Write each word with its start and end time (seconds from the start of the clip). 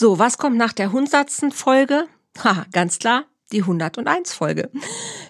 So, 0.00 0.18
was 0.18 0.38
kommt 0.38 0.56
nach 0.56 0.72
der 0.72 0.92
hundertsten 0.92 1.52
Folge? 1.52 2.06
Haha, 2.42 2.64
ganz 2.72 2.98
klar, 2.98 3.24
die 3.52 3.60
101 3.60 4.32
Folge. 4.32 4.70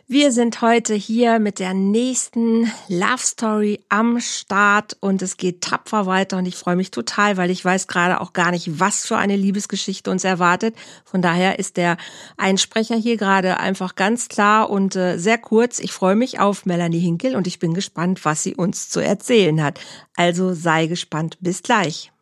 Wir 0.06 0.30
sind 0.30 0.62
heute 0.62 0.94
hier 0.94 1.40
mit 1.40 1.58
der 1.58 1.74
nächsten 1.74 2.70
Love 2.86 3.18
Story 3.18 3.80
am 3.88 4.20
Start 4.20 4.96
und 5.00 5.22
es 5.22 5.36
geht 5.36 5.62
tapfer 5.62 6.06
weiter 6.06 6.36
und 6.36 6.46
ich 6.46 6.54
freue 6.54 6.76
mich 6.76 6.92
total, 6.92 7.36
weil 7.36 7.50
ich 7.50 7.64
weiß 7.64 7.88
gerade 7.88 8.20
auch 8.20 8.32
gar 8.32 8.52
nicht, 8.52 8.78
was 8.78 9.04
für 9.04 9.16
eine 9.16 9.34
Liebesgeschichte 9.34 10.08
uns 10.08 10.22
erwartet. 10.22 10.76
Von 11.04 11.20
daher 11.20 11.58
ist 11.58 11.76
der 11.76 11.96
Einsprecher 12.36 12.94
hier 12.94 13.16
gerade 13.16 13.58
einfach 13.58 13.96
ganz 13.96 14.28
klar 14.28 14.70
und 14.70 14.94
äh, 14.94 15.18
sehr 15.18 15.38
kurz. 15.38 15.80
Ich 15.80 15.90
freue 15.90 16.14
mich 16.14 16.38
auf 16.38 16.64
Melanie 16.64 17.00
Hinkel 17.00 17.34
und 17.34 17.48
ich 17.48 17.58
bin 17.58 17.74
gespannt, 17.74 18.24
was 18.24 18.44
sie 18.44 18.54
uns 18.54 18.88
zu 18.88 19.00
erzählen 19.00 19.64
hat. 19.64 19.80
Also 20.14 20.54
sei 20.54 20.86
gespannt. 20.86 21.38
Bis 21.40 21.64
gleich. 21.64 22.12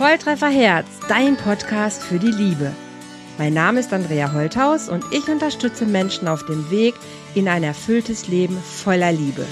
Volltreffer 0.00 0.48
Herz, 0.48 0.86
dein 1.08 1.36
Podcast 1.36 2.02
für 2.02 2.18
die 2.18 2.30
Liebe. 2.30 2.72
Mein 3.36 3.52
Name 3.52 3.80
ist 3.80 3.92
Andrea 3.92 4.32
Holthaus 4.32 4.88
und 4.88 5.04
ich 5.12 5.28
unterstütze 5.28 5.84
Menschen 5.84 6.26
auf 6.26 6.44
dem 6.46 6.70
Weg 6.70 6.94
in 7.34 7.48
ein 7.48 7.62
erfülltes 7.62 8.26
Leben 8.26 8.56
voller 8.56 9.12
Liebe. 9.12 9.46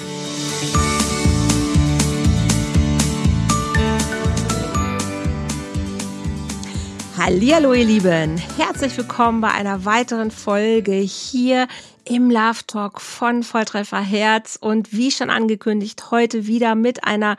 Hallihallo 7.18 7.74
ihr 7.74 7.84
Lieben, 7.84 8.38
herzlich 8.56 8.96
willkommen 8.96 9.42
bei 9.42 9.50
einer 9.50 9.84
weiteren 9.84 10.30
Folge 10.30 10.92
hier 10.92 11.68
im 12.04 12.30
Love 12.30 12.60
Talk 12.66 13.02
von 13.02 13.42
Volltreffer 13.42 14.00
Herz 14.00 14.56
und 14.58 14.92
wie 14.92 15.10
schon 15.10 15.28
angekündigt, 15.28 16.10
heute 16.10 16.46
wieder 16.46 16.74
mit 16.74 17.04
einer 17.04 17.36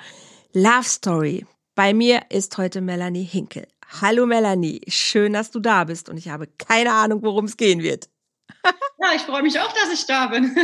Love 0.54 0.84
Story. 0.84 1.46
Bei 1.76 1.94
mir 1.94 2.24
ist 2.30 2.58
heute 2.58 2.82
Melanie 2.82 3.24
Hinkel. 3.24 3.68
Hallo 4.02 4.26
Melanie, 4.26 4.82
schön, 4.88 5.34
dass 5.34 5.52
du 5.52 5.60
da 5.60 5.84
bist 5.84 6.10
und 6.10 6.18
ich 6.18 6.30
habe 6.30 6.48
keine 6.48 6.92
Ahnung, 6.92 7.22
worum 7.22 7.46
es 7.46 7.56
gehen 7.56 7.84
wird. 7.84 8.10
ja, 8.66 9.14
ich 9.16 9.22
freue 9.22 9.44
mich 9.44 9.60
auch, 9.60 9.72
dass 9.74 9.94
ich 9.94 10.08
da 10.08 10.26
bin. 10.26 10.56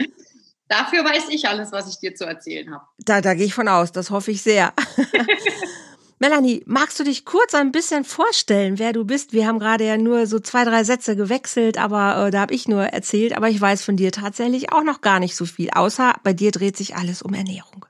Dafür 0.68 1.06
weiß 1.06 1.30
ich 1.30 1.48
alles, 1.48 1.72
was 1.72 1.88
ich 1.88 1.98
dir 2.00 2.14
zu 2.14 2.26
erzählen 2.26 2.70
habe. 2.70 2.84
Da, 2.98 3.22
da 3.22 3.32
gehe 3.32 3.46
ich 3.46 3.54
von 3.54 3.66
aus, 3.66 3.92
das 3.92 4.10
hoffe 4.10 4.30
ich 4.30 4.42
sehr. 4.42 4.74
Melanie, 6.18 6.62
magst 6.66 7.00
du 7.00 7.04
dich 7.04 7.24
kurz 7.24 7.54
ein 7.54 7.72
bisschen 7.72 8.04
vorstellen, 8.04 8.78
wer 8.78 8.92
du 8.92 9.06
bist? 9.06 9.32
Wir 9.32 9.46
haben 9.46 9.58
gerade 9.58 9.86
ja 9.86 9.96
nur 9.96 10.26
so 10.26 10.38
zwei, 10.38 10.64
drei 10.64 10.84
Sätze 10.84 11.16
gewechselt, 11.16 11.78
aber 11.78 12.26
äh, 12.26 12.30
da 12.30 12.40
habe 12.40 12.52
ich 12.52 12.68
nur 12.68 12.82
erzählt, 12.82 13.34
aber 13.34 13.48
ich 13.48 13.58
weiß 13.58 13.84
von 13.84 13.96
dir 13.96 14.12
tatsächlich 14.12 14.70
auch 14.70 14.84
noch 14.84 15.00
gar 15.00 15.18
nicht 15.18 15.34
so 15.34 15.46
viel, 15.46 15.70
außer 15.70 16.14
bei 16.22 16.34
dir 16.34 16.50
dreht 16.50 16.76
sich 16.76 16.94
alles 16.94 17.22
um 17.22 17.32
Ernährung. 17.32 17.86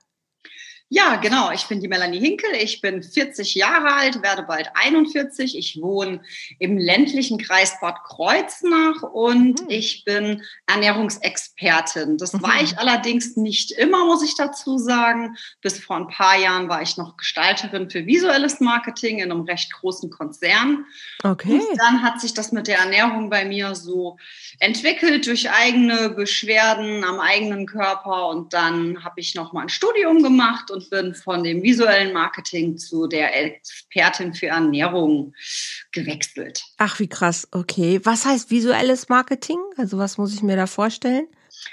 Ja, 0.95 1.17
genau. 1.17 1.51
Ich 1.51 1.67
bin 1.67 1.81
die 1.81 1.89
Melanie 1.89 2.21
Hinkel. 2.21 2.51
Ich 2.55 2.81
bin 2.81 3.03
40 3.03 3.57
Jahre 3.57 3.95
alt, 3.95 4.23
werde 4.23 4.45
bald 4.45 4.71
41. 4.75 5.59
Ich 5.59 5.83
wohne 5.83 6.21
im 6.61 6.79
ländlichen 6.79 7.37
Kreis 7.37 7.81
Bad 7.81 8.05
Kreuznach 8.05 9.03
und 9.03 9.61
mhm. 9.61 9.67
ich 9.71 10.05
bin 10.05 10.45
Ernährungsexpertin. 10.69 12.17
Das 12.17 12.33
mhm. 12.33 12.43
war 12.43 12.63
ich 12.63 12.79
allerdings 12.79 13.37
nicht 13.37 13.73
immer, 13.73 14.05
muss 14.05 14.23
ich 14.23 14.37
dazu 14.37 14.79
sagen. 14.79 15.37
Bis 15.61 15.81
vor 15.81 15.97
ein 15.97 16.07
paar 16.07 16.39
Jahren 16.39 16.69
war 16.69 16.81
ich 16.81 16.97
noch 16.97 17.17
Gestalterin 17.17 17.91
für 17.91 18.07
visuelles 18.07 18.61
Marketing 18.61 19.19
in 19.19 19.33
einem 19.33 19.41
recht 19.43 19.73
großen 19.73 20.11
Konzern. 20.11 20.87
Okay. 21.25 21.55
Und 21.55 21.77
dann 21.77 22.03
hat 22.03 22.21
sich 22.21 22.35
das 22.35 22.53
mit 22.53 22.69
der 22.69 22.79
Ernährung 22.79 23.31
bei 23.31 23.45
mir 23.45 23.75
so 23.75 24.17
entwickelt 24.61 25.27
durch 25.27 25.51
eigene 25.51 26.11
Beschwerden 26.11 27.03
am 27.03 27.19
eigenen 27.19 27.67
Körper 27.67 28.29
und 28.29 28.53
dann 28.53 29.03
habe 29.03 29.21
ich 29.21 29.35
noch 29.35 29.53
mal 29.53 29.63
ein 29.63 29.69
Studium 29.69 30.23
gemacht 30.23 30.71
und 30.71 30.84
bin 30.91 31.15
von 31.15 31.43
dem 31.45 31.63
visuellen 31.63 32.13
Marketing 32.13 32.79
zu 32.79 33.07
der 33.07 33.35
Expertin 33.37 34.35
für 34.35 34.47
Ernährung 34.47 35.35
gewechselt. 35.93 36.63
Ach, 36.79 36.99
wie 37.01 37.09
krass. 37.09 37.49
Okay. 37.51 38.01
Was 38.05 38.25
heißt 38.25 38.51
visuelles 38.51 39.09
Marketing? 39.09 39.59
Also 39.77 39.99
was 39.99 40.19
muss 40.19 40.35
ich 40.35 40.43
mir 40.43 40.57
da 40.57 40.67
vorstellen? 40.67 41.27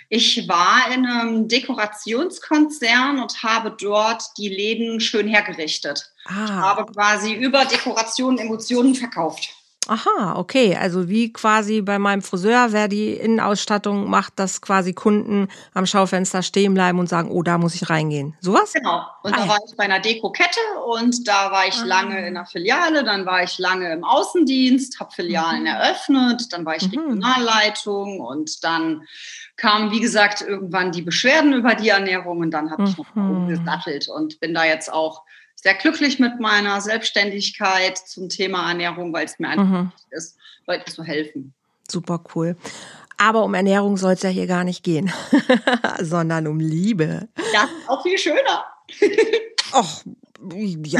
Ich 0.09 0.47
war 0.47 0.93
in 0.93 1.05
einem 1.05 1.47
Dekorationskonzern 1.47 3.19
und 3.19 3.43
habe 3.43 3.75
dort 3.79 4.23
die 4.37 4.49
Läden 4.49 4.99
schön 4.99 5.27
hergerichtet. 5.27 6.11
Ah. 6.25 6.45
Ich 6.45 6.51
habe 6.51 6.91
quasi 6.91 7.33
über 7.33 7.65
Dekorationen 7.65 8.37
Emotionen 8.37 8.95
verkauft. 8.95 9.49
Aha, 9.87 10.35
okay. 10.37 10.77
Also 10.79 11.09
wie 11.09 11.33
quasi 11.33 11.81
bei 11.81 11.97
meinem 11.97 12.21
Friseur, 12.21 12.67
wer 12.71 12.87
die 12.87 13.13
Innenausstattung 13.13 14.09
macht, 14.09 14.37
dass 14.37 14.61
quasi 14.61 14.93
Kunden 14.93 15.47
am 15.73 15.87
Schaufenster 15.87 16.43
stehen 16.43 16.75
bleiben 16.75 16.99
und 16.99 17.09
sagen, 17.09 17.31
oh, 17.31 17.41
da 17.41 17.57
muss 17.57 17.73
ich 17.73 17.89
reingehen. 17.89 18.35
Sowas? 18.41 18.73
Genau. 18.73 19.01
Und 19.23 19.33
ah, 19.33 19.37
da 19.37 19.43
ja. 19.43 19.49
war 19.49 19.57
ich 19.67 19.75
bei 19.75 19.85
einer 19.85 19.99
Deko-Kette 19.99 20.59
und 20.85 21.27
da 21.27 21.51
war 21.51 21.67
ich 21.67 21.77
ah. 21.77 21.85
lange 21.85 22.27
in 22.27 22.35
der 22.35 22.45
Filiale, 22.45 23.03
dann 23.03 23.25
war 23.25 23.43
ich 23.43 23.57
lange 23.57 23.91
im 23.91 24.03
Außendienst, 24.03 24.99
habe 24.99 25.11
Filialen 25.11 25.61
mhm. 25.61 25.67
eröffnet, 25.67 26.53
dann 26.53 26.63
war 26.63 26.75
ich 26.75 26.83
mhm. 26.83 26.99
Regionalleitung 26.99 28.19
und 28.19 28.63
dann 28.63 29.01
kamen, 29.57 29.91
wie 29.91 29.99
gesagt, 29.99 30.41
irgendwann 30.41 30.91
die 30.91 31.01
Beschwerden 31.01 31.53
über 31.53 31.73
die 31.73 31.89
Ernährung 31.89 32.39
und 32.39 32.51
dann 32.51 32.69
habe 32.69 32.83
ich 32.83 32.97
noch 32.97 33.15
mhm. 33.15 33.31
umgesattelt 33.31 34.09
und 34.09 34.39
bin 34.39 34.53
da 34.53 34.63
jetzt 34.63 34.93
auch 34.93 35.23
sehr 35.61 35.75
glücklich 35.75 36.19
mit 36.19 36.39
meiner 36.39 36.81
Selbstständigkeit 36.81 37.97
zum 37.97 38.29
Thema 38.29 38.69
Ernährung, 38.69 39.13
weil 39.13 39.25
es 39.25 39.37
mir 39.39 39.49
einfach 39.49 39.65
mhm. 39.65 39.91
wichtig 39.93 40.11
ist, 40.11 40.37
Leuten 40.65 40.91
zu 40.91 41.03
helfen. 41.03 41.53
Super 41.89 42.23
cool. 42.35 42.55
Aber 43.17 43.43
um 43.43 43.53
Ernährung 43.53 43.97
soll 43.97 44.13
es 44.13 44.23
ja 44.23 44.29
hier 44.29 44.47
gar 44.47 44.63
nicht 44.63 44.83
gehen, 44.83 45.11
sondern 46.01 46.47
um 46.47 46.59
Liebe. 46.59 47.29
Ja, 47.53 47.69
auch 47.87 48.01
viel 48.01 48.17
schöner. 48.17 48.65
Och, 49.73 50.03
ja, 50.55 50.99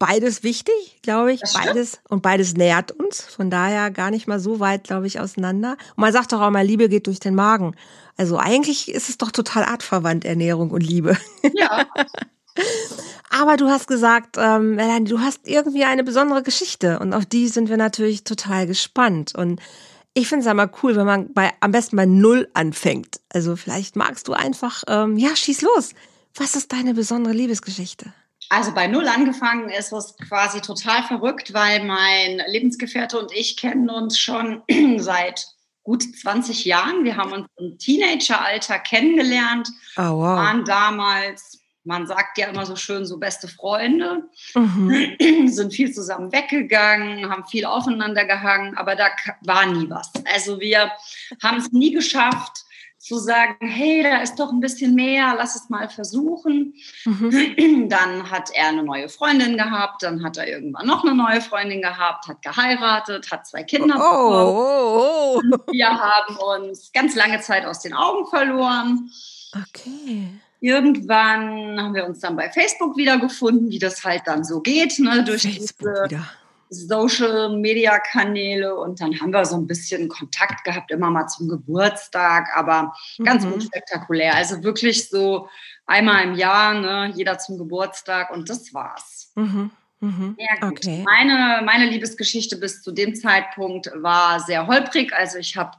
beides 0.00 0.42
wichtig, 0.42 0.98
glaube 1.02 1.32
ich. 1.32 1.40
Beides 1.54 2.00
und 2.08 2.22
beides 2.22 2.54
nährt 2.54 2.90
uns. 2.90 3.20
Von 3.20 3.48
daher 3.48 3.92
gar 3.92 4.10
nicht 4.10 4.26
mal 4.26 4.40
so 4.40 4.58
weit, 4.58 4.84
glaube 4.84 5.06
ich, 5.06 5.20
auseinander. 5.20 5.76
Und 5.94 5.98
man 5.98 6.12
sagt 6.12 6.32
doch 6.32 6.40
auch 6.40 6.50
mal, 6.50 6.66
Liebe 6.66 6.88
geht 6.88 7.06
durch 7.06 7.20
den 7.20 7.36
Magen. 7.36 7.76
Also 8.16 8.38
eigentlich 8.38 8.90
ist 8.90 9.08
es 9.08 9.18
doch 9.18 9.30
total 9.30 9.62
artverwandt, 9.62 10.24
Ernährung 10.24 10.72
und 10.72 10.82
Liebe. 10.82 11.16
Ja. 11.54 11.86
Aber 13.30 13.56
du 13.56 13.68
hast 13.68 13.86
gesagt, 13.86 14.36
ähm, 14.38 14.76
Melanie, 14.76 15.08
du 15.08 15.20
hast 15.20 15.46
irgendwie 15.46 15.84
eine 15.84 16.04
besondere 16.04 16.42
Geschichte 16.42 16.98
und 16.98 17.12
auf 17.12 17.26
die 17.26 17.48
sind 17.48 17.68
wir 17.68 17.76
natürlich 17.76 18.24
total 18.24 18.66
gespannt. 18.66 19.34
Und 19.34 19.60
ich 20.14 20.28
finde 20.28 20.42
es 20.42 20.46
einmal 20.46 20.70
cool, 20.82 20.96
wenn 20.96 21.06
man 21.06 21.32
bei 21.34 21.52
am 21.60 21.72
besten 21.72 21.96
bei 21.96 22.06
Null 22.06 22.48
anfängt. 22.54 23.20
Also 23.32 23.56
vielleicht 23.56 23.96
magst 23.96 24.28
du 24.28 24.32
einfach, 24.32 24.84
ähm, 24.88 25.18
ja, 25.18 25.36
schieß 25.36 25.62
los. 25.62 25.90
Was 26.34 26.54
ist 26.54 26.72
deine 26.72 26.94
besondere 26.94 27.34
Liebesgeschichte? 27.34 28.12
Also 28.48 28.72
bei 28.72 28.86
Null 28.86 29.08
angefangen 29.08 29.68
ist 29.70 29.92
es 29.92 30.16
quasi 30.28 30.60
total 30.60 31.02
verrückt, 31.02 31.52
weil 31.52 31.84
mein 31.84 32.40
Lebensgefährte 32.46 33.18
und 33.18 33.32
ich 33.32 33.56
kennen 33.56 33.90
uns 33.90 34.18
schon 34.18 34.62
seit 34.98 35.46
gut 35.82 36.02
20 36.02 36.64
Jahren. 36.64 37.04
Wir 37.04 37.16
haben 37.16 37.32
uns 37.32 37.46
im 37.58 37.78
Teenageralter 37.78 38.78
kennengelernt, 38.78 39.68
oh, 39.96 40.02
wow. 40.02 40.36
waren 40.36 40.64
damals 40.64 41.58
man 41.86 42.06
sagt 42.06 42.38
ja 42.38 42.48
immer 42.48 42.66
so 42.66 42.76
schön, 42.76 43.06
so 43.06 43.18
beste 43.18 43.48
Freunde, 43.48 44.24
mhm. 44.54 45.16
sind 45.48 45.72
viel 45.72 45.92
zusammen 45.92 46.32
weggegangen, 46.32 47.30
haben 47.30 47.46
viel 47.46 47.64
aufeinander 47.64 48.24
gehangen, 48.24 48.76
aber 48.76 48.96
da 48.96 49.06
war 49.42 49.66
nie 49.66 49.88
was. 49.88 50.10
Also 50.32 50.60
wir 50.60 50.90
haben 51.42 51.58
es 51.58 51.72
nie 51.72 51.92
geschafft, 51.92 52.64
zu 52.98 53.18
sagen, 53.18 53.68
hey, 53.68 54.02
da 54.02 54.18
ist 54.18 54.34
doch 54.36 54.50
ein 54.50 54.58
bisschen 54.58 54.96
mehr, 54.96 55.34
lass 55.38 55.54
es 55.54 55.68
mal 55.68 55.88
versuchen. 55.88 56.74
Mhm. 57.04 57.88
Dann 57.88 58.28
hat 58.30 58.50
er 58.52 58.68
eine 58.68 58.82
neue 58.82 59.08
Freundin 59.08 59.56
gehabt, 59.56 60.02
dann 60.02 60.24
hat 60.24 60.36
er 60.36 60.48
irgendwann 60.48 60.86
noch 60.86 61.04
eine 61.04 61.14
neue 61.14 61.40
Freundin 61.40 61.82
gehabt, 61.82 62.26
hat 62.26 62.42
geheiratet, 62.42 63.30
hat 63.30 63.46
zwei 63.46 63.62
Kinder 63.62 63.94
oh, 63.96 64.32
oh, 64.32 65.40
oh. 65.40 65.58
Wir 65.70 65.88
haben 65.88 66.36
uns 66.36 66.90
ganz 66.92 67.14
lange 67.14 67.40
Zeit 67.40 67.64
aus 67.64 67.80
den 67.80 67.94
Augen 67.94 68.26
verloren. 68.26 69.08
Okay. 69.54 70.28
Irgendwann 70.66 71.80
haben 71.80 71.94
wir 71.94 72.06
uns 72.06 72.18
dann 72.18 72.34
bei 72.34 72.50
Facebook 72.50 72.96
wiedergefunden, 72.96 73.70
wie 73.70 73.78
das 73.78 74.02
halt 74.02 74.22
dann 74.26 74.42
so 74.42 74.60
geht, 74.60 74.98
ne, 74.98 75.22
durch 75.22 75.42
Facebook 75.42 76.08
diese 76.08 76.10
wieder. 76.10 76.28
Social 76.70 77.56
Media 77.56 78.00
Kanäle 78.00 78.74
und 78.74 79.00
dann 79.00 79.20
haben 79.20 79.32
wir 79.32 79.44
so 79.44 79.54
ein 79.54 79.68
bisschen 79.68 80.08
Kontakt 80.08 80.64
gehabt, 80.64 80.90
immer 80.90 81.08
mal 81.08 81.28
zum 81.28 81.48
Geburtstag, 81.48 82.48
aber 82.56 82.92
ganz 83.22 83.44
mhm. 83.44 83.52
unspektakulär. 83.52 84.34
Also 84.34 84.64
wirklich 84.64 85.08
so 85.08 85.48
einmal 85.86 86.24
im 86.24 86.34
Jahr, 86.34 86.74
ne, 86.74 87.12
jeder 87.14 87.38
zum 87.38 87.58
Geburtstag 87.58 88.32
und 88.32 88.50
das 88.50 88.74
war's. 88.74 89.30
Mhm. 89.36 89.70
Mhm. 90.00 90.36
Ja, 90.36 90.68
okay. 90.68 91.04
Meine, 91.04 91.62
meine 91.64 91.86
Liebesgeschichte 91.86 92.56
bis 92.56 92.82
zu 92.82 92.90
dem 92.90 93.14
Zeitpunkt 93.14 93.88
war 93.94 94.40
sehr 94.40 94.66
holprig. 94.66 95.12
Also 95.12 95.38
ich 95.38 95.56
habe 95.56 95.78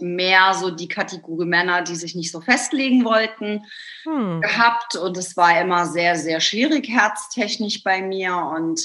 mehr 0.00 0.54
so 0.54 0.70
die 0.70 0.88
Kategorie 0.88 1.46
Männer, 1.46 1.82
die 1.82 1.96
sich 1.96 2.14
nicht 2.14 2.30
so 2.30 2.40
festlegen 2.40 3.04
wollten, 3.04 3.62
hm. 4.04 4.40
gehabt. 4.40 4.96
Und 4.96 5.16
es 5.16 5.36
war 5.36 5.60
immer 5.60 5.86
sehr, 5.86 6.16
sehr 6.16 6.40
schwierig 6.40 6.88
herztechnisch 6.88 7.82
bei 7.82 8.02
mir. 8.02 8.36
Und 8.36 8.80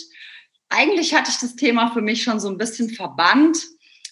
eigentlich 0.70 1.14
hatte 1.14 1.32
ich 1.32 1.40
das 1.40 1.56
Thema 1.56 1.92
für 1.92 2.02
mich 2.02 2.24
schon 2.24 2.40
so 2.40 2.50
ein 2.50 2.58
bisschen 2.58 2.90
verbannt. 2.90 3.58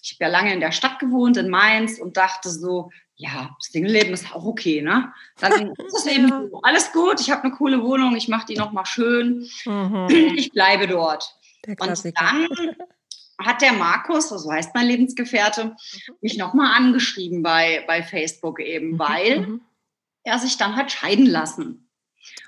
Ich 0.02 0.12
habe 0.12 0.24
ja 0.24 0.28
lange 0.28 0.52
in 0.52 0.60
der 0.60 0.72
Stadt 0.72 0.98
gewohnt, 0.98 1.36
in 1.36 1.48
Mainz, 1.48 1.98
und 1.98 2.16
dachte 2.16 2.50
so, 2.50 2.90
ja, 3.16 3.56
Single-Leben 3.58 4.12
ist 4.12 4.32
auch 4.32 4.44
okay, 4.44 4.80
ne? 4.80 5.12
Dann 5.40 5.72
ist 5.86 5.98
es 5.98 6.06
eben 6.06 6.28
so, 6.28 6.60
alles 6.62 6.92
gut, 6.92 7.20
ich 7.20 7.30
habe 7.30 7.44
eine 7.44 7.52
coole 7.52 7.82
Wohnung, 7.82 8.16
ich 8.16 8.28
mache 8.28 8.46
die 8.46 8.56
nochmal 8.56 8.86
schön, 8.86 9.48
mhm. 9.64 10.06
ich 10.36 10.52
bleibe 10.52 10.86
dort. 10.86 11.34
Und 11.66 11.80
dann 11.80 12.48
hat 13.38 13.62
der 13.62 13.72
Markus, 13.72 14.28
so 14.28 14.50
heißt 14.50 14.74
mein 14.74 14.86
Lebensgefährte, 14.86 15.66
mhm. 15.66 15.74
mich 16.20 16.36
nochmal 16.36 16.74
angeschrieben 16.74 17.42
bei, 17.42 17.84
bei 17.86 18.02
Facebook 18.02 18.60
eben, 18.60 18.92
mhm. 18.92 18.98
weil 18.98 19.40
mhm. 19.40 19.60
er 20.24 20.38
sich 20.38 20.56
dann 20.58 20.76
hat 20.76 20.90
scheiden 20.92 21.26
lassen. 21.26 21.88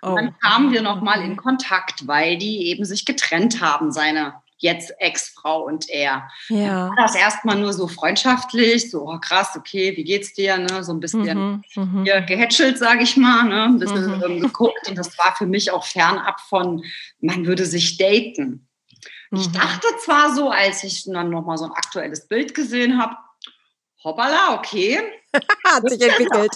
Und 0.03 0.17
dann 0.17 0.29
oh. 0.29 0.39
kamen 0.41 0.73
wir 0.73 0.83
nochmal 0.83 1.23
in 1.23 1.37
Kontakt, 1.37 2.07
weil 2.07 2.39
die 2.39 2.67
eben 2.67 2.85
sich 2.85 3.05
getrennt 3.05 3.61
haben, 3.61 3.93
seine 3.93 4.35
jetzt 4.61 4.93
Ex-Frau 4.99 5.65
und 5.65 5.89
er. 5.89 6.29
Ja. 6.49 6.89
War 6.89 6.97
das 6.97 7.15
erstmal 7.15 7.59
nur 7.59 7.73
so 7.73 7.89
freundschaftlich, 7.89 8.91
so 8.91 9.09
oh, 9.09 9.19
krass, 9.19 9.57
okay, 9.57 9.97
wie 9.97 10.05
geht's 10.05 10.35
dir? 10.35 10.59
Ne? 10.59 10.85
So 10.85 10.93
ein 10.93 11.01
bisschen 11.01 11.65
mhm, 11.75 12.05
hier 12.05 12.21
gehätschelt, 12.21 12.79
sage 12.79 13.03
ich 13.03 13.17
mal, 13.17 13.45
ne? 13.45 13.65
ein 13.65 13.79
bisschen 13.79 14.19
mhm. 14.19 14.23
ähm, 14.23 14.41
geguckt. 14.41 14.87
Und 14.89 14.99
das 14.99 15.17
war 15.19 15.35
für 15.37 15.47
mich 15.47 15.71
auch 15.71 15.85
fernab 15.85 16.41
von, 16.41 16.85
man 17.21 17.47
würde 17.47 17.65
sich 17.65 17.97
daten. 17.97 18.69
Ich 19.33 19.49
mhm. 19.49 19.53
dachte 19.53 19.87
zwar 20.05 20.35
so, 20.35 20.51
als 20.51 20.83
ich 20.83 21.05
dann 21.05 21.31
nochmal 21.31 21.57
so 21.57 21.67
ein 21.67 21.73
aktuelles 21.73 22.27
Bild 22.27 22.55
gesehen 22.55 23.01
habe, 23.01 23.17
hoppala, 24.03 24.55
okay. 24.55 25.01
Hat 25.65 25.89
sich 25.89 26.01
entwickelt. 26.01 26.51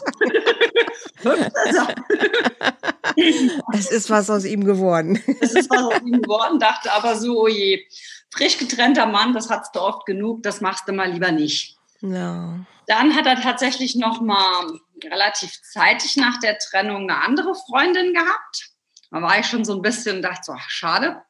es 3.73 3.91
ist 3.91 4.11
was 4.11 4.31
aus 4.31 4.45
ihm 4.45 4.65
geworden. 4.65 5.23
es 5.41 5.55
ist 5.55 5.71
was 5.71 5.83
aus 5.83 6.01
ihm 6.05 6.21
geworden, 6.21 6.59
dachte 6.59 6.93
aber 6.93 7.17
so, 7.17 7.43
oh 7.43 7.49
je, 7.49 7.87
frisch 8.31 8.59
getrennter 8.59 9.07
Mann, 9.07 9.33
das 9.33 9.51
hast 9.51 9.77
du 9.77 9.81
oft 9.81 10.07
genug, 10.07 10.43
das 10.43 10.61
machst 10.61 10.89
du 10.89 10.93
mal 10.93 11.11
lieber 11.11 11.31
nicht. 11.31 11.77
No. 12.01 12.59
Dann 12.87 13.15
hat 13.15 13.27
er 13.27 13.41
tatsächlich 13.41 13.95
noch 13.95 14.21
mal 14.21 14.81
relativ 15.03 15.53
zeitig 15.63 16.17
nach 16.17 16.39
der 16.41 16.59
Trennung 16.59 17.09
eine 17.09 17.23
andere 17.23 17.55
Freundin 17.55 18.13
gehabt. 18.13 18.73
Da 19.11 19.23
war 19.23 19.39
ich 19.39 19.47
schon 19.47 19.65
so 19.65 19.75
ein 19.75 19.83
bisschen, 19.83 20.21
dachte 20.21 20.43
so, 20.45 20.53
ach, 20.53 20.69
schade, 20.69 21.23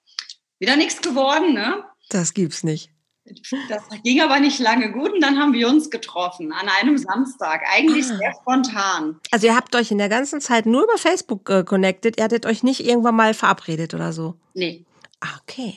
wieder 0.65 0.77
nichts 0.77 1.03
geworden, 1.03 1.53
ne? 1.53 1.85
Das 2.09 2.33
gibt's 2.33 2.65
nicht. 2.65 2.91
Das 3.69 3.83
ging 4.03 4.23
aber 4.23 4.41
nicht 4.41 4.59
lange 4.61 4.93
gut 4.93 5.13
und 5.13 5.21
dann 5.21 5.39
haben 5.39 5.53
wir 5.53 5.69
uns 5.69 5.91
getroffen 5.91 6.53
an 6.53 6.69
einem 6.81 6.97
Samstag. 6.97 7.63
Eigentlich 7.71 8.07
ah. 8.11 8.17
sehr 8.17 8.33
spontan. 8.41 9.21
Also 9.31 9.47
ihr 9.47 9.57
habt 9.57 9.75
euch 9.77 9.91
in 9.91 9.99
der 9.99 10.09
ganzen 10.09 10.41
Zeit 10.41 10.65
nur 10.65 10.85
über 10.85 10.97
Facebook 10.97 11.51
äh, 11.51 11.65
connected. 11.65 12.19
Ihr 12.19 12.25
hattet 12.25 12.47
euch 12.47 12.63
nicht 12.63 12.87
irgendwann 12.87 13.15
mal 13.15 13.35
verabredet 13.35 13.93
oder 13.93 14.15
so? 14.15 14.37
Nee. 14.55 14.85
Ah, 15.21 15.39
okay. 15.43 15.75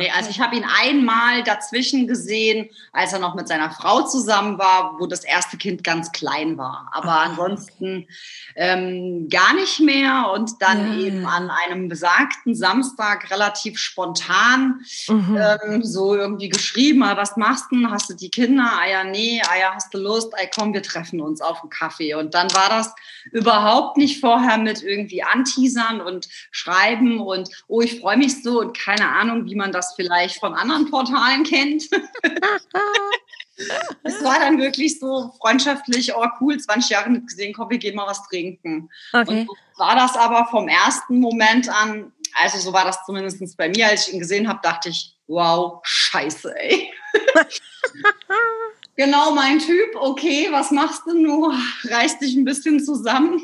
Nee, 0.00 0.10
also 0.16 0.30
ich 0.30 0.40
habe 0.40 0.56
ihn 0.56 0.64
einmal 0.64 1.42
dazwischen 1.42 2.06
gesehen, 2.06 2.70
als 2.90 3.12
er 3.12 3.18
noch 3.18 3.34
mit 3.34 3.48
seiner 3.48 3.70
Frau 3.70 4.00
zusammen 4.00 4.58
war, 4.58 4.96
wo 4.98 5.06
das 5.06 5.24
erste 5.24 5.58
Kind 5.58 5.84
ganz 5.84 6.10
klein 6.10 6.56
war. 6.56 6.88
Aber 6.92 7.10
ah, 7.10 7.24
ansonsten 7.24 8.08
ähm, 8.56 9.28
gar 9.28 9.52
nicht 9.52 9.78
mehr. 9.80 10.30
Und 10.32 10.62
dann 10.62 10.98
ja. 10.98 11.06
eben 11.06 11.26
an 11.26 11.50
einem 11.50 11.90
besagten 11.90 12.54
Samstag 12.54 13.30
relativ 13.30 13.78
spontan 13.78 14.80
mhm. 15.06 15.38
ähm, 15.38 15.84
so 15.84 16.14
irgendwie 16.14 16.48
geschrieben, 16.48 17.02
ah, 17.02 17.18
was 17.18 17.36
machst 17.36 17.66
du? 17.70 17.90
Hast 17.90 18.08
du 18.08 18.14
die 18.14 18.30
Kinder? 18.30 18.72
Ah 18.80 18.88
ja, 18.88 19.04
nee, 19.04 19.42
ah 19.50 19.58
ja, 19.60 19.74
hast 19.74 19.92
du 19.92 19.98
Lust? 19.98 20.32
Ey, 20.38 20.48
komm, 20.56 20.72
wir 20.72 20.82
treffen 20.82 21.20
uns 21.20 21.42
auf 21.42 21.60
einen 21.60 21.68
Kaffee. 21.68 22.14
Und 22.14 22.32
dann 22.32 22.50
war 22.54 22.70
das 22.70 22.94
überhaupt 23.32 23.98
nicht 23.98 24.18
vorher 24.18 24.56
mit 24.56 24.82
irgendwie 24.82 25.22
anteasern 25.22 26.00
und 26.00 26.26
schreiben 26.50 27.20
und 27.20 27.50
oh, 27.68 27.82
ich 27.82 28.00
freue 28.00 28.16
mich 28.16 28.42
so 28.42 28.60
und 28.60 28.74
keine 28.76 29.10
Ahnung, 29.10 29.44
wie 29.44 29.54
man 29.54 29.72
das 29.72 29.89
vielleicht 29.94 30.40
von 30.40 30.54
anderen 30.54 30.90
Portalen 30.90 31.44
kennt. 31.44 31.84
es 34.02 34.24
war 34.24 34.40
dann 34.40 34.58
wirklich 34.58 34.98
so 34.98 35.32
freundschaftlich, 35.40 36.14
oh 36.14 36.26
cool, 36.40 36.58
20 36.58 36.90
Jahre 36.90 37.10
nicht 37.10 37.28
gesehen, 37.28 37.52
komm, 37.52 37.70
wir 37.70 37.78
gehen 37.78 37.96
mal 37.96 38.06
was 38.06 38.26
trinken. 38.28 38.90
Okay. 39.12 39.40
Und 39.40 39.46
so 39.46 39.56
war 39.76 39.96
das 39.96 40.16
aber 40.16 40.46
vom 40.46 40.68
ersten 40.68 41.20
Moment 41.20 41.68
an, 41.68 42.12
also 42.34 42.58
so 42.58 42.72
war 42.72 42.84
das 42.84 43.04
zumindest 43.04 43.56
bei 43.56 43.68
mir, 43.68 43.88
als 43.88 44.08
ich 44.08 44.14
ihn 44.14 44.20
gesehen 44.20 44.48
habe, 44.48 44.60
dachte 44.62 44.88
ich, 44.88 45.16
wow, 45.26 45.80
scheiße, 45.82 46.54
ey. 46.56 46.92
genau 48.96 49.32
mein 49.32 49.58
Typ, 49.58 49.96
okay, 49.96 50.48
was 50.50 50.70
machst 50.70 51.02
du 51.06 51.14
nur? 51.14 51.54
Reiß 51.84 52.18
dich 52.18 52.36
ein 52.36 52.44
bisschen 52.44 52.84
zusammen. 52.84 53.42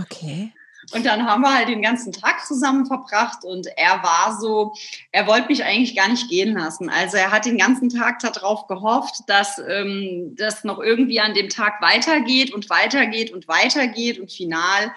Okay. 0.00 0.52
Und 0.92 1.04
dann 1.04 1.26
haben 1.26 1.42
wir 1.42 1.54
halt 1.54 1.68
den 1.68 1.82
ganzen 1.82 2.12
Tag 2.12 2.46
zusammen 2.46 2.86
verbracht 2.86 3.44
und 3.44 3.66
er 3.76 4.02
war 4.02 4.38
so, 4.40 4.72
er 5.12 5.26
wollte 5.26 5.48
mich 5.48 5.62
eigentlich 5.62 5.94
gar 5.94 6.08
nicht 6.08 6.30
gehen 6.30 6.54
lassen. 6.54 6.88
Also 6.88 7.18
er 7.18 7.30
hat 7.30 7.44
den 7.44 7.58
ganzen 7.58 7.90
Tag 7.90 8.20
darauf 8.20 8.66
gehofft, 8.68 9.20
dass 9.26 9.58
ähm, 9.58 10.34
das 10.36 10.64
noch 10.64 10.78
irgendwie 10.78 11.20
an 11.20 11.34
dem 11.34 11.50
Tag 11.50 11.82
weitergeht 11.82 12.54
und 12.54 12.70
weitergeht 12.70 13.32
und 13.32 13.48
weitergeht 13.48 14.18
und 14.18 14.32
final 14.32 14.92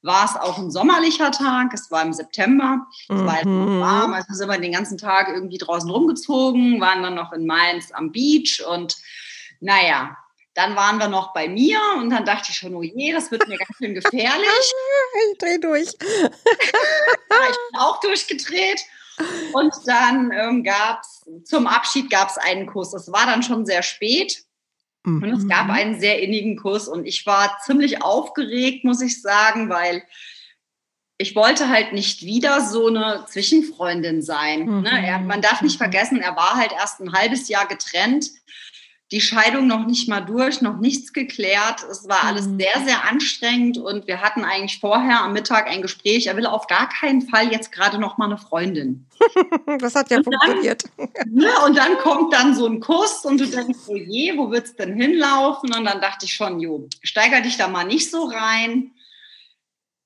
war 0.00 0.26
es 0.26 0.36
auch 0.36 0.58
ein 0.58 0.70
sommerlicher 0.70 1.30
Tag. 1.30 1.72
Es 1.72 1.90
war 1.90 2.02
im 2.02 2.12
September. 2.12 2.86
Es 3.08 3.16
war 3.16 3.36
halt 3.36 3.46
mhm. 3.46 3.80
warm. 3.80 4.12
Also 4.12 4.34
sind 4.34 4.48
wir 4.48 4.58
den 4.58 4.72
ganzen 4.72 4.98
Tag 4.98 5.28
irgendwie 5.28 5.58
draußen 5.58 5.90
rumgezogen, 5.90 6.80
waren 6.80 7.02
dann 7.02 7.14
noch 7.14 7.32
in 7.32 7.46
Mainz 7.46 7.90
am 7.92 8.12
Beach 8.12 8.62
und 8.70 8.96
naja, 9.60 10.16
dann 10.54 10.76
waren 10.76 10.98
wir 10.98 11.08
noch 11.08 11.32
bei 11.32 11.48
mir 11.48 11.78
und 11.98 12.10
dann 12.10 12.24
dachte 12.24 12.48
ich 12.50 12.56
schon, 12.56 12.74
oh 12.74 12.82
je, 12.82 13.12
das 13.12 13.30
wird 13.30 13.48
mir 13.48 13.58
ganz 13.58 13.76
schön 13.76 13.94
gefährlich. 13.94 14.72
ich 15.32 15.38
drehe 15.38 15.58
durch. 15.58 15.88
ich 15.98 17.58
bin 17.70 17.80
auch 17.80 18.00
durchgedreht. 18.00 18.80
Und 19.52 19.72
dann 19.86 20.32
ähm, 20.32 20.64
gab 20.64 21.02
es, 21.02 21.24
zum 21.44 21.66
Abschied 21.66 22.10
gab 22.10 22.30
es 22.30 22.38
einen 22.38 22.66
Kuss. 22.66 22.94
Es 22.94 23.12
war 23.12 23.26
dann 23.26 23.42
schon 23.42 23.66
sehr 23.66 23.82
spät. 23.82 24.44
Und 25.06 25.22
es 25.24 25.46
gab 25.46 25.66
mhm. 25.66 25.72
einen 25.72 26.00
sehr 26.00 26.22
innigen 26.22 26.56
Kuss. 26.56 26.88
Und 26.88 27.04
ich 27.04 27.26
war 27.26 27.58
ziemlich 27.64 28.02
aufgeregt, 28.02 28.84
muss 28.84 29.02
ich 29.02 29.20
sagen, 29.20 29.68
weil 29.68 30.02
ich 31.18 31.36
wollte 31.36 31.68
halt 31.68 31.92
nicht 31.92 32.22
wieder 32.22 32.62
so 32.62 32.88
eine 32.88 33.26
Zwischenfreundin 33.28 34.22
sein. 34.22 34.66
Mhm. 34.66 34.80
Ne? 34.82 35.06
Er, 35.06 35.18
man 35.18 35.42
darf 35.42 35.62
nicht 35.62 35.76
vergessen, 35.76 36.20
er 36.20 36.36
war 36.36 36.54
halt 36.56 36.72
erst 36.72 37.00
ein 37.00 37.12
halbes 37.12 37.48
Jahr 37.48 37.66
getrennt 37.66 38.30
die 39.12 39.20
Scheidung 39.20 39.66
noch 39.66 39.86
nicht 39.86 40.08
mal 40.08 40.20
durch, 40.20 40.62
noch 40.62 40.78
nichts 40.78 41.12
geklärt. 41.12 41.84
Es 41.90 42.08
war 42.08 42.24
alles 42.24 42.46
mhm. 42.46 42.58
sehr, 42.58 42.84
sehr 42.84 43.08
anstrengend 43.08 43.76
und 43.78 44.06
wir 44.06 44.22
hatten 44.22 44.44
eigentlich 44.44 44.80
vorher 44.80 45.20
am 45.20 45.34
Mittag 45.34 45.68
ein 45.68 45.82
Gespräch. 45.82 46.26
Er 46.26 46.36
will 46.36 46.46
auf 46.46 46.66
gar 46.66 46.88
keinen 46.88 47.22
Fall 47.22 47.52
jetzt 47.52 47.70
gerade 47.70 47.98
noch 47.98 48.16
mal 48.16 48.26
eine 48.26 48.38
Freundin. 48.38 49.06
das 49.78 49.94
hat 49.94 50.10
ja 50.10 50.18
und 50.18 50.24
funktioniert. 50.24 50.84
Dann, 50.96 51.08
ne, 51.30 51.50
und 51.66 51.76
dann 51.76 51.98
kommt 51.98 52.32
dann 52.32 52.54
so 52.54 52.66
ein 52.66 52.80
Kuss 52.80 53.24
und 53.24 53.40
du 53.40 53.46
denkst, 53.46 53.78
oh 53.88 53.96
je, 53.96 54.36
wo 54.38 54.50
wird's 54.50 54.74
denn 54.74 54.94
hinlaufen? 54.94 55.74
Und 55.74 55.84
dann 55.84 56.00
dachte 56.00 56.24
ich 56.24 56.32
schon, 56.32 56.58
jo, 56.58 56.88
steiger 57.02 57.42
dich 57.42 57.58
da 57.58 57.68
mal 57.68 57.84
nicht 57.84 58.10
so 58.10 58.24
rein. 58.24 58.92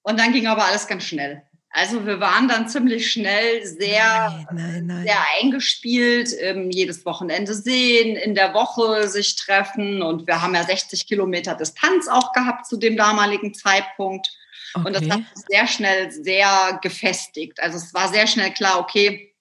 Und 0.02 0.18
dann 0.18 0.32
ging 0.32 0.48
aber 0.48 0.64
alles 0.64 0.86
ganz 0.88 1.04
schnell. 1.04 1.47
Also 1.70 2.06
wir 2.06 2.18
waren 2.18 2.48
dann 2.48 2.68
ziemlich 2.68 3.10
schnell 3.10 3.64
sehr, 3.66 4.46
nein, 4.50 4.56
nein, 4.56 4.86
nein. 4.86 5.02
sehr 5.02 5.18
eingespielt, 5.38 6.30
ähm, 6.40 6.70
jedes 6.70 7.04
Wochenende 7.04 7.54
sehen, 7.54 8.16
in 8.16 8.34
der 8.34 8.54
Woche 8.54 9.06
sich 9.08 9.36
treffen 9.36 10.00
und 10.00 10.26
wir 10.26 10.40
haben 10.40 10.54
ja 10.54 10.64
60 10.64 11.06
Kilometer 11.06 11.54
Distanz 11.54 12.08
auch 12.08 12.32
gehabt 12.32 12.66
zu 12.66 12.78
dem 12.78 12.96
damaligen 12.96 13.52
Zeitpunkt. 13.52 14.30
Okay. 14.72 14.86
Und 14.86 14.96
das 14.96 15.10
hat 15.10 15.20
sich 15.34 15.44
sehr 15.48 15.66
schnell 15.66 16.10
sehr 16.10 16.78
gefestigt. 16.82 17.60
Also 17.60 17.76
es 17.76 17.92
war 17.92 18.08
sehr 18.08 18.26
schnell 18.26 18.52
klar, 18.52 18.80
okay, 18.80 19.34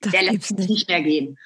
das 0.00 0.12
der 0.12 0.22
lässt 0.22 0.52
nicht. 0.52 0.70
nicht 0.70 0.88
mehr 0.88 1.02
gehen. 1.02 1.38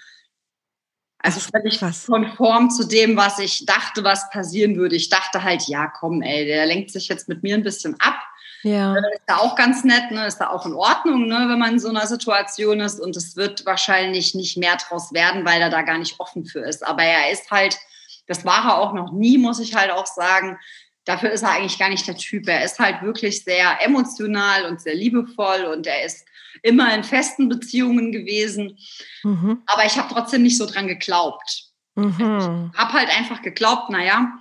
Also 1.20 1.40
völlig 1.40 1.80
konform 2.06 2.70
zu 2.70 2.86
dem, 2.86 3.16
was 3.16 3.40
ich 3.40 3.66
dachte, 3.66 4.04
was 4.04 4.30
passieren 4.30 4.76
würde. 4.76 4.94
Ich 4.94 5.08
dachte 5.08 5.42
halt, 5.42 5.66
ja, 5.66 5.88
komm, 5.88 6.22
ey, 6.22 6.46
der 6.46 6.64
lenkt 6.66 6.92
sich 6.92 7.08
jetzt 7.08 7.28
mit 7.28 7.42
mir 7.42 7.56
ein 7.56 7.64
bisschen 7.64 7.98
ab 7.98 8.17
ja. 8.62 8.94
Ist 8.94 9.22
da 9.26 9.36
auch 9.36 9.54
ganz 9.54 9.84
nett, 9.84 10.10
ne? 10.10 10.26
ist 10.26 10.38
da 10.38 10.50
auch 10.50 10.66
in 10.66 10.74
Ordnung, 10.74 11.26
ne? 11.28 11.46
wenn 11.48 11.58
man 11.58 11.74
in 11.74 11.78
so 11.78 11.88
einer 11.88 12.06
Situation 12.06 12.80
ist. 12.80 13.00
Und 13.00 13.16
es 13.16 13.36
wird 13.36 13.64
wahrscheinlich 13.66 14.34
nicht 14.34 14.56
mehr 14.56 14.76
draus 14.76 15.12
werden, 15.12 15.44
weil 15.44 15.60
er 15.60 15.70
da 15.70 15.82
gar 15.82 15.98
nicht 15.98 16.18
offen 16.18 16.44
für 16.44 16.60
ist. 16.60 16.86
Aber 16.86 17.02
er 17.02 17.30
ist 17.30 17.50
halt, 17.50 17.78
das 18.26 18.44
war 18.44 18.64
er 18.64 18.78
auch 18.78 18.92
noch 18.92 19.12
nie, 19.12 19.38
muss 19.38 19.60
ich 19.60 19.74
halt 19.74 19.90
auch 19.90 20.06
sagen. 20.06 20.58
Dafür 21.04 21.30
ist 21.30 21.42
er 21.42 21.52
eigentlich 21.52 21.78
gar 21.78 21.88
nicht 21.88 22.06
der 22.06 22.16
Typ. 22.16 22.48
Er 22.48 22.64
ist 22.64 22.78
halt 22.78 23.02
wirklich 23.02 23.44
sehr 23.44 23.82
emotional 23.82 24.66
und 24.66 24.80
sehr 24.80 24.94
liebevoll 24.94 25.64
und 25.64 25.86
er 25.86 26.04
ist 26.04 26.26
immer 26.62 26.92
in 26.94 27.04
festen 27.04 27.48
Beziehungen 27.48 28.12
gewesen. 28.12 28.76
Mhm. 29.22 29.62
Aber 29.66 29.84
ich 29.86 29.96
habe 29.96 30.12
trotzdem 30.12 30.42
nicht 30.42 30.58
so 30.58 30.66
dran 30.66 30.88
geglaubt. 30.88 31.68
Mhm. 31.94 32.70
Ich 32.72 32.78
habe 32.78 32.92
halt 32.92 33.16
einfach 33.16 33.42
geglaubt, 33.42 33.90
naja, 33.90 34.32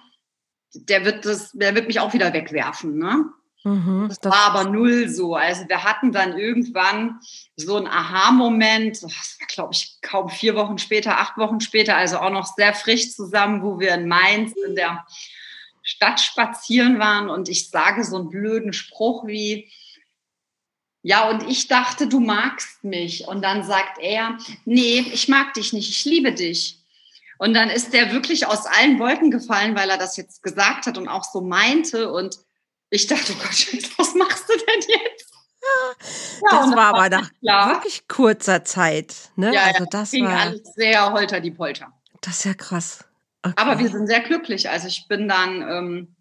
der 0.74 1.06
wird 1.06 1.26
das, 1.26 1.52
der 1.54 1.76
wird 1.76 1.88
mich 1.88 2.00
auch 2.00 2.14
wieder 2.14 2.34
wegwerfen. 2.34 2.98
Ne? 2.98 3.26
Mhm, 3.68 4.06
das, 4.08 4.20
das, 4.22 4.32
war 4.32 4.46
aber 4.46 4.70
null 4.70 5.10
so. 5.10 5.36
Also 5.36 5.68
wir 5.68 5.84
hatten 5.84 6.14
dann 6.14 6.38
irgendwann 6.38 7.20
so 7.58 7.76
einen 7.76 7.88
Aha-Moment, 7.88 9.04
das 9.04 9.04
war 9.04 9.48
glaube 9.48 9.74
ich 9.74 9.98
kaum 10.02 10.30
vier 10.30 10.56
Wochen 10.56 10.78
später, 10.78 11.18
acht 11.18 11.38
Wochen 11.38 11.60
später, 11.60 11.98
also 11.98 12.20
auch 12.20 12.30
noch 12.30 12.46
sehr 12.56 12.74
frisch 12.74 13.12
zusammen, 13.12 13.62
wo 13.62 13.78
wir 13.78 13.94
in 13.96 14.08
Mainz 14.08 14.54
in 14.66 14.76
der 14.76 15.06
Stadt 15.84 16.22
spazieren 16.22 16.98
waren 16.98 17.30
und 17.30 17.50
ich 17.50 17.70
sage 17.70 18.06
so 18.06 18.16
einen 18.18 18.30
blöden 18.30 18.72
Spruch 18.72 19.28
wie, 19.28 19.70
ja, 21.02 21.30
und 21.30 21.50
ich 21.50 21.68
dachte, 21.68 22.08
du 22.08 22.20
magst 22.20 22.84
mich. 22.84 23.28
Und 23.28 23.42
dann 23.42 23.64
sagt 23.64 24.00
er, 24.00 24.38
nee, 24.66 25.00
ich 25.14 25.28
mag 25.28 25.54
dich 25.54 25.72
nicht, 25.74 25.90
ich 25.90 26.06
liebe 26.06 26.34
dich. 26.34 26.80
Und 27.38 27.54
dann 27.54 27.70
ist 27.70 27.94
der 27.94 28.12
wirklich 28.12 28.48
aus 28.48 28.66
allen 28.66 28.98
Wolken 29.00 29.30
gefallen, 29.30 29.76
weil 29.76 29.90
er 29.90 29.98
das 29.98 30.18
jetzt 30.18 30.42
gesagt 30.42 30.86
hat 30.86 30.98
und 30.98 31.08
auch 31.08 31.24
so 31.24 31.42
meinte. 31.42 32.12
Und 32.12 32.40
ich 32.90 33.08
dachte, 33.08 33.34
oh 33.34 33.42
Gott, 33.42 33.68
was 33.98 34.16
machst 34.16 34.50
du 34.50 34.54
denn 34.54 34.82
jetzt? 34.88 35.28
Ja, 35.62 36.62
das 36.62 36.76
war 36.76 36.96
aber 36.96 37.10
nach 37.10 37.30
klar. 37.40 37.70
wirklich 37.74 38.08
kurzer 38.08 38.64
Zeit. 38.64 39.16
Ne? 39.36 39.54
Ja, 39.54 39.64
also 39.64 39.86
das 39.86 40.12
ging 40.12 40.26
war 40.26 40.40
alles 40.40 40.62
sehr 40.76 41.12
holter 41.12 41.40
die 41.40 41.52
Polter. 41.52 41.92
Das 42.22 42.38
ist 42.38 42.46
ja 42.46 42.54
krass. 42.54 43.04
Okay. 43.44 43.54
Aber 43.58 43.80
wir 43.80 43.90
sind 43.90 44.08
sehr 44.08 44.22
glücklich. 44.22 44.70
Also 44.70 44.88
ich 44.88 45.08
bin 45.08 45.28
dann, 45.28 45.62
ähm, 45.62 46.16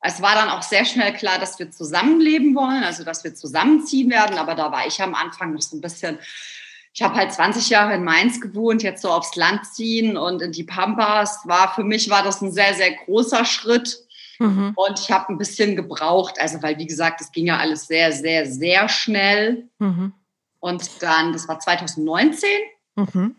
es 0.00 0.22
war 0.22 0.34
dann 0.34 0.48
auch 0.50 0.62
sehr 0.62 0.84
schnell 0.84 1.12
klar, 1.12 1.38
dass 1.38 1.58
wir 1.58 1.70
zusammenleben 1.70 2.54
wollen, 2.54 2.84
also 2.84 3.04
dass 3.04 3.24
wir 3.24 3.34
zusammenziehen 3.34 4.10
werden. 4.10 4.38
Aber 4.38 4.54
da 4.54 4.70
war 4.70 4.86
ich 4.86 5.00
am 5.02 5.14
Anfang 5.14 5.54
noch 5.54 5.62
so 5.62 5.76
ein 5.76 5.80
bisschen, 5.80 6.18
ich 6.92 7.02
habe 7.02 7.14
halt 7.14 7.32
20 7.32 7.68
Jahre 7.70 7.94
in 7.94 8.04
Mainz 8.04 8.40
gewohnt, 8.40 8.82
jetzt 8.82 9.02
so 9.02 9.10
aufs 9.10 9.36
Land 9.36 9.66
ziehen 9.66 10.16
und 10.16 10.42
in 10.42 10.52
die 10.52 10.64
Pampas. 10.64 11.40
War 11.46 11.74
für 11.74 11.84
mich 11.84 12.10
war 12.10 12.22
das 12.22 12.40
ein 12.40 12.52
sehr, 12.52 12.74
sehr 12.74 12.92
großer 12.92 13.44
Schritt. 13.44 14.07
Mhm. 14.38 14.72
Und 14.76 15.00
ich 15.00 15.10
habe 15.10 15.32
ein 15.32 15.38
bisschen 15.38 15.76
gebraucht, 15.76 16.40
also 16.40 16.62
weil, 16.62 16.78
wie 16.78 16.86
gesagt, 16.86 17.20
es 17.20 17.32
ging 17.32 17.46
ja 17.46 17.58
alles 17.58 17.86
sehr, 17.86 18.12
sehr, 18.12 18.46
sehr 18.46 18.88
schnell. 18.88 19.68
Mhm. 19.78 20.12
Und 20.60 21.02
dann, 21.02 21.32
das 21.32 21.48
war 21.48 21.58
2019. 21.58 22.48
Mhm. 22.96 23.36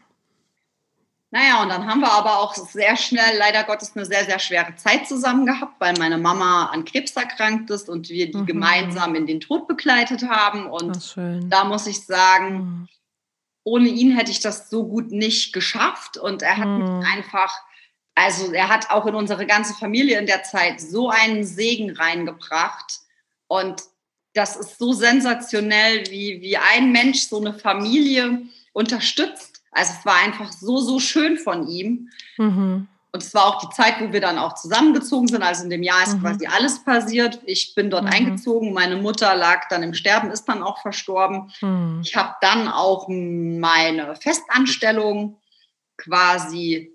Naja, 1.31 1.61
und 1.61 1.69
dann 1.69 1.85
haben 1.85 2.01
wir 2.01 2.11
aber 2.11 2.39
auch 2.39 2.55
sehr 2.55 2.95
schnell, 2.95 3.37
leider 3.37 3.63
Gottes, 3.63 3.95
eine 3.95 4.05
sehr, 4.05 4.25
sehr 4.25 4.39
schwere 4.39 4.75
Zeit 4.77 5.07
zusammen 5.07 5.45
gehabt, 5.45 5.79
weil 5.79 5.93
meine 5.99 6.17
Mama 6.17 6.65
an 6.67 6.85
Krebs 6.85 7.11
erkrankt 7.15 7.69
ist 7.69 7.87
und 7.87 8.09
wir 8.09 8.31
die 8.31 8.37
mhm. 8.37 8.45
gemeinsam 8.47 9.13
in 9.13 9.27
den 9.27 9.39
Tod 9.39 9.67
begleitet 9.67 10.27
haben. 10.27 10.65
Und 10.65 11.15
da 11.51 11.65
muss 11.65 11.85
ich 11.85 12.03
sagen, 12.03 12.55
mhm. 12.55 12.87
ohne 13.63 13.89
ihn 13.89 14.17
hätte 14.17 14.31
ich 14.31 14.39
das 14.39 14.71
so 14.71 14.87
gut 14.87 15.11
nicht 15.11 15.53
geschafft. 15.53 16.17
Und 16.17 16.41
er 16.41 16.57
hat 16.57 16.67
mhm. 16.67 16.97
mich 16.97 17.07
einfach, 17.13 17.53
also 18.19 18.51
er 18.53 18.69
hat 18.69 18.91
auch 18.91 19.05
in 19.05 19.15
unsere 19.15 19.45
ganze 19.45 19.73
Familie 19.73 20.19
in 20.19 20.25
der 20.25 20.43
Zeit 20.43 20.81
so 20.81 21.09
einen 21.09 21.43
Segen 21.43 21.91
reingebracht. 21.91 22.99
Und 23.47 23.83
das 24.33 24.55
ist 24.55 24.77
so 24.77 24.93
sensationell, 24.93 26.05
wie, 26.09 26.41
wie 26.41 26.57
ein 26.57 26.91
Mensch 26.91 27.21
so 27.21 27.39
eine 27.39 27.53
Familie 27.53 28.43
unterstützt 28.73 29.59
also 29.71 29.93
es 29.97 30.05
war 30.05 30.15
einfach 30.15 30.51
so, 30.51 30.79
so 30.79 30.99
schön 30.99 31.37
von 31.37 31.67
ihm. 31.67 32.09
Mhm. 32.37 32.87
Und 33.11 33.23
es 33.23 33.33
war 33.33 33.45
auch 33.45 33.59
die 33.59 33.75
Zeit, 33.75 33.95
wo 33.99 34.13
wir 34.13 34.21
dann 34.21 34.37
auch 34.37 34.53
zusammengezogen 34.53 35.27
sind. 35.27 35.41
Also 35.41 35.63
in 35.63 35.71
dem 35.71 35.81
Jahr 35.81 36.03
ist 36.03 36.17
mhm. 36.17 36.21
quasi 36.21 36.45
alles 36.45 36.83
passiert. 36.83 37.39
Ich 37.45 37.73
bin 37.73 37.89
dort 37.89 38.03
mhm. 38.03 38.09
eingezogen. 38.09 38.73
Meine 38.73 38.97
Mutter 38.97 39.35
lag 39.35 39.67
dann 39.69 39.81
im 39.81 39.93
Sterben, 39.93 40.29
ist 40.29 40.45
dann 40.45 40.61
auch 40.61 40.79
verstorben. 40.81 41.51
Mhm. 41.61 42.01
Ich 42.03 42.15
habe 42.15 42.35
dann 42.41 42.67
auch 42.67 43.07
meine 43.09 44.15
Festanstellung 44.15 45.37
quasi 45.97 46.91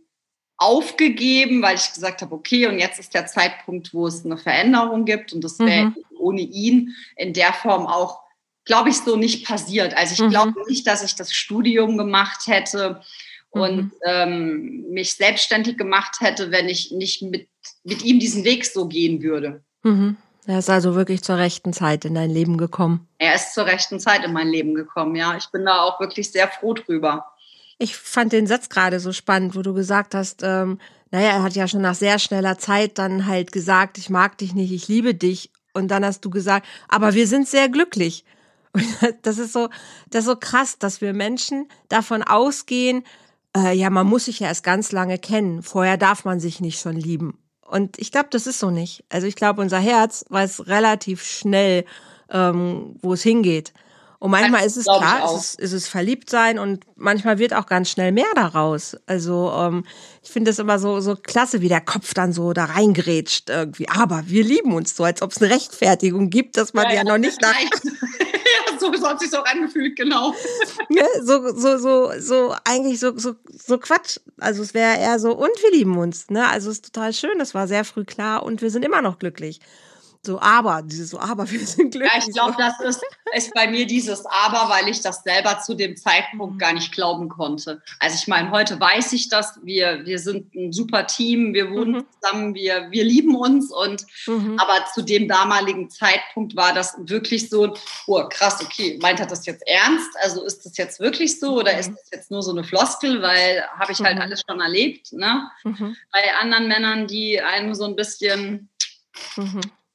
aufgegeben, 0.56 1.62
weil 1.62 1.76
ich 1.76 1.92
gesagt 1.92 2.22
habe, 2.22 2.34
okay, 2.34 2.66
und 2.66 2.78
jetzt 2.78 2.98
ist 2.98 3.14
der 3.14 3.26
Zeitpunkt, 3.26 3.92
wo 3.92 4.06
es 4.06 4.24
eine 4.24 4.38
Veränderung 4.38 5.04
gibt. 5.04 5.32
Und 5.32 5.42
das 5.42 5.58
wäre 5.58 5.86
mhm. 5.86 5.96
ohne 6.18 6.40
ihn 6.40 6.94
in 7.16 7.32
der 7.32 7.52
Form 7.52 7.86
auch 7.86 8.24
glaube 8.64 8.88
ich, 8.88 8.96
so 8.96 9.16
nicht 9.16 9.46
passiert. 9.46 9.96
Also 9.96 10.14
ich 10.14 10.20
mhm. 10.20 10.30
glaube 10.30 10.54
nicht, 10.66 10.86
dass 10.86 11.02
ich 11.04 11.14
das 11.14 11.32
Studium 11.32 11.98
gemacht 11.98 12.46
hätte 12.46 13.02
und 13.50 13.76
mhm. 13.76 13.92
ähm, 14.06 14.84
mich 14.90 15.14
selbstständig 15.14 15.76
gemacht 15.76 16.16
hätte, 16.20 16.50
wenn 16.50 16.68
ich 16.68 16.90
nicht 16.90 17.22
mit, 17.22 17.48
mit 17.84 18.02
ihm 18.02 18.18
diesen 18.18 18.44
Weg 18.44 18.64
so 18.64 18.88
gehen 18.88 19.22
würde. 19.22 19.62
Mhm. 19.82 20.16
Er 20.46 20.58
ist 20.58 20.68
also 20.68 20.94
wirklich 20.94 21.22
zur 21.22 21.38
rechten 21.38 21.72
Zeit 21.72 22.04
in 22.04 22.14
dein 22.14 22.30
Leben 22.30 22.58
gekommen. 22.58 23.08
Er 23.18 23.34
ist 23.34 23.54
zur 23.54 23.64
rechten 23.64 23.98
Zeit 23.98 24.24
in 24.24 24.32
mein 24.32 24.48
Leben 24.48 24.74
gekommen, 24.74 25.16
ja. 25.16 25.36
Ich 25.38 25.46
bin 25.46 25.64
da 25.64 25.80
auch 25.80 26.00
wirklich 26.00 26.30
sehr 26.30 26.48
froh 26.48 26.74
drüber. 26.74 27.33
Ich 27.78 27.96
fand 27.96 28.32
den 28.32 28.46
Satz 28.46 28.68
gerade 28.68 29.00
so 29.00 29.12
spannend, 29.12 29.56
wo 29.56 29.62
du 29.62 29.74
gesagt 29.74 30.14
hast, 30.14 30.42
ähm, 30.42 30.78
naja, 31.10 31.28
er 31.28 31.42
hat 31.42 31.54
ja 31.54 31.68
schon 31.68 31.82
nach 31.82 31.94
sehr 31.94 32.18
schneller 32.18 32.58
Zeit 32.58 32.98
dann 32.98 33.26
halt 33.26 33.52
gesagt, 33.52 33.98
ich 33.98 34.10
mag 34.10 34.38
dich 34.38 34.54
nicht, 34.54 34.72
ich 34.72 34.88
liebe 34.88 35.14
dich. 35.14 35.50
Und 35.72 35.88
dann 35.88 36.04
hast 36.04 36.24
du 36.24 36.30
gesagt, 36.30 36.66
aber 36.88 37.14
wir 37.14 37.26
sind 37.26 37.48
sehr 37.48 37.68
glücklich. 37.68 38.24
Und 38.72 38.86
das 39.22 39.38
ist 39.38 39.52
so, 39.52 39.68
das 40.10 40.20
ist 40.20 40.30
so 40.30 40.36
krass, 40.36 40.78
dass 40.78 41.00
wir 41.00 41.12
Menschen 41.12 41.68
davon 41.88 42.22
ausgehen, 42.22 43.04
äh, 43.56 43.76
ja, 43.76 43.90
man 43.90 44.06
muss 44.06 44.24
sich 44.24 44.40
ja 44.40 44.48
erst 44.48 44.64
ganz 44.64 44.92
lange 44.92 45.18
kennen. 45.18 45.62
Vorher 45.62 45.96
darf 45.96 46.24
man 46.24 46.40
sich 46.40 46.60
nicht 46.60 46.80
schon 46.80 46.96
lieben. 46.96 47.38
Und 47.60 47.98
ich 47.98 48.12
glaube, 48.12 48.28
das 48.30 48.46
ist 48.46 48.58
so 48.58 48.70
nicht. 48.70 49.04
Also 49.08 49.26
ich 49.26 49.36
glaube, 49.36 49.60
unser 49.60 49.78
Herz 49.78 50.24
weiß 50.28 50.66
relativ 50.66 51.24
schnell, 51.24 51.84
ähm, 52.30 52.96
wo 53.00 53.14
es 53.14 53.22
hingeht. 53.22 53.72
Und 54.24 54.30
manchmal 54.30 54.64
ist 54.64 54.78
es 54.78 54.84
klar, 54.84 55.22
ist 55.26 55.38
es, 55.38 55.54
ist 55.56 55.72
es 55.74 55.86
verliebt 55.86 56.30
sein 56.30 56.58
und 56.58 56.84
manchmal 56.96 57.38
wird 57.38 57.52
auch 57.52 57.66
ganz 57.66 57.90
schnell 57.90 58.10
mehr 58.10 58.32
daraus. 58.34 58.96
Also 59.04 59.52
ähm, 59.54 59.84
ich 60.22 60.30
finde 60.30 60.50
es 60.50 60.58
immer 60.58 60.78
so 60.78 61.00
so 61.00 61.14
klasse, 61.14 61.60
wie 61.60 61.68
der 61.68 61.82
Kopf 61.82 62.14
dann 62.14 62.32
so 62.32 62.54
da 62.54 62.64
reingrätscht 62.64 63.50
irgendwie. 63.50 63.86
Aber 63.90 64.22
wir 64.24 64.42
lieben 64.42 64.72
uns 64.72 64.96
so, 64.96 65.04
als 65.04 65.20
ob 65.20 65.32
es 65.32 65.42
eine 65.42 65.52
Rechtfertigung 65.52 66.30
gibt, 66.30 66.56
dass 66.56 66.72
man 66.72 66.86
ja, 66.86 66.94
ja 66.94 67.04
noch 67.04 67.18
nicht 67.18 67.38
nach 67.42 67.52
so 68.80 68.90
hat 69.06 69.20
sich 69.20 69.36
auch 69.36 69.44
angefühlt, 69.44 69.94
genau. 69.94 70.34
Ja, 70.88 71.04
so, 71.22 71.54
so, 71.54 71.76
so, 71.76 72.12
so, 72.18 72.54
eigentlich 72.64 73.00
so, 73.00 73.18
so, 73.18 73.34
so 73.46 73.76
Quatsch. 73.76 74.20
Also 74.40 74.62
es 74.62 74.72
wäre 74.72 75.00
eher 75.00 75.18
so, 75.18 75.36
und 75.36 75.52
wir 75.60 75.70
lieben 75.70 75.98
uns, 75.98 76.30
ne? 76.30 76.48
Also 76.48 76.70
es 76.70 76.76
ist 76.78 76.94
total 76.94 77.12
schön, 77.12 77.38
das 77.38 77.52
war 77.52 77.68
sehr 77.68 77.84
früh 77.84 78.04
klar 78.04 78.42
und 78.42 78.62
wir 78.62 78.70
sind 78.70 78.86
immer 78.86 79.02
noch 79.02 79.18
glücklich. 79.18 79.60
So, 80.26 80.40
aber, 80.40 80.82
dieses 80.82 81.10
so, 81.10 81.18
aber, 81.18 81.48
wir 81.50 81.66
sind 81.66 81.92
glücklich. 81.92 82.12
Ja, 82.12 82.18
ich 82.18 82.32
glaube, 82.32 82.54
das 82.58 82.80
ist, 82.80 83.02
ist 83.34 83.54
bei 83.54 83.66
mir 83.68 83.86
dieses 83.86 84.24
Aber, 84.26 84.70
weil 84.70 84.88
ich 84.88 85.00
das 85.00 85.22
selber 85.22 85.58
zu 85.60 85.74
dem 85.74 85.96
Zeitpunkt 85.96 86.58
gar 86.58 86.72
nicht 86.72 86.92
glauben 86.92 87.28
konnte. 87.28 87.82
Also 87.98 88.16
ich 88.16 88.26
meine, 88.26 88.50
heute 88.50 88.80
weiß 88.80 89.12
ich 89.12 89.28
das, 89.28 89.58
wir, 89.62 90.04
wir 90.06 90.18
sind 90.18 90.54
ein 90.54 90.72
super 90.72 91.06
Team, 91.06 91.52
wir 91.52 91.70
wohnen 91.70 91.92
mhm. 91.92 92.06
zusammen, 92.20 92.54
wir, 92.54 92.90
wir 92.90 93.04
lieben 93.04 93.36
uns 93.36 93.70
und, 93.70 94.04
mhm. 94.26 94.58
aber 94.58 94.86
zu 94.94 95.02
dem 95.02 95.28
damaligen 95.28 95.90
Zeitpunkt 95.90 96.56
war 96.56 96.72
das 96.72 96.96
wirklich 96.98 97.50
so, 97.50 97.74
oh 98.06 98.24
krass, 98.28 98.62
okay, 98.62 98.98
meint 99.02 99.20
er 99.20 99.26
das 99.26 99.44
jetzt 99.46 99.62
ernst? 99.66 100.10
Also 100.22 100.44
ist 100.44 100.64
das 100.64 100.76
jetzt 100.76 101.00
wirklich 101.00 101.38
so 101.38 101.58
oder 101.58 101.78
ist 101.78 101.90
mhm. 101.90 101.96
das 101.96 102.10
jetzt 102.12 102.30
nur 102.30 102.42
so 102.42 102.52
eine 102.52 102.64
Floskel, 102.64 103.20
weil 103.20 103.62
habe 103.78 103.92
ich 103.92 104.00
halt 104.00 104.16
mhm. 104.16 104.22
alles 104.22 104.42
schon 104.48 104.60
erlebt, 104.60 105.12
ne? 105.12 105.50
Mhm. 105.64 105.96
Bei 106.12 106.34
anderen 106.40 106.68
Männern, 106.68 107.06
die 107.06 107.40
einen 107.40 107.74
so 107.74 107.84
ein 107.84 107.96
bisschen 107.96 108.70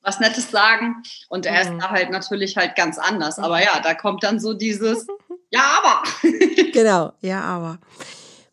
was 0.10 0.20
Nettes 0.20 0.52
sagen. 0.52 1.04
Und 1.30 1.46
er 1.46 1.62
ist 1.62 1.72
mhm. 1.72 1.80
da 1.80 1.90
halt 1.92 2.10
natürlich 2.10 2.58
halt 2.58 2.76
ganz 2.76 2.98
anders. 2.98 3.40
Aber 3.40 3.58
mhm. 3.58 3.64
ja, 3.64 3.80
da 3.80 3.94
kommt 3.94 4.24
dann 4.24 4.40
so 4.40 4.54
dieses 4.54 5.08
Ja, 5.52 5.80
aber. 5.82 6.04
genau, 6.74 7.14
ja, 7.22 7.42
aber. 7.42 7.80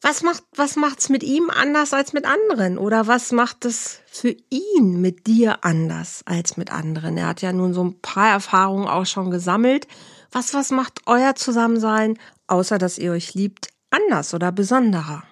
Was 0.02 0.22
macht 0.22 0.44
was 0.54 0.76
macht's 0.76 1.08
mit 1.08 1.22
ihm 1.22 1.50
anders 1.50 1.92
als 1.92 2.12
mit 2.12 2.26
anderen 2.26 2.78
oder 2.78 3.06
was 3.06 3.32
macht 3.32 3.64
es 3.64 4.00
für 4.06 4.36
ihn 4.50 5.00
mit 5.00 5.26
dir 5.26 5.64
anders 5.64 6.22
als 6.26 6.56
mit 6.56 6.70
anderen? 6.70 7.16
Er 7.16 7.28
hat 7.28 7.42
ja 7.42 7.52
nun 7.52 7.74
so 7.74 7.82
ein 7.82 8.00
paar 8.00 8.30
Erfahrungen 8.30 8.88
auch 8.88 9.06
schon 9.06 9.30
gesammelt. 9.30 9.88
Was 10.30 10.54
was 10.54 10.70
macht 10.70 11.00
euer 11.06 11.34
Zusammensein, 11.34 12.18
außer 12.46 12.78
dass 12.78 12.98
ihr 12.98 13.12
euch 13.12 13.34
liebt, 13.34 13.68
anders 13.90 14.32
oder 14.32 14.52
besonderer? 14.52 15.24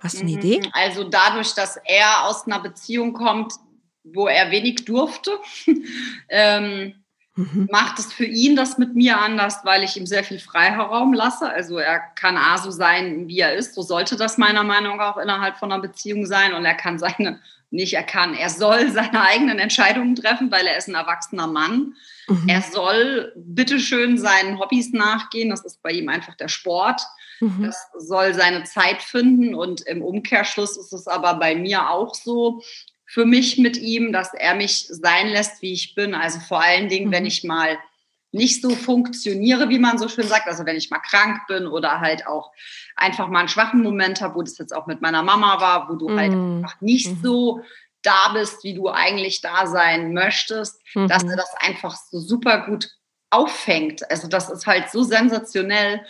Hast 0.00 0.16
du 0.16 0.20
eine 0.22 0.32
mhm. 0.32 0.38
Idee? 0.38 0.62
Also 0.72 1.04
dadurch, 1.04 1.54
dass 1.54 1.78
er 1.84 2.24
aus 2.24 2.46
einer 2.46 2.60
Beziehung 2.60 3.12
kommt, 3.12 3.54
wo 4.14 4.26
er 4.26 4.50
wenig 4.50 4.84
durfte, 4.84 5.30
ähm, 6.28 6.94
mhm. 7.36 7.68
macht 7.70 7.98
es 7.98 8.12
für 8.12 8.24
ihn 8.24 8.56
das 8.56 8.78
mit 8.78 8.94
mir 8.94 9.20
anders, 9.20 9.60
weil 9.64 9.82
ich 9.82 9.96
ihm 9.96 10.06
sehr 10.06 10.24
viel 10.24 10.38
Freiraum 10.38 11.12
lasse. 11.12 11.48
Also 11.48 11.78
er 11.78 11.98
kann 11.98 12.36
A 12.36 12.58
so 12.58 12.70
sein, 12.70 13.28
wie 13.28 13.40
er 13.40 13.54
ist. 13.54 13.74
So 13.74 13.82
sollte 13.82 14.16
das 14.16 14.38
meiner 14.38 14.64
Meinung 14.64 14.98
nach 14.98 15.16
auch 15.16 15.18
innerhalb 15.18 15.56
von 15.56 15.72
einer 15.72 15.82
Beziehung 15.82 16.26
sein. 16.26 16.52
Und 16.52 16.64
er 16.64 16.74
kann 16.74 16.98
seine, 16.98 17.40
nicht 17.70 17.94
er 17.94 18.02
kann, 18.02 18.34
er 18.34 18.50
soll 18.50 18.90
seine 18.90 19.22
eigenen 19.22 19.58
Entscheidungen 19.58 20.14
treffen, 20.14 20.50
weil 20.50 20.66
er 20.66 20.76
ist 20.76 20.88
ein 20.88 20.94
erwachsener 20.94 21.46
Mann. 21.46 21.94
Mhm. 22.28 22.48
Er 22.48 22.62
soll 22.62 23.32
bitteschön 23.36 24.18
seinen 24.18 24.58
Hobbys 24.58 24.92
nachgehen. 24.92 25.50
Das 25.50 25.64
ist 25.64 25.82
bei 25.82 25.90
ihm 25.90 26.08
einfach 26.08 26.34
der 26.34 26.48
Sport. 26.48 27.00
Mhm. 27.40 27.64
Das 27.64 27.90
soll 27.96 28.34
seine 28.34 28.64
Zeit 28.64 29.02
finden 29.02 29.54
und 29.54 29.82
im 29.82 30.02
Umkehrschluss 30.02 30.76
ist 30.76 30.92
es 30.92 31.06
aber 31.06 31.34
bei 31.34 31.54
mir 31.54 31.90
auch 31.90 32.14
so, 32.14 32.62
für 33.08 33.24
mich 33.24 33.56
mit 33.56 33.78
ihm, 33.78 34.12
dass 34.12 34.34
er 34.34 34.54
mich 34.54 34.86
sein 34.86 35.28
lässt, 35.28 35.62
wie 35.62 35.72
ich 35.72 35.94
bin. 35.94 36.14
Also 36.14 36.40
vor 36.40 36.62
allen 36.62 36.88
Dingen, 36.88 37.08
mhm. 37.08 37.12
wenn 37.12 37.26
ich 37.26 37.42
mal 37.42 37.78
nicht 38.32 38.60
so 38.60 38.68
funktioniere, 38.70 39.70
wie 39.70 39.78
man 39.78 39.96
so 39.96 40.08
schön 40.08 40.28
sagt, 40.28 40.46
also 40.46 40.66
wenn 40.66 40.76
ich 40.76 40.90
mal 40.90 40.98
krank 40.98 41.40
bin 41.48 41.66
oder 41.66 42.00
halt 42.00 42.26
auch 42.26 42.52
einfach 42.94 43.28
mal 43.28 43.40
einen 43.40 43.48
schwachen 43.48 43.82
Moment 43.82 44.20
habe, 44.20 44.34
wo 44.34 44.42
das 44.42 44.58
jetzt 44.58 44.76
auch 44.76 44.86
mit 44.86 45.00
meiner 45.00 45.22
Mama 45.22 45.58
war, 45.58 45.88
wo 45.88 45.94
du 45.94 46.14
halt 46.14 46.32
mhm. 46.32 46.36
halt 46.36 46.64
einfach 46.64 46.80
nicht 46.82 47.10
mhm. 47.10 47.20
so 47.22 47.60
da 48.02 48.28
bist, 48.34 48.62
wie 48.62 48.74
du 48.74 48.90
eigentlich 48.90 49.40
da 49.40 49.66
sein 49.66 50.12
möchtest, 50.12 50.78
mhm. 50.94 51.08
dass 51.08 51.24
er 51.24 51.36
das 51.36 51.54
einfach 51.60 51.96
so 51.96 52.20
super 52.20 52.66
gut 52.66 52.90
auffängt. 53.30 54.08
Also 54.10 54.28
das 54.28 54.50
ist 54.50 54.66
halt 54.66 54.90
so 54.90 55.02
sensationell 55.02 56.04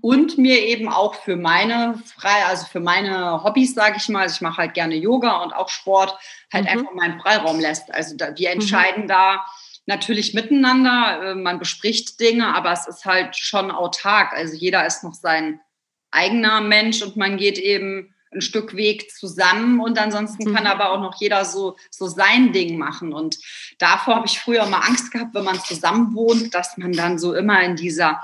und 0.00 0.36
mir 0.36 0.64
eben 0.66 0.88
auch 0.88 1.14
für 1.14 1.36
meine 1.36 2.00
frei, 2.16 2.44
also 2.46 2.66
für 2.66 2.80
meine 2.80 3.42
Hobbys, 3.42 3.74
sage 3.74 3.96
ich 3.98 4.08
mal, 4.08 4.22
also 4.22 4.34
ich 4.34 4.40
mache 4.42 4.58
halt 4.58 4.74
gerne 4.74 4.94
Yoga 4.94 5.42
und 5.42 5.52
auch 5.52 5.70
Sport, 5.70 6.16
halt 6.52 6.64
mhm. 6.64 6.70
einfach 6.70 6.94
meinen 6.94 7.20
Freiraum 7.20 7.58
lässt. 7.58 7.92
Also 7.92 8.16
da, 8.16 8.36
wir 8.36 8.50
mhm. 8.50 8.60
entscheiden 8.60 9.04
mhm. 9.04 9.08
da 9.08 9.46
natürlich 9.86 10.34
miteinander, 10.34 11.30
äh, 11.30 11.34
man 11.34 11.58
bespricht 11.58 12.20
Dinge, 12.20 12.54
aber 12.54 12.72
es 12.72 12.86
ist 12.86 13.06
halt 13.06 13.36
schon 13.36 13.70
autark. 13.70 14.34
Also 14.34 14.54
jeder 14.54 14.86
ist 14.86 15.02
noch 15.02 15.14
sein 15.14 15.60
eigener 16.10 16.60
Mensch 16.60 17.02
und 17.02 17.16
man 17.16 17.38
geht 17.38 17.58
eben 17.58 18.14
ein 18.30 18.42
Stück 18.42 18.76
Weg 18.76 19.10
zusammen 19.10 19.80
und 19.80 19.98
ansonsten 19.98 20.50
mhm. 20.50 20.54
kann 20.54 20.66
aber 20.66 20.90
auch 20.92 21.00
noch 21.00 21.18
jeder 21.18 21.46
so, 21.46 21.76
so 21.90 22.06
sein 22.06 22.52
Ding 22.52 22.76
machen. 22.76 23.14
Und 23.14 23.38
davor 23.78 24.16
habe 24.16 24.26
ich 24.26 24.38
früher 24.38 24.64
immer 24.64 24.84
Angst 24.84 25.10
gehabt, 25.10 25.34
wenn 25.34 25.44
man 25.44 25.58
zusammen 25.60 26.14
wohnt, 26.14 26.54
dass 26.54 26.76
man 26.76 26.92
dann 26.92 27.18
so 27.18 27.34
immer 27.34 27.62
in 27.62 27.76
dieser, 27.76 28.22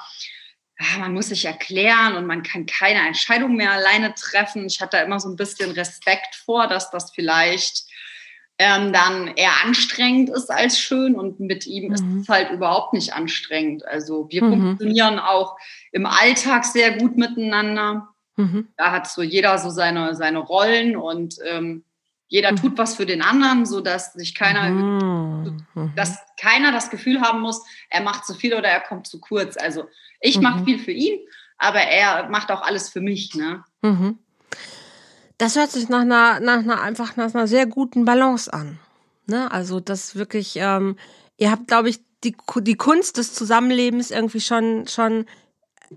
man 0.98 1.12
muss 1.14 1.28
sich 1.28 1.44
erklären 1.44 2.16
und 2.16 2.26
man 2.26 2.42
kann 2.42 2.66
keine 2.66 3.06
Entscheidung 3.06 3.56
mehr 3.56 3.72
alleine 3.72 4.14
treffen. 4.14 4.66
Ich 4.66 4.80
hatte 4.80 4.96
da 4.96 5.02
immer 5.02 5.20
so 5.20 5.28
ein 5.28 5.36
bisschen 5.36 5.70
Respekt 5.70 6.34
vor, 6.34 6.66
dass 6.66 6.90
das 6.90 7.12
vielleicht 7.12 7.84
ähm, 8.58 8.92
dann 8.92 9.28
eher 9.28 9.52
anstrengend 9.64 10.30
ist 10.30 10.50
als 10.50 10.78
schön 10.78 11.16
und 11.16 11.40
mit 11.40 11.66
ihm 11.66 11.88
mhm. 11.88 11.94
ist 11.94 12.04
es 12.22 12.28
halt 12.28 12.50
überhaupt 12.50 12.92
nicht 12.92 13.12
anstrengend. 13.12 13.84
Also 13.86 14.28
wir 14.30 14.44
mhm. 14.44 14.62
funktionieren 14.62 15.18
auch 15.18 15.56
im 15.92 16.06
Alltag 16.06 16.64
sehr 16.64 16.96
gut 16.98 17.16
miteinander. 17.16 18.08
Mhm. 18.36 18.68
Da 18.76 18.92
hat 18.92 19.08
so 19.08 19.22
jeder 19.22 19.58
so 19.58 19.70
seine, 19.70 20.14
seine 20.14 20.38
Rollen 20.38 20.96
und 20.96 21.36
ähm, 21.44 21.84
jeder 22.28 22.52
mhm. 22.52 22.56
tut 22.56 22.78
was 22.78 22.96
für 22.96 23.06
den 23.06 23.22
anderen, 23.22 23.66
so 23.66 23.80
dass 23.80 24.12
sich 24.12 24.34
keiner, 24.34 24.70
mhm. 24.70 25.64
Mhm. 25.74 25.92
dass 25.94 26.18
keiner 26.40 26.72
das 26.72 26.90
Gefühl 26.90 27.20
haben 27.20 27.40
muss, 27.40 27.64
er 27.90 28.02
macht 28.02 28.26
zu 28.26 28.34
viel 28.34 28.54
oder 28.54 28.68
er 28.68 28.80
kommt 28.80 29.06
zu 29.06 29.20
kurz. 29.20 29.56
Also 29.56 29.84
ich 30.20 30.40
mache 30.40 30.64
viel 30.64 30.78
für 30.78 30.92
ihn, 30.92 31.20
aber 31.58 31.80
er 31.80 32.28
macht 32.28 32.50
auch 32.50 32.62
alles 32.62 32.88
für 32.88 33.00
mich. 33.00 33.34
Ne? 33.34 33.62
Das 35.38 35.56
hört 35.56 35.70
sich 35.70 35.88
nach 35.88 36.00
einer, 36.00 36.40
nach 36.40 36.58
einer 36.58 36.80
einfach 36.80 37.16
nach 37.16 37.34
einer 37.34 37.46
sehr 37.46 37.66
guten 37.66 38.04
Balance 38.04 38.52
an. 38.52 38.78
Ne? 39.26 39.50
Also 39.50 39.80
das 39.80 40.16
wirklich, 40.16 40.56
ähm, 40.56 40.96
ihr 41.36 41.50
habt, 41.50 41.68
glaube 41.68 41.88
ich, 41.90 42.00
die, 42.22 42.36
die 42.58 42.76
Kunst 42.76 43.18
des 43.18 43.34
Zusammenlebens 43.34 44.10
irgendwie 44.10 44.40
schon, 44.40 44.86
schon 44.88 45.26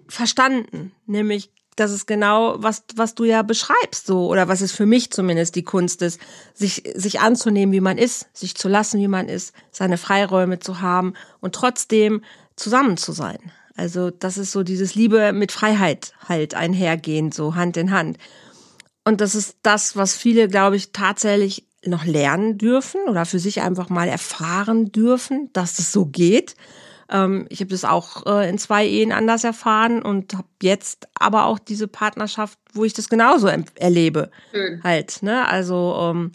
verstanden. 0.07 0.91
Nämlich 1.05 1.51
das 1.79 1.91
ist 1.91 2.07
genau, 2.07 2.55
was, 2.57 2.83
was 2.95 3.15
du 3.15 3.23
ja 3.23 3.43
beschreibst, 3.43 4.07
so, 4.07 4.27
oder 4.27 4.47
was 4.47 4.61
es 4.61 4.71
für 4.71 4.85
mich 4.85 5.11
zumindest 5.11 5.55
die 5.55 5.63
Kunst 5.63 6.01
ist, 6.01 6.19
sich, 6.53 6.83
sich 6.95 7.19
anzunehmen, 7.19 7.71
wie 7.71 7.81
man 7.81 7.97
ist, 7.97 8.27
sich 8.33 8.55
zu 8.55 8.67
lassen, 8.67 8.99
wie 8.99 9.07
man 9.07 9.29
ist, 9.29 9.53
seine 9.71 9.97
Freiräume 9.97 10.59
zu 10.59 10.81
haben 10.81 11.13
und 11.39 11.55
trotzdem 11.55 12.21
zusammen 12.55 12.97
zu 12.97 13.11
sein. 13.11 13.39
Also, 13.75 14.09
das 14.09 14.39
ist 14.39 14.51
so 14.51 14.63
dieses 14.63 14.95
Liebe 14.95 15.31
mit 15.33 15.51
Freiheit 15.51 16.13
halt 16.27 16.55
einhergehend, 16.55 17.35
so 17.35 17.53
Hand 17.53 17.77
in 17.77 17.91
Hand. 17.91 18.17
Und 19.05 19.21
das 19.21 19.35
ist 19.35 19.57
das, 19.61 19.95
was 19.95 20.15
viele, 20.15 20.47
glaube 20.47 20.75
ich, 20.75 20.91
tatsächlich 20.91 21.67
noch 21.85 22.03
lernen 22.03 22.57
dürfen 22.57 23.01
oder 23.07 23.25
für 23.25 23.39
sich 23.39 23.61
einfach 23.61 23.89
mal 23.89 24.07
erfahren 24.07 24.91
dürfen, 24.91 25.51
dass 25.53 25.77
es 25.77 25.91
so 25.91 26.07
geht. 26.07 26.55
Ähm, 27.09 27.45
ich 27.49 27.59
habe 27.59 27.69
das 27.69 27.85
auch 27.85 28.25
äh, 28.25 28.49
in 28.49 28.57
zwei 28.57 28.85
Ehen 28.85 29.11
anders 29.11 29.43
erfahren 29.43 30.01
und 30.01 30.33
habe 30.33 30.47
jetzt 30.61 31.07
aber 31.15 31.45
auch 31.45 31.59
diese 31.59 31.87
Partnerschaft, 31.87 32.59
wo 32.73 32.83
ich 32.83 32.93
das 32.93 33.09
genauso 33.09 33.49
erlebe. 33.75 34.31
Schön. 34.51 34.83
Halt, 34.83 35.23
ne? 35.23 35.47
Also 35.47 35.95
ähm, 35.99 36.31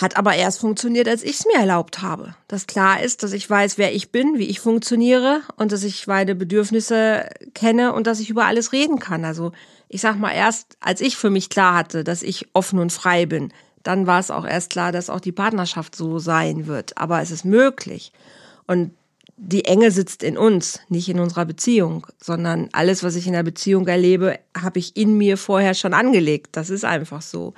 hat 0.00 0.16
aber 0.16 0.34
erst 0.34 0.60
funktioniert, 0.60 1.08
als 1.08 1.22
ich 1.22 1.40
es 1.40 1.46
mir 1.46 1.58
erlaubt 1.58 2.02
habe. 2.02 2.34
Dass 2.48 2.66
klar 2.66 3.02
ist, 3.02 3.22
dass 3.22 3.32
ich 3.32 3.48
weiß, 3.48 3.78
wer 3.78 3.94
ich 3.94 4.12
bin, 4.12 4.38
wie 4.38 4.46
ich 4.46 4.60
funktioniere 4.60 5.40
und 5.56 5.72
dass 5.72 5.82
ich 5.82 6.06
meine 6.06 6.34
Bedürfnisse 6.34 7.28
kenne 7.54 7.92
und 7.92 8.06
dass 8.06 8.20
ich 8.20 8.30
über 8.30 8.44
alles 8.44 8.72
reden 8.72 8.98
kann. 8.98 9.24
Also 9.24 9.52
ich 9.88 10.00
sag 10.00 10.18
mal 10.18 10.32
erst, 10.32 10.76
als 10.80 11.00
ich 11.00 11.16
für 11.16 11.30
mich 11.30 11.48
klar 11.48 11.74
hatte, 11.74 12.04
dass 12.04 12.22
ich 12.22 12.48
offen 12.54 12.78
und 12.78 12.92
frei 12.92 13.26
bin, 13.26 13.52
dann 13.82 14.06
war 14.06 14.20
es 14.20 14.30
auch 14.30 14.46
erst 14.46 14.70
klar, 14.70 14.92
dass 14.92 15.10
auch 15.10 15.20
die 15.20 15.32
Partnerschaft 15.32 15.96
so 15.96 16.18
sein 16.18 16.66
wird. 16.66 16.96
Aber 16.96 17.20
es 17.20 17.30
ist 17.32 17.44
möglich. 17.44 18.12
Und 18.66 18.92
die 19.36 19.64
Enge 19.64 19.90
sitzt 19.90 20.22
in 20.22 20.36
uns, 20.36 20.80
nicht 20.88 21.08
in 21.08 21.18
unserer 21.18 21.44
Beziehung, 21.44 22.06
sondern 22.22 22.68
alles, 22.72 23.02
was 23.02 23.16
ich 23.16 23.26
in 23.26 23.32
der 23.32 23.42
Beziehung 23.42 23.86
erlebe, 23.88 24.38
habe 24.56 24.78
ich 24.78 24.96
in 24.96 25.16
mir 25.16 25.36
vorher 25.36 25.74
schon 25.74 25.94
angelegt. 25.94 26.50
Das 26.52 26.70
ist 26.70 26.84
einfach 26.84 27.22
so. 27.22 27.54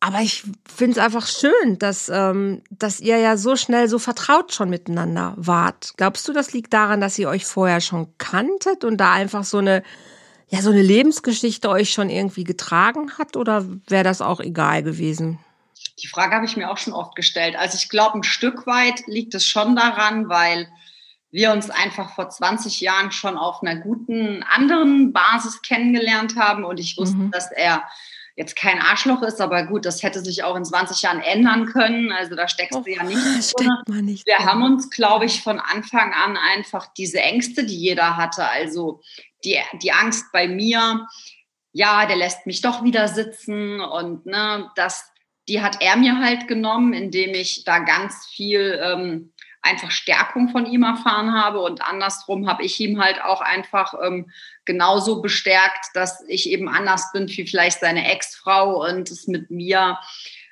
Aber 0.00 0.20
ich 0.20 0.44
finde 0.72 0.92
es 0.92 1.04
einfach 1.04 1.26
schön, 1.26 1.78
dass, 1.78 2.08
ähm, 2.08 2.62
dass 2.70 3.00
ihr 3.00 3.18
ja 3.18 3.36
so 3.36 3.56
schnell 3.56 3.88
so 3.88 3.98
vertraut 3.98 4.54
schon 4.54 4.70
miteinander 4.70 5.34
wart. 5.36 5.94
Glaubst 5.96 6.26
du, 6.28 6.32
das 6.32 6.52
liegt 6.52 6.72
daran, 6.72 7.00
dass 7.00 7.18
ihr 7.18 7.28
euch 7.28 7.44
vorher 7.44 7.80
schon 7.80 8.06
kanntet 8.18 8.84
und 8.84 8.98
da 8.98 9.12
einfach 9.12 9.42
so 9.42 9.58
eine, 9.58 9.82
ja, 10.48 10.62
so 10.62 10.70
eine 10.70 10.82
Lebensgeschichte 10.82 11.68
euch 11.68 11.90
schon 11.90 12.10
irgendwie 12.10 12.44
getragen 12.44 13.10
hat? 13.18 13.36
Oder 13.36 13.66
wäre 13.88 14.04
das 14.04 14.20
auch 14.22 14.40
egal 14.40 14.84
gewesen? 14.84 15.40
Die 16.02 16.08
Frage 16.08 16.34
habe 16.34 16.44
ich 16.44 16.56
mir 16.56 16.70
auch 16.70 16.78
schon 16.78 16.92
oft 16.92 17.16
gestellt. 17.16 17.56
Also 17.56 17.76
ich 17.76 17.88
glaube, 17.88 18.18
ein 18.18 18.22
Stück 18.22 18.66
weit 18.66 19.06
liegt 19.06 19.34
es 19.34 19.46
schon 19.46 19.76
daran, 19.76 20.28
weil 20.28 20.68
wir 21.30 21.52
uns 21.52 21.70
einfach 21.70 22.14
vor 22.14 22.30
20 22.30 22.80
Jahren 22.80 23.12
schon 23.12 23.36
auf 23.36 23.62
einer 23.62 23.76
guten 23.76 24.42
anderen 24.42 25.12
Basis 25.12 25.60
kennengelernt 25.62 26.36
haben 26.36 26.64
und 26.64 26.80
ich 26.80 26.96
wusste, 26.96 27.18
mhm. 27.18 27.30
dass 27.30 27.50
er 27.50 27.84
jetzt 28.38 28.54
kein 28.54 28.80
Arschloch 28.80 29.22
ist, 29.22 29.40
aber 29.40 29.64
gut, 29.64 29.84
das 29.84 30.04
hätte 30.04 30.20
sich 30.20 30.44
auch 30.44 30.54
in 30.54 30.64
20 30.64 31.02
Jahren 31.02 31.20
ändern 31.20 31.66
können. 31.66 32.12
Also 32.12 32.36
da 32.36 32.46
steckst 32.46 32.78
oh, 32.78 32.82
du 32.82 32.92
ja 32.92 33.02
nicht. 33.02 33.18
Steckt 33.42 33.88
man 33.88 34.04
nicht 34.04 34.26
wir 34.26 34.36
drin. 34.36 34.46
haben 34.46 34.62
uns, 34.62 34.90
glaube 34.90 35.24
ich, 35.24 35.42
von 35.42 35.58
Anfang 35.58 36.14
an 36.14 36.38
einfach 36.54 36.86
diese 36.96 37.18
Ängste, 37.18 37.64
die 37.64 37.76
jeder 37.76 38.16
hatte, 38.16 38.46
also 38.46 39.02
die, 39.44 39.58
die 39.82 39.92
Angst 39.92 40.26
bei 40.32 40.46
mir, 40.46 41.06
ja, 41.72 42.06
der 42.06 42.16
lässt 42.16 42.46
mich 42.46 42.60
doch 42.60 42.84
wieder 42.84 43.08
sitzen 43.08 43.80
und 43.80 44.24
ne, 44.24 44.70
das 44.76 45.10
die 45.48 45.62
hat 45.62 45.80
er 45.80 45.96
mir 45.96 46.18
halt 46.18 46.46
genommen, 46.46 46.92
indem 46.92 47.34
ich 47.34 47.64
da 47.64 47.78
ganz 47.78 48.26
viel 48.26 48.78
ähm, 48.82 49.32
einfach 49.62 49.90
Stärkung 49.90 50.50
von 50.50 50.66
ihm 50.66 50.82
erfahren 50.82 51.34
habe 51.34 51.60
und 51.60 51.82
andersrum 51.82 52.48
habe 52.48 52.64
ich 52.64 52.78
ihm 52.80 53.00
halt 53.00 53.22
auch 53.22 53.40
einfach 53.40 53.94
ähm, 54.02 54.30
genauso 54.64 55.20
bestärkt, 55.20 55.86
dass 55.94 56.22
ich 56.28 56.50
eben 56.50 56.68
anders 56.68 57.10
bin 57.12 57.28
wie 57.28 57.46
vielleicht 57.46 57.80
seine 57.80 58.10
Ex-Frau 58.10 58.86
und 58.86 59.10
es 59.10 59.26
mit 59.26 59.50
mir, 59.50 59.98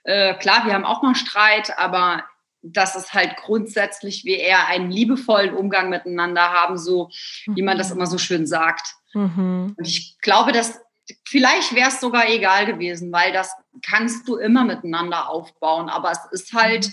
äh, 0.04 0.34
klar, 0.34 0.66
wir 0.66 0.74
haben 0.74 0.84
auch 0.84 1.02
mal 1.02 1.14
Streit, 1.14 1.78
aber 1.78 2.24
dass 2.62 2.96
es 2.96 3.14
halt 3.14 3.36
grundsätzlich 3.36 4.24
wie 4.24 4.38
er 4.38 4.66
einen 4.66 4.90
liebevollen 4.90 5.54
Umgang 5.54 5.88
miteinander 5.88 6.50
haben, 6.50 6.76
so 6.76 7.10
wie 7.46 7.62
man 7.62 7.78
das 7.78 7.90
mhm. 7.90 7.96
immer 7.96 8.06
so 8.06 8.18
schön 8.18 8.46
sagt. 8.46 8.94
Mhm. 9.14 9.74
Und 9.76 9.86
ich 9.86 10.18
glaube, 10.20 10.50
dass 10.50 10.80
vielleicht 11.24 11.74
wäre 11.74 11.88
es 11.88 12.00
sogar 12.00 12.28
egal 12.28 12.66
gewesen, 12.66 13.12
weil 13.12 13.32
das 13.32 13.52
kannst 13.82 14.26
du 14.28 14.36
immer 14.36 14.64
miteinander 14.64 15.28
aufbauen. 15.28 15.88
Aber 15.88 16.10
es 16.10 16.20
ist 16.32 16.52
halt, 16.52 16.86
mhm. 16.86 16.92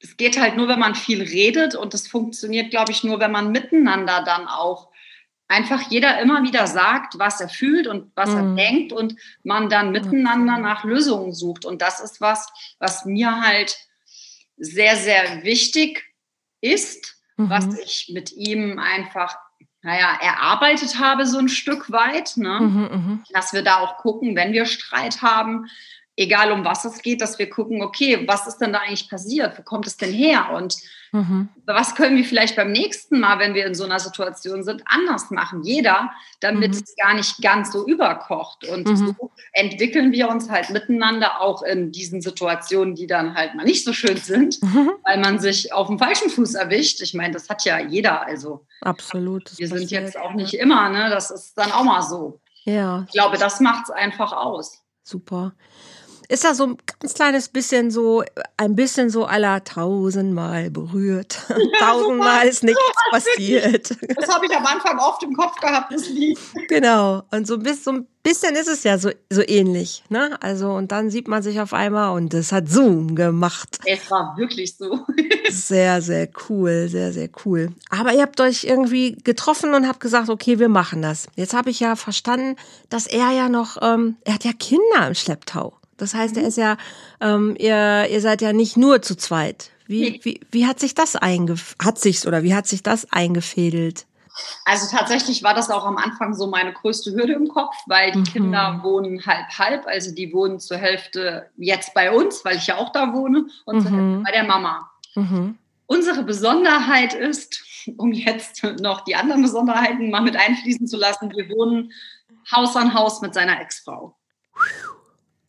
es 0.00 0.16
geht 0.16 0.40
halt 0.40 0.56
nur, 0.56 0.68
wenn 0.68 0.78
man 0.78 0.94
viel 0.94 1.22
redet 1.22 1.74
und 1.74 1.94
es 1.94 2.08
funktioniert, 2.08 2.70
glaube 2.70 2.92
ich, 2.92 3.04
nur, 3.04 3.20
wenn 3.20 3.32
man 3.32 3.52
miteinander 3.52 4.22
dann 4.24 4.48
auch 4.48 4.90
einfach 5.48 5.90
jeder 5.90 6.20
immer 6.20 6.44
wieder 6.44 6.68
sagt, 6.68 7.18
was 7.18 7.40
er 7.40 7.48
fühlt 7.48 7.88
und 7.88 8.12
was 8.14 8.30
mhm. 8.30 8.36
er 8.36 8.64
denkt 8.64 8.92
und 8.92 9.16
man 9.42 9.68
dann 9.68 9.90
miteinander 9.90 10.58
nach 10.58 10.84
Lösungen 10.84 11.34
sucht. 11.34 11.64
Und 11.64 11.82
das 11.82 12.00
ist 12.00 12.20
was, 12.20 12.46
was 12.78 13.04
mir 13.04 13.40
halt 13.40 13.76
sehr, 14.56 14.96
sehr 14.96 15.42
wichtig 15.42 16.04
ist, 16.60 17.20
mhm. 17.36 17.50
was 17.50 17.78
ich 17.80 18.10
mit 18.12 18.32
ihm 18.32 18.78
einfach 18.78 19.36
naja, 19.82 20.18
erarbeitet 20.20 20.98
habe, 20.98 21.26
so 21.26 21.38
ein 21.38 21.48
Stück 21.48 21.90
weit. 21.90 22.36
Ne? 22.36 22.60
Mhm, 22.60 22.82
mhm, 22.82 23.24
dass 23.32 23.52
wir 23.52 23.62
da 23.62 23.78
auch 23.78 23.96
gucken, 23.96 24.36
wenn 24.36 24.52
wir 24.52 24.66
Streit 24.66 25.22
haben, 25.22 25.66
egal 26.20 26.52
um 26.52 26.64
was 26.64 26.84
es 26.84 27.00
geht, 27.00 27.22
dass 27.22 27.38
wir 27.38 27.48
gucken, 27.48 27.82
okay, 27.82 28.28
was 28.28 28.46
ist 28.46 28.58
denn 28.58 28.74
da 28.74 28.80
eigentlich 28.80 29.08
passiert? 29.08 29.58
Wo 29.58 29.62
kommt 29.62 29.86
es 29.86 29.96
denn 29.96 30.12
her? 30.12 30.50
Und 30.54 30.76
mhm. 31.12 31.48
was 31.64 31.94
können 31.94 32.16
wir 32.16 32.24
vielleicht 32.26 32.56
beim 32.56 32.72
nächsten 32.72 33.20
Mal, 33.20 33.38
wenn 33.38 33.54
wir 33.54 33.64
in 33.64 33.74
so 33.74 33.84
einer 33.84 33.98
Situation 33.98 34.62
sind, 34.62 34.82
anders 34.84 35.30
machen? 35.30 35.62
Jeder, 35.62 36.10
damit 36.40 36.72
mhm. 36.72 36.82
es 36.84 36.94
gar 36.96 37.14
nicht 37.14 37.40
ganz 37.40 37.72
so 37.72 37.86
überkocht. 37.86 38.68
Und 38.68 38.86
mhm. 38.86 38.96
so 38.96 39.30
entwickeln 39.54 40.12
wir 40.12 40.28
uns 40.28 40.50
halt 40.50 40.68
miteinander 40.68 41.40
auch 41.40 41.62
in 41.62 41.90
diesen 41.90 42.20
Situationen, 42.20 42.94
die 42.94 43.06
dann 43.06 43.34
halt 43.34 43.54
mal 43.54 43.64
nicht 43.64 43.84
so 43.84 43.94
schön 43.94 44.18
sind, 44.18 44.62
mhm. 44.62 44.90
weil 45.04 45.20
man 45.20 45.38
sich 45.38 45.72
auf 45.72 45.86
dem 45.86 45.98
falschen 45.98 46.28
Fuß 46.28 46.54
erwischt. 46.54 47.00
Ich 47.00 47.14
meine, 47.14 47.32
das 47.32 47.48
hat 47.48 47.64
ja 47.64 47.80
jeder. 47.80 48.26
Also 48.26 48.66
absolut. 48.82 49.56
Wir 49.56 49.68
sind 49.68 49.90
jetzt 49.90 50.18
auch 50.18 50.34
nicht 50.34 50.52
immer, 50.52 50.90
ne? 50.90 51.08
Das 51.08 51.30
ist 51.30 51.56
dann 51.56 51.72
auch 51.72 51.84
mal 51.84 52.02
so. 52.02 52.40
Ja. 52.64 53.04
Ich 53.06 53.14
glaube, 53.14 53.38
das 53.38 53.60
macht 53.60 53.84
es 53.84 53.90
einfach 53.90 54.32
aus. 54.34 54.82
Super 55.02 55.54
ist 56.30 56.44
da 56.44 56.54
so 56.54 56.64
ein 56.64 56.78
ganz 57.00 57.14
kleines 57.14 57.48
bisschen 57.48 57.90
so, 57.90 58.22
ein 58.56 58.76
bisschen 58.76 59.10
so 59.10 59.24
aller 59.24 59.64
tausendmal 59.64 60.70
berührt. 60.70 61.38
Ja, 61.48 61.56
tausendmal 61.80 62.46
ist 62.46 62.62
nichts 62.62 62.80
so 62.80 63.10
passiert. 63.10 63.90
Das 64.16 64.32
habe 64.32 64.46
ich 64.46 64.56
am 64.56 64.64
Anfang 64.64 64.98
oft 65.00 65.22
im 65.24 65.34
Kopf 65.34 65.60
gehabt, 65.60 65.92
das 65.92 66.08
Lied. 66.08 66.38
Genau. 66.68 67.24
Und 67.32 67.48
so 67.48 67.54
ein 67.54 67.62
bisschen, 67.64 67.82
so 67.82 67.90
ein 67.90 68.06
bisschen 68.22 68.54
ist 68.54 68.68
es 68.68 68.84
ja 68.84 68.96
so, 68.98 69.10
so 69.28 69.42
ähnlich, 69.44 70.04
ne? 70.08 70.38
Also, 70.40 70.70
und 70.70 70.92
dann 70.92 71.10
sieht 71.10 71.26
man 71.26 71.42
sich 71.42 71.60
auf 71.60 71.72
einmal 71.72 72.16
und 72.16 72.32
es 72.32 72.52
hat 72.52 72.68
Zoom 72.68 73.16
gemacht. 73.16 73.80
Es 73.84 74.08
war 74.08 74.36
wirklich 74.36 74.76
so. 74.76 75.04
sehr, 75.50 76.00
sehr 76.00 76.28
cool, 76.48 76.86
sehr, 76.88 77.12
sehr 77.12 77.28
cool. 77.44 77.72
Aber 77.88 78.12
ihr 78.12 78.22
habt 78.22 78.40
euch 78.40 78.62
irgendwie 78.62 79.16
getroffen 79.16 79.74
und 79.74 79.88
habt 79.88 79.98
gesagt, 79.98 80.28
okay, 80.28 80.60
wir 80.60 80.68
machen 80.68 81.02
das. 81.02 81.26
Jetzt 81.34 81.54
habe 81.54 81.70
ich 81.70 81.80
ja 81.80 81.96
verstanden, 81.96 82.54
dass 82.88 83.08
er 83.08 83.32
ja 83.32 83.48
noch, 83.48 83.78
ähm, 83.82 84.16
er 84.24 84.34
hat 84.34 84.44
ja 84.44 84.52
Kinder 84.52 85.08
im 85.08 85.14
Schlepptau. 85.14 85.79
Das 86.00 86.14
heißt, 86.14 86.36
er 86.36 86.42
mhm. 86.42 86.48
ist 86.48 86.56
ja, 86.56 86.76
ähm, 87.20 87.56
ihr, 87.58 88.08
ihr 88.10 88.20
seid 88.20 88.42
ja 88.42 88.52
nicht 88.52 88.76
nur 88.76 89.02
zu 89.02 89.16
zweit. 89.16 89.70
Wie, 89.86 90.20
wie, 90.22 90.40
wie 90.52 90.66
hat 90.66 90.78
sich 90.78 90.94
das 90.94 91.16
eingef 91.16 91.74
hat 91.82 91.98
sich's 91.98 92.24
oder 92.24 92.44
wie 92.44 92.54
hat 92.54 92.68
sich 92.68 92.84
das 92.84 93.10
eingefädelt? 93.12 94.06
Also 94.64 94.86
tatsächlich 94.96 95.42
war 95.42 95.54
das 95.54 95.70
auch 95.70 95.84
am 95.84 95.96
Anfang 95.96 96.34
so 96.34 96.46
meine 96.46 96.72
größte 96.72 97.12
Hürde 97.12 97.32
im 97.32 97.48
Kopf, 97.48 97.74
weil 97.86 98.12
die 98.12 98.20
mhm. 98.20 98.24
Kinder 98.24 98.80
wohnen 98.82 99.24
halb 99.26 99.48
halb. 99.58 99.86
Also 99.86 100.14
die 100.14 100.32
wohnen 100.32 100.60
zur 100.60 100.76
Hälfte 100.76 101.50
jetzt 101.56 101.92
bei 101.94 102.12
uns, 102.12 102.44
weil 102.44 102.56
ich 102.56 102.68
ja 102.68 102.76
auch 102.76 102.92
da 102.92 103.12
wohne, 103.12 103.46
und 103.64 103.76
mhm. 103.76 103.80
zur 103.82 103.90
Hälfte 103.90 104.18
mhm. 104.18 104.22
bei 104.22 104.32
der 104.32 104.44
Mama. 104.44 104.90
Mhm. 105.16 105.58
Unsere 105.86 106.22
Besonderheit 106.22 107.14
ist, 107.14 107.64
um 107.96 108.12
jetzt 108.12 108.62
noch 108.80 109.00
die 109.00 109.16
anderen 109.16 109.42
Besonderheiten 109.42 110.10
mal 110.10 110.22
mit 110.22 110.36
einfließen 110.36 110.86
zu 110.86 110.96
lassen, 110.96 111.32
wir 111.34 111.48
wohnen 111.48 111.92
Haus 112.52 112.76
an 112.76 112.94
Haus 112.94 113.20
mit 113.20 113.34
seiner 113.34 113.60
Ex-Frau. 113.60 114.16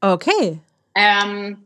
Okay. 0.02 0.60
Ähm, 0.96 1.64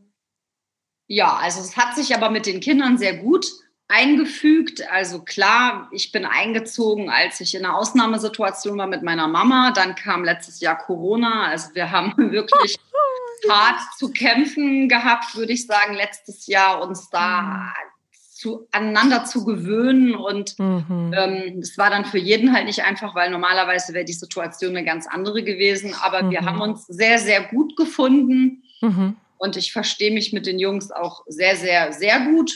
ja, 1.08 1.36
also 1.36 1.60
es 1.60 1.76
hat 1.76 1.96
sich 1.96 2.14
aber 2.14 2.30
mit 2.30 2.46
den 2.46 2.60
Kindern 2.60 2.98
sehr 2.98 3.16
gut 3.16 3.46
eingefügt. 3.88 4.82
Also 4.90 5.22
klar, 5.22 5.88
ich 5.92 6.12
bin 6.12 6.26
eingezogen, 6.26 7.08
als 7.08 7.40
ich 7.40 7.54
in 7.54 7.64
einer 7.64 7.76
Ausnahmesituation 7.76 8.78
war 8.78 8.86
mit 8.86 9.02
meiner 9.02 9.28
Mama. 9.28 9.72
Dann 9.72 9.94
kam 9.94 10.24
letztes 10.24 10.60
Jahr 10.60 10.76
Corona. 10.76 11.46
Also 11.46 11.74
wir 11.74 11.90
haben 11.90 12.14
wirklich 12.32 12.76
hart 13.48 13.80
zu 13.98 14.10
kämpfen 14.10 14.88
gehabt, 14.88 15.36
würde 15.36 15.52
ich 15.52 15.66
sagen, 15.66 15.94
letztes 15.94 16.46
Jahr 16.46 16.82
uns 16.82 17.08
da 17.10 17.42
mhm. 17.42 17.72
Zu, 18.46 18.68
aneinander 18.70 19.24
zu 19.24 19.44
gewöhnen. 19.44 20.14
Und 20.14 20.58
mhm. 20.58 21.12
ähm, 21.16 21.60
das 21.60 21.76
war 21.76 21.90
dann 21.90 22.04
für 22.04 22.18
jeden 22.18 22.52
halt 22.52 22.66
nicht 22.66 22.84
einfach, 22.84 23.14
weil 23.14 23.30
normalerweise 23.30 23.92
wäre 23.92 24.04
die 24.04 24.12
Situation 24.12 24.76
eine 24.76 24.84
ganz 24.84 25.06
andere 25.06 25.42
gewesen. 25.42 25.94
Aber 26.00 26.22
mhm. 26.22 26.30
wir 26.30 26.40
haben 26.42 26.60
uns 26.60 26.86
sehr, 26.86 27.18
sehr 27.18 27.42
gut 27.42 27.76
gefunden. 27.76 28.62
Mhm. 28.80 29.16
Und 29.38 29.56
ich 29.56 29.72
verstehe 29.72 30.12
mich 30.12 30.32
mit 30.32 30.46
den 30.46 30.58
Jungs 30.58 30.90
auch 30.90 31.24
sehr, 31.26 31.56
sehr, 31.56 31.92
sehr 31.92 32.20
gut. 32.20 32.52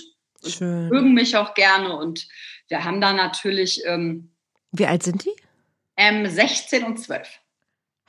Schön. 0.46 0.88
mögen 0.88 1.12
mich 1.12 1.36
auch 1.36 1.54
gerne. 1.54 1.96
Und 1.96 2.26
wir 2.68 2.84
haben 2.84 3.00
da 3.00 3.12
natürlich. 3.12 3.82
Ähm, 3.84 4.30
Wie 4.72 4.86
alt 4.86 5.02
sind 5.02 5.24
die? 5.24 5.34
Ähm, 5.96 6.26
16 6.26 6.84
und 6.84 6.98
12. 6.98 7.28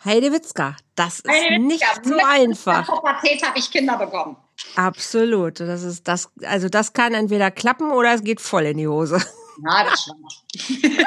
Heidewitzka, 0.04 0.76
das 0.96 1.20
ist 1.20 1.30
Heidewitzka. 1.30 1.60
nicht 1.60 1.86
so 2.04 2.10
Mit 2.16 2.26
einfach. 2.26 2.90
In 2.90 2.96
Pubertät 2.96 3.44
habe 3.44 3.60
ich 3.60 3.72
Kinder 3.72 3.98
bekommen. 3.98 4.36
Absolut. 4.76 5.60
Das 5.60 5.84
ist 5.84 6.08
das, 6.08 6.30
also 6.44 6.70
das 6.70 6.94
kann 6.94 7.14
entweder 7.14 7.52
klappen 7.52 7.92
oder 7.92 8.14
es 8.14 8.24
geht 8.24 8.42
voll 8.42 8.66
in 8.66 8.78
die 8.78 8.88
Hose. 8.88 9.22
Ja, 9.64 9.84
das 9.84 10.02
stimmt. 10.02 11.04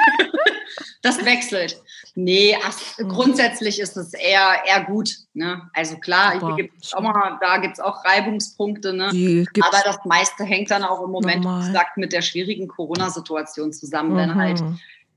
das 1.01 1.25
wechselt. 1.25 1.81
Nee, 2.17 2.57
ach, 2.63 2.79
mhm. 2.97 3.09
grundsätzlich 3.09 3.79
ist 3.79 3.97
es 3.97 4.13
eher, 4.13 4.63
eher 4.65 4.85
gut. 4.85 5.09
Ne? 5.33 5.69
Also 5.73 5.97
klar, 5.97 6.39
hier 6.39 6.55
gibt's 6.55 6.93
auch 6.93 7.01
mal, 7.01 7.37
da 7.41 7.57
gibt 7.57 7.73
es 7.73 7.79
auch 7.81 8.05
Reibungspunkte. 8.05 8.93
Ne? 8.93 9.45
Aber 9.61 9.81
das 9.83 9.97
meiste 10.05 10.45
hängt 10.45 10.71
dann 10.71 10.83
auch 10.83 11.03
im 11.03 11.11
Moment, 11.11 11.43
wie 11.43 11.67
gesagt, 11.67 11.97
mit 11.97 12.13
der 12.13 12.21
schwierigen 12.21 12.69
Corona-Situation 12.69 13.73
zusammen. 13.73 14.13
Mhm. 14.13 14.17
Wenn 14.17 14.35
halt 14.35 14.63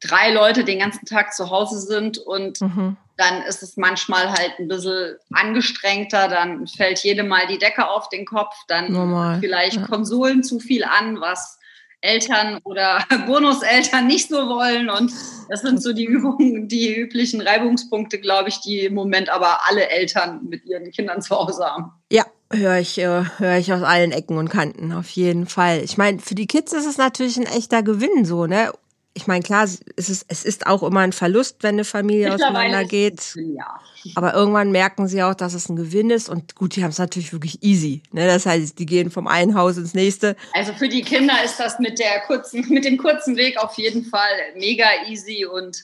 drei 0.01 0.33
Leute 0.33 0.65
den 0.65 0.79
ganzen 0.79 1.07
Tag 1.07 1.35
zu 1.35 1.51
Hause 1.51 1.81
sind 1.81 2.19
und 2.19 2.61
mhm. 2.61 2.97
dann 3.17 3.43
ist 3.43 3.63
es 3.63 3.77
manchmal 3.77 4.31
halt 4.31 4.55
ein 4.59 4.69
bisschen 4.69 5.17
angestrengter, 5.33 6.29
dann 6.29 6.67
fällt 6.67 7.01
jedem 7.01 7.29
mal 7.29 7.47
die 7.47 7.59
Decke 7.59 7.89
auf 7.89 8.09
den 8.09 8.25
Kopf, 8.25 8.55
dann 8.69 8.93
Normal. 8.93 9.41
vielleicht 9.41 9.77
ja. 9.77 9.87
Konsolen 9.87 10.43
zu 10.43 10.61
viel 10.61 10.85
an, 10.85 11.21
was 11.21 11.59
Eltern 12.01 12.61
oder 12.65 13.05
Bonuseltern 13.27 14.07
nicht 14.07 14.29
so 14.29 14.37
wollen. 14.49 14.89
Und 14.89 15.13
das 15.49 15.63
sind 15.63 15.83
so 15.83 15.93
die 15.93 16.05
Übungen, 16.05 16.69
die 16.69 16.95
üblichen 16.95 17.41
Reibungspunkte, 17.41 18.19
glaube 18.19 18.49
ich, 18.49 18.61
die 18.61 18.81
im 18.81 18.95
Moment 18.95 19.29
aber 19.29 19.67
alle 19.69 19.89
Eltern 19.89 20.41
mit 20.49 20.65
ihren 20.65 20.91
Kindern 20.91 21.23
zu 21.23 21.37
Hause 21.37 21.65
haben. 21.65 21.93
Ja, 22.11 22.25
höre 22.53 22.79
ich, 22.79 22.99
äh, 22.99 23.25
höre 23.39 23.57
ich 23.57 23.73
aus 23.73 23.83
allen 23.83 24.13
Ecken 24.13 24.39
und 24.39 24.49
Kanten, 24.49 24.93
auf 24.93 25.09
jeden 25.11 25.47
Fall. 25.47 25.83
Ich 25.83 25.99
meine, 25.99 26.19
für 26.21 26.35
die 26.35 26.47
Kids 26.47 26.73
ist 26.73 26.87
es 26.87 26.99
natürlich 26.99 27.37
ein 27.37 27.47
echter 27.47 27.83
Gewinn, 27.83 28.25
so, 28.25 28.47
ne? 28.47 28.73
Ich 29.19 29.27
meine, 29.27 29.43
klar, 29.43 29.65
es 29.65 30.09
ist, 30.09 30.27
es 30.29 30.45
ist 30.45 30.69
auch 30.69 30.85
immer 30.85 31.01
ein 31.01 31.11
Verlust, 31.13 31.57
wenn 31.63 31.75
eine 31.75 31.85
Familie 31.85 32.33
auseinandergeht. 32.33 33.35
Ja. 33.35 33.81
Aber 34.15 34.33
irgendwann 34.33 34.71
merken 34.71 35.09
sie 35.09 35.25
auch, 35.25 35.35
dass 35.35 35.55
es 35.55 35.69
ein 35.69 35.75
Gewinn 35.75 36.11
ist. 36.11 36.29
Und 36.29 36.55
gut, 36.55 36.77
die 36.77 36.85
haben 36.85 36.91
es 36.91 36.99
natürlich 36.99 37.33
wirklich 37.33 37.61
easy. 37.61 38.05
Ne? 38.13 38.29
Das 38.29 38.47
heißt, 38.47 38.79
die 38.79 38.87
gehen 38.87 39.11
vom 39.11 39.27
einen 39.27 39.57
Haus 39.57 39.77
ins 39.77 39.93
nächste. 39.93 40.37
Also 40.53 40.73
für 40.73 40.89
die 40.89 41.03
Kinder 41.03 41.35
ist 41.45 41.59
das 41.59 41.81
mit, 41.81 41.99
der 41.99 42.21
kurzen, 42.29 42.65
mit 42.69 42.85
dem 42.85 42.97
kurzen 42.97 43.37
Weg 43.37 43.59
auf 43.59 43.77
jeden 43.77 44.05
Fall 44.05 44.31
mega 44.55 44.87
easy. 45.09 45.45
Und 45.45 45.83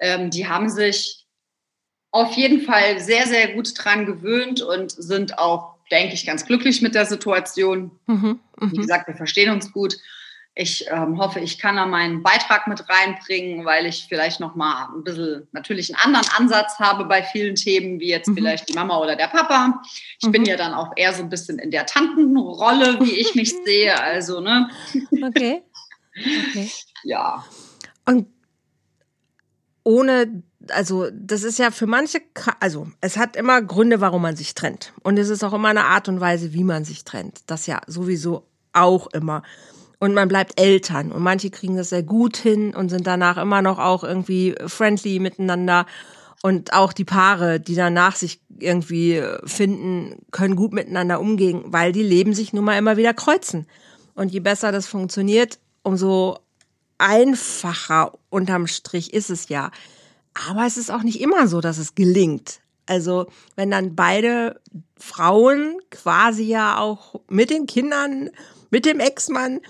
ähm, 0.00 0.30
die 0.30 0.48
haben 0.48 0.68
sich 0.68 1.24
auf 2.10 2.32
jeden 2.32 2.62
Fall 2.62 2.98
sehr, 2.98 3.28
sehr 3.28 3.54
gut 3.54 3.72
dran 3.76 4.04
gewöhnt 4.04 4.62
und 4.62 4.90
sind 4.90 5.38
auch, 5.38 5.76
denke 5.92 6.14
ich, 6.14 6.26
ganz 6.26 6.44
glücklich 6.44 6.82
mit 6.82 6.96
der 6.96 7.06
Situation. 7.06 7.92
Mhm, 8.06 8.40
Wie 8.58 8.66
mhm. 8.66 8.80
gesagt, 8.80 9.06
wir 9.06 9.14
verstehen 9.14 9.52
uns 9.52 9.72
gut. 9.72 9.96
Ich 10.56 10.86
ähm, 10.88 11.18
hoffe, 11.18 11.40
ich 11.40 11.58
kann 11.58 11.74
da 11.74 11.84
meinen 11.84 12.22
Beitrag 12.22 12.68
mit 12.68 12.88
reinbringen, 12.88 13.64
weil 13.64 13.86
ich 13.86 14.06
vielleicht 14.08 14.38
noch 14.38 14.54
mal 14.54 14.88
ein 14.94 15.02
bisschen 15.02 15.48
natürlich 15.50 15.92
einen 15.92 16.14
anderen 16.14 16.32
Ansatz 16.38 16.78
habe 16.78 17.06
bei 17.06 17.24
vielen 17.24 17.56
Themen, 17.56 17.98
wie 17.98 18.08
jetzt 18.08 18.28
mhm. 18.28 18.36
vielleicht 18.36 18.68
die 18.68 18.74
Mama 18.74 18.98
oder 18.98 19.16
der 19.16 19.26
Papa. 19.26 19.82
Ich 20.20 20.28
mhm. 20.28 20.32
bin 20.32 20.44
ja 20.44 20.56
dann 20.56 20.72
auch 20.72 20.92
eher 20.94 21.12
so 21.12 21.22
ein 21.22 21.28
bisschen 21.28 21.58
in 21.58 21.72
der 21.72 21.86
Tantenrolle, 21.86 23.00
wie 23.00 23.14
ich 23.14 23.34
mich 23.34 23.52
sehe. 23.64 24.00
Also, 24.00 24.40
ne? 24.40 24.70
Okay. 25.10 25.62
okay. 26.16 26.70
Ja. 27.06 27.44
Und 28.06 28.28
ohne, 29.82 30.42
also 30.70 31.10
das 31.12 31.42
ist 31.42 31.58
ja 31.58 31.70
für 31.70 31.86
manche, 31.86 32.22
also 32.60 32.88
es 33.02 33.18
hat 33.18 33.36
immer 33.36 33.60
Gründe, 33.60 34.00
warum 34.00 34.22
man 34.22 34.34
sich 34.36 34.54
trennt. 34.54 34.94
Und 35.02 35.18
es 35.18 35.28
ist 35.28 35.44
auch 35.44 35.52
immer 35.52 35.68
eine 35.68 35.84
Art 35.84 36.08
und 36.08 36.20
Weise, 36.20 36.54
wie 36.54 36.64
man 36.64 36.86
sich 36.86 37.04
trennt. 37.04 37.42
Das 37.46 37.66
ja 37.66 37.82
sowieso 37.86 38.46
auch 38.72 39.08
immer 39.08 39.42
und 39.98 40.14
man 40.14 40.28
bleibt 40.28 40.60
Eltern. 40.60 41.12
Und 41.12 41.22
manche 41.22 41.50
kriegen 41.50 41.76
das 41.76 41.90
sehr 41.90 42.02
gut 42.02 42.36
hin 42.36 42.74
und 42.74 42.88
sind 42.88 43.06
danach 43.06 43.36
immer 43.36 43.62
noch 43.62 43.78
auch 43.78 44.04
irgendwie 44.04 44.54
friendly 44.66 45.18
miteinander. 45.18 45.86
Und 46.42 46.74
auch 46.74 46.92
die 46.92 47.04
Paare, 47.04 47.58
die 47.58 47.74
danach 47.74 48.16
sich 48.16 48.40
irgendwie 48.58 49.22
finden, 49.44 50.16
können 50.30 50.56
gut 50.56 50.72
miteinander 50.72 51.20
umgehen, 51.20 51.62
weil 51.66 51.92
die 51.92 52.02
Leben 52.02 52.34
sich 52.34 52.52
nun 52.52 52.64
mal 52.64 52.76
immer 52.76 52.96
wieder 52.96 53.14
kreuzen. 53.14 53.66
Und 54.14 54.30
je 54.30 54.40
besser 54.40 54.70
das 54.70 54.86
funktioniert, 54.86 55.58
umso 55.82 56.38
einfacher 56.98 58.12
unterm 58.30 58.66
Strich 58.66 59.12
ist 59.12 59.30
es 59.30 59.48
ja. 59.48 59.70
Aber 60.48 60.66
es 60.66 60.76
ist 60.76 60.90
auch 60.90 61.02
nicht 61.02 61.20
immer 61.20 61.48
so, 61.48 61.60
dass 61.60 61.78
es 61.78 61.94
gelingt. 61.94 62.60
Also 62.86 63.26
wenn 63.56 63.70
dann 63.70 63.94
beide 63.94 64.60
Frauen 64.98 65.78
quasi 65.90 66.44
ja 66.44 66.78
auch 66.78 67.20
mit 67.28 67.50
den 67.50 67.66
Kindern, 67.66 68.30
mit 68.70 68.86
dem 68.86 69.00
Ex-Mann 69.00 69.60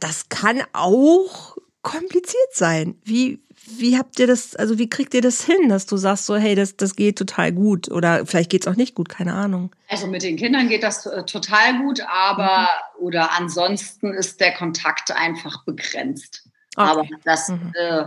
das 0.00 0.28
kann 0.28 0.62
auch 0.72 1.56
kompliziert 1.82 2.52
sein. 2.52 2.98
Wie, 3.04 3.40
wie 3.78 3.96
habt 3.96 4.18
ihr 4.18 4.26
das, 4.26 4.56
also 4.56 4.78
wie 4.78 4.90
kriegt 4.90 5.14
ihr 5.14 5.22
das 5.22 5.44
hin, 5.44 5.68
dass 5.68 5.86
du 5.86 5.96
sagst 5.96 6.26
so, 6.26 6.36
hey, 6.36 6.54
das, 6.54 6.76
das 6.76 6.96
geht 6.96 7.18
total 7.18 7.52
gut 7.52 7.90
oder 7.90 8.26
vielleicht 8.26 8.50
geht 8.50 8.66
es 8.66 8.72
auch 8.72 8.76
nicht 8.76 8.94
gut, 8.94 9.08
keine 9.08 9.34
Ahnung. 9.34 9.74
Also 9.88 10.06
mit 10.06 10.22
den 10.22 10.36
Kindern 10.36 10.68
geht 10.68 10.82
das 10.82 11.06
äh, 11.06 11.24
total 11.24 11.78
gut, 11.82 12.00
aber 12.00 12.68
mhm. 12.98 13.04
oder 13.04 13.32
ansonsten 13.32 14.12
ist 14.12 14.40
der 14.40 14.54
Kontakt 14.54 15.12
einfach 15.12 15.64
begrenzt. 15.64 16.48
Okay. 16.76 16.88
Aber 16.90 17.06
das 17.24 17.48
mhm. 17.48 17.72
äh, 17.74 18.04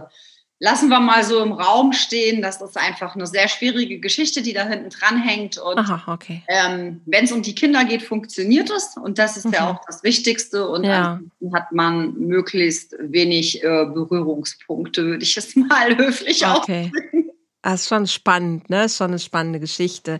lassen 0.59 0.89
wir 0.89 0.99
mal 0.99 1.23
so 1.23 1.41
im 1.41 1.53
Raum 1.53 1.93
stehen. 1.93 2.41
Das 2.41 2.61
ist 2.61 2.77
einfach 2.77 3.15
eine 3.15 3.25
sehr 3.25 3.47
schwierige 3.47 3.99
Geschichte, 3.99 4.41
die 4.41 4.53
da 4.53 4.67
hinten 4.67 4.89
dran 4.89 5.21
hängt. 5.21 5.57
Und 5.57 5.77
Aha, 5.77 6.13
okay. 6.13 6.43
ähm, 6.47 7.01
wenn 7.05 7.25
es 7.25 7.31
um 7.31 7.41
die 7.41 7.55
Kinder 7.55 7.85
geht, 7.85 8.03
funktioniert 8.03 8.69
es. 8.69 8.95
Und 8.97 9.17
das 9.17 9.37
ist 9.37 9.45
mhm. 9.45 9.53
ja 9.53 9.71
auch 9.71 9.81
das 9.85 10.03
Wichtigste. 10.03 10.67
Und 10.67 10.83
ja. 10.83 11.19
dann 11.39 11.53
hat 11.53 11.71
man 11.71 12.13
möglichst 12.15 12.95
wenig 12.99 13.63
äh, 13.63 13.85
Berührungspunkte, 13.85 15.05
würde 15.05 15.23
ich 15.23 15.37
es 15.37 15.55
mal 15.55 15.97
höflich 15.97 16.45
okay. 16.45 16.91
ausdrücken. 16.93 17.31
Das 17.61 17.81
ist 17.81 17.89
schon 17.89 18.07
spannend, 18.07 18.69
ne? 18.69 18.83
Das 18.83 18.93
ist 18.93 18.97
schon 18.97 19.11
eine 19.11 19.19
spannende 19.19 19.59
Geschichte. 19.59 20.19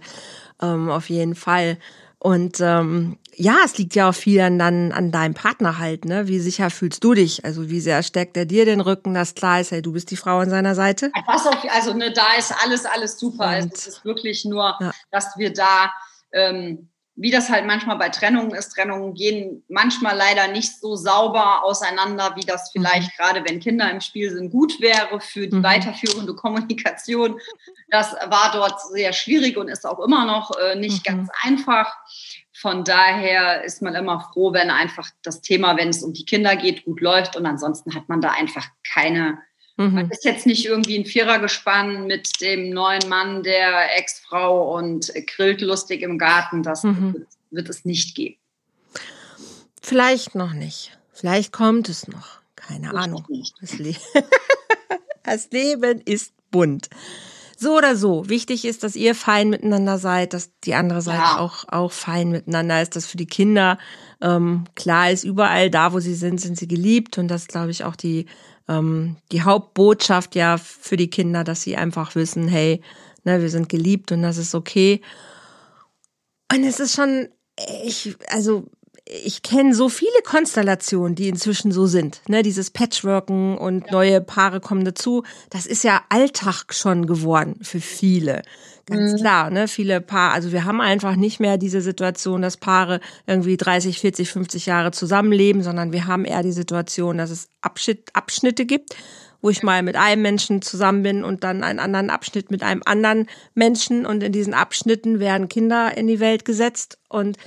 Ähm, 0.61 0.89
auf 0.89 1.09
jeden 1.09 1.35
Fall. 1.35 1.77
Und 2.17 2.59
ähm, 2.59 3.17
ja, 3.39 3.55
es 3.63 3.77
liegt 3.77 3.95
ja 3.95 4.09
auch 4.09 4.13
viel 4.13 4.41
an, 4.41 4.59
an, 4.59 4.91
an 4.91 5.11
deinem 5.11 5.33
Partner 5.33 5.79
halt, 5.79 6.03
ne? 6.03 6.27
Wie 6.27 6.39
sicher 6.39 6.69
fühlst 6.69 7.03
du 7.03 7.13
dich? 7.13 7.45
Also 7.45 7.69
wie 7.69 7.79
sehr 7.79 8.03
steckt 8.03 8.35
er 8.35 8.45
dir 8.45 8.65
den 8.65 8.81
Rücken, 8.81 9.13
dass 9.13 9.33
klar 9.33 9.61
ist, 9.61 9.71
hey, 9.71 9.81
du 9.81 9.93
bist 9.93 10.11
die 10.11 10.17
Frau 10.17 10.39
an 10.39 10.49
seiner 10.49 10.75
Seite? 10.75 11.09
Auf, 11.25 11.65
also 11.73 11.93
ne, 11.93 12.11
da 12.11 12.33
ist 12.37 12.53
alles, 12.63 12.85
alles 12.85 13.17
super. 13.17 13.45
Und, 13.45 13.53
also, 13.53 13.69
es 13.73 13.87
ist 13.87 14.05
wirklich 14.05 14.43
nur, 14.43 14.75
ja. 14.81 14.91
dass 15.09 15.37
wir 15.37 15.53
da 15.53 15.89
ähm, 16.33 16.89
wie 17.21 17.31
das 17.31 17.49
halt 17.49 17.65
manchmal 17.65 17.97
bei 17.97 18.07
Trennungen 18.07 18.51
ist. 18.51 18.69
Trennungen 18.69 19.13
gehen 19.13 19.61
manchmal 19.67 20.15
leider 20.15 20.47
nicht 20.47 20.79
so 20.79 20.95
sauber 20.95 21.65
auseinander, 21.65 22.33
wie 22.37 22.45
das 22.45 22.73
mhm. 22.73 22.79
vielleicht 22.79 23.11
mhm. 23.11 23.17
gerade, 23.17 23.43
wenn 23.45 23.59
Kinder 23.59 23.91
im 23.91 23.99
Spiel 23.99 24.31
sind, 24.31 24.51
gut 24.51 24.79
wäre 24.79 25.19
für 25.19 25.45
die 25.47 25.57
mhm. 25.57 25.63
weiterführende 25.63 26.33
Kommunikation. 26.33 27.37
Das 27.89 28.13
war 28.13 28.51
dort 28.53 28.79
sehr 28.93 29.11
schwierig 29.11 29.57
und 29.57 29.67
ist 29.67 29.85
auch 29.85 29.99
immer 29.99 30.25
noch 30.25 30.51
äh, 30.57 30.75
nicht 30.75 31.05
mhm. 31.05 31.11
ganz 31.11 31.29
einfach. 31.43 31.93
Von 32.61 32.83
daher 32.83 33.63
ist 33.63 33.81
man 33.81 33.95
immer 33.95 34.19
froh, 34.19 34.53
wenn 34.53 34.69
einfach 34.69 35.09
das 35.23 35.41
Thema, 35.41 35.77
wenn 35.77 35.89
es 35.89 36.03
um 36.03 36.13
die 36.13 36.25
Kinder 36.25 36.55
geht, 36.55 36.83
gut 36.83 37.01
läuft 37.01 37.35
und 37.35 37.45
ansonsten 37.45 37.95
hat 37.95 38.09
man 38.09 38.21
da 38.21 38.31
einfach 38.31 38.65
keine 38.93 39.39
Mhm. 39.79 39.93
Man 39.93 40.11
ist 40.11 40.25
jetzt 40.25 40.45
nicht 40.45 40.65
irgendwie 40.65 40.99
ein 40.99 41.05
Vierergespann 41.05 42.05
mit 42.05 42.41
dem 42.41 42.69
neuen 42.69 43.07
Mann 43.07 43.43
der 43.43 43.97
Ex-Frau 43.97 44.77
und 44.77 45.09
grillt 45.25 45.61
lustig 45.61 46.01
im 46.01 46.17
Garten. 46.17 46.63
Das 46.63 46.83
mhm. 46.83 47.13
wird, 47.13 47.27
wird 47.49 47.69
es 47.69 47.85
nicht 47.85 48.13
geben. 48.13 48.35
Vielleicht 49.81 50.35
noch 50.35 50.51
nicht. 50.51 50.97
Vielleicht 51.13 51.53
kommt 51.53 51.87
es 51.87 52.09
noch. 52.09 52.41
Keine 52.57 52.87
ich 52.87 52.93
Ahnung. 52.93 53.25
Nicht. 53.29 53.55
Das 55.23 55.51
Leben 55.51 56.01
ist 56.01 56.33
bunt. 56.49 56.89
So 57.61 57.75
oder 57.75 57.97
so. 57.97 58.29
Wichtig 58.29 58.63
ist, 58.63 58.83
dass 58.83 58.95
ihr 58.95 59.13
fein 59.15 59.49
miteinander 59.49 59.97
seid, 59.97 60.33
dass 60.33 60.57
die 60.61 60.75
andere 60.75 61.01
Seite 61.01 61.17
ja. 61.17 61.39
auch, 61.39 61.65
auch 61.67 61.91
fein 61.91 62.31
miteinander 62.31 62.81
ist, 62.81 62.95
dass 62.95 63.05
für 63.05 63.17
die 63.17 63.25
Kinder 63.25 63.77
ähm, 64.21 64.63
klar 64.75 65.11
ist, 65.11 65.25
überall 65.25 65.69
da, 65.69 65.91
wo 65.91 65.99
sie 65.99 66.15
sind, 66.15 66.39
sind 66.39 66.57
sie 66.57 66.69
geliebt. 66.69 67.17
Und 67.17 67.27
das 67.27 67.47
glaube 67.47 67.71
ich 67.71 67.83
auch 67.83 67.97
die, 67.97 68.27
ähm, 68.69 69.17
die 69.33 69.41
Hauptbotschaft 69.41 70.35
ja 70.35 70.57
für 70.57 70.95
die 70.95 71.09
Kinder, 71.09 71.43
dass 71.43 71.61
sie 71.61 71.75
einfach 71.75 72.15
wissen, 72.15 72.47
hey, 72.47 72.81
ne, 73.25 73.41
wir 73.41 73.49
sind 73.49 73.67
geliebt 73.67 74.13
und 74.13 74.21
das 74.21 74.37
ist 74.37 74.55
okay. 74.55 75.01
Und 76.53 76.63
es 76.63 76.79
ist 76.79 76.95
schon, 76.95 77.27
ich, 77.83 78.15
also 78.29 78.67
ich 79.09 79.41
kenne 79.41 79.73
so 79.73 79.89
viele 79.89 80.21
Konstellationen, 80.23 81.15
die 81.15 81.29
inzwischen 81.29 81.71
so 81.71 81.87
sind. 81.87 82.21
Ne, 82.27 82.43
dieses 82.43 82.69
Patchworken 82.69 83.57
und 83.57 83.87
ja. 83.87 83.91
neue 83.91 84.21
Paare 84.21 84.59
kommen 84.59 84.85
dazu. 84.85 85.23
Das 85.49 85.65
ist 85.65 85.83
ja 85.83 86.03
Alltag 86.09 86.73
schon 86.73 87.07
geworden 87.07 87.55
für 87.61 87.81
viele. 87.81 88.43
Ganz 88.85 89.13
mhm. 89.13 89.17
klar, 89.17 89.49
ne? 89.49 89.67
Viele 89.67 90.01
Paare, 90.01 90.33
also 90.33 90.51
wir 90.51 90.65
haben 90.65 90.79
einfach 90.79 91.15
nicht 91.15 91.39
mehr 91.39 91.57
diese 91.57 91.81
Situation, 91.81 92.41
dass 92.41 92.57
Paare 92.57 92.99
irgendwie 93.25 93.57
30, 93.57 93.99
40, 93.99 94.31
50 94.31 94.65
Jahre 94.67 94.91
zusammenleben, 94.91 95.63
sondern 95.63 95.91
wir 95.91 96.05
haben 96.05 96.25
eher 96.25 96.43
die 96.43 96.51
Situation, 96.51 97.17
dass 97.17 97.31
es 97.31 97.49
Abschnitt, 97.61 98.09
Abschnitte 98.13 98.65
gibt, 98.65 98.95
wo 99.41 99.49
ich 99.49 99.63
mal 99.63 99.81
mit 99.83 99.95
einem 99.95 100.21
Menschen 100.21 100.61
zusammen 100.61 101.01
bin 101.01 101.23
und 101.23 101.43
dann 101.43 101.63
einen 101.63 101.79
anderen 101.79 102.09
Abschnitt 102.09 102.51
mit 102.51 102.61
einem 102.61 102.81
anderen 102.85 103.27
Menschen 103.55 104.05
und 104.05 104.21
in 104.21 104.31
diesen 104.31 104.53
Abschnitten 104.53 105.19
werden 105.19 105.49
Kinder 105.49 105.97
in 105.97 106.07
die 106.07 106.19
Welt 106.19 106.45
gesetzt 106.45 106.99
und 107.09 107.37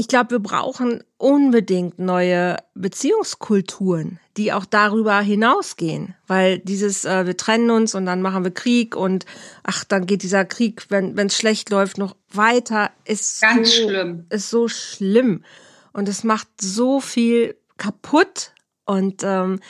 ich 0.00 0.08
glaube, 0.08 0.30
wir 0.30 0.38
brauchen 0.38 1.04
unbedingt 1.18 1.98
neue 1.98 2.56
Beziehungskulturen, 2.74 4.18
die 4.38 4.50
auch 4.50 4.64
darüber 4.64 5.20
hinausgehen, 5.20 6.14
weil 6.26 6.58
dieses 6.58 7.04
äh, 7.04 7.26
wir 7.26 7.36
trennen 7.36 7.70
uns 7.70 7.94
und 7.94 8.06
dann 8.06 8.22
machen 8.22 8.42
wir 8.42 8.50
Krieg 8.50 8.96
und 8.96 9.26
ach, 9.62 9.84
dann 9.84 10.06
geht 10.06 10.22
dieser 10.22 10.46
Krieg, 10.46 10.86
wenn 10.88 11.18
es 11.18 11.36
schlecht 11.36 11.68
läuft, 11.68 11.98
noch 11.98 12.16
weiter, 12.32 12.90
ist 13.04 13.42
ganz 13.42 13.76
so, 13.76 13.88
schlimm. 13.88 14.24
Ist 14.30 14.48
so 14.48 14.68
schlimm 14.68 15.44
und 15.92 16.08
es 16.08 16.24
macht 16.24 16.48
so 16.58 17.00
viel 17.00 17.56
kaputt 17.76 18.52
und 18.86 19.22
ähm, 19.22 19.60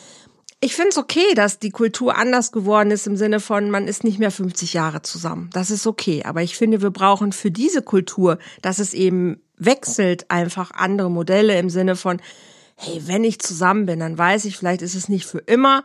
ich 0.61 0.77
finde 0.77 0.90
es 0.90 0.99
okay, 0.99 1.35
dass 1.35 1.59
die 1.59 1.71
Kultur 1.71 2.16
anders 2.16 2.53
geworden 2.53 2.93
ist 2.93 3.09
im 3.09 3.16
Sinne 3.16 3.40
von, 3.40 3.69
man 3.69 3.88
ist 3.88 4.05
nicht 4.05 4.19
mehr 4.19 4.31
50 4.31 4.75
Jahre 4.75 5.01
zusammen. 5.01 5.49
Das 5.55 5.71
ist 5.71 5.87
okay. 5.87 6.23
Aber 6.25 6.43
ich 6.43 6.55
finde, 6.55 6.83
wir 6.83 6.90
brauchen 6.90 7.33
für 7.33 7.51
diese 7.51 7.81
Kultur, 7.81 8.38
dass 8.61 8.79
es 8.79 8.93
eben 8.93 9.40
wechselt 9.61 10.31
einfach 10.31 10.73
andere 10.73 11.11
Modelle 11.11 11.59
im 11.59 11.70
Sinne 11.70 11.94
von, 11.94 12.20
hey, 12.77 13.03
wenn 13.07 13.25
ich 13.25 13.38
zusammen 13.38 13.87
bin, 13.87 14.01
dann 14.01 14.18
weiß 14.18 14.46
ich, 14.46 14.57
vielleicht 14.57 14.83
ist 14.83 14.94
es 14.94 15.09
nicht 15.09 15.27
für 15.27 15.38
immer, 15.38 15.85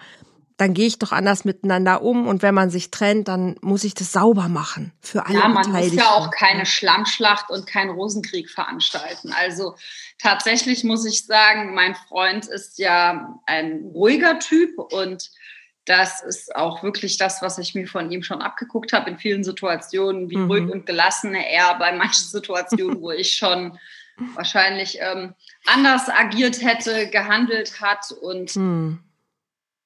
dann 0.57 0.73
gehe 0.73 0.87
ich 0.87 0.99
doch 0.99 1.11
anders 1.11 1.43
miteinander 1.43 2.01
um 2.01 2.27
und 2.27 2.41
wenn 2.41 2.55
man 2.55 2.69
sich 2.69 2.89
trennt, 2.89 3.27
dann 3.27 3.57
muss 3.61 3.83
ich 3.83 3.93
das 3.93 4.13
sauber 4.13 4.47
machen 4.47 4.93
für 5.01 5.25
alle 5.25 5.39
Ja, 5.39 5.47
man 5.49 5.69
muss 5.69 5.93
ja 5.93 6.11
auch 6.11 6.31
keine 6.31 6.65
Schlammschlacht 6.65 7.49
und 7.49 7.67
keinen 7.67 7.89
Rosenkrieg 7.89 8.49
veranstalten. 8.49 9.33
Also 9.37 9.75
tatsächlich 10.17 10.85
muss 10.85 11.05
ich 11.05 11.25
sagen, 11.25 11.73
mein 11.73 11.95
Freund 11.95 12.45
ist 12.45 12.79
ja 12.79 13.37
ein 13.45 13.91
ruhiger 13.93 14.39
Typ 14.39 14.79
und 14.79 15.29
das 15.85 16.21
ist 16.21 16.55
auch 16.55 16.81
wirklich 16.81 17.17
das, 17.17 17.41
was 17.43 17.59
ich 17.59 17.75
mir 17.75 17.87
von 17.87 18.11
ihm 18.11 18.23
schon 18.23 18.41
abgeguckt 18.41 18.91
habe 18.91 19.11
in 19.11 19.19
vielen 19.19 19.43
Situationen, 19.43 20.29
wie 20.31 20.37
mhm. 20.37 20.51
ruhig 20.51 20.69
und 20.69 20.85
gelassen 20.87 21.35
er 21.35 21.75
bei 21.77 21.91
manchen 21.91 22.25
Situationen, 22.25 23.01
wo 23.01 23.11
ich 23.11 23.33
schon 23.33 23.77
wahrscheinlich 24.33 24.97
ähm, 24.99 25.35
anders 25.65 26.09
agiert 26.09 26.61
hätte, 26.61 27.07
gehandelt 27.09 27.81
hat. 27.81 28.11
Und 28.11 28.55
mhm. 28.55 28.99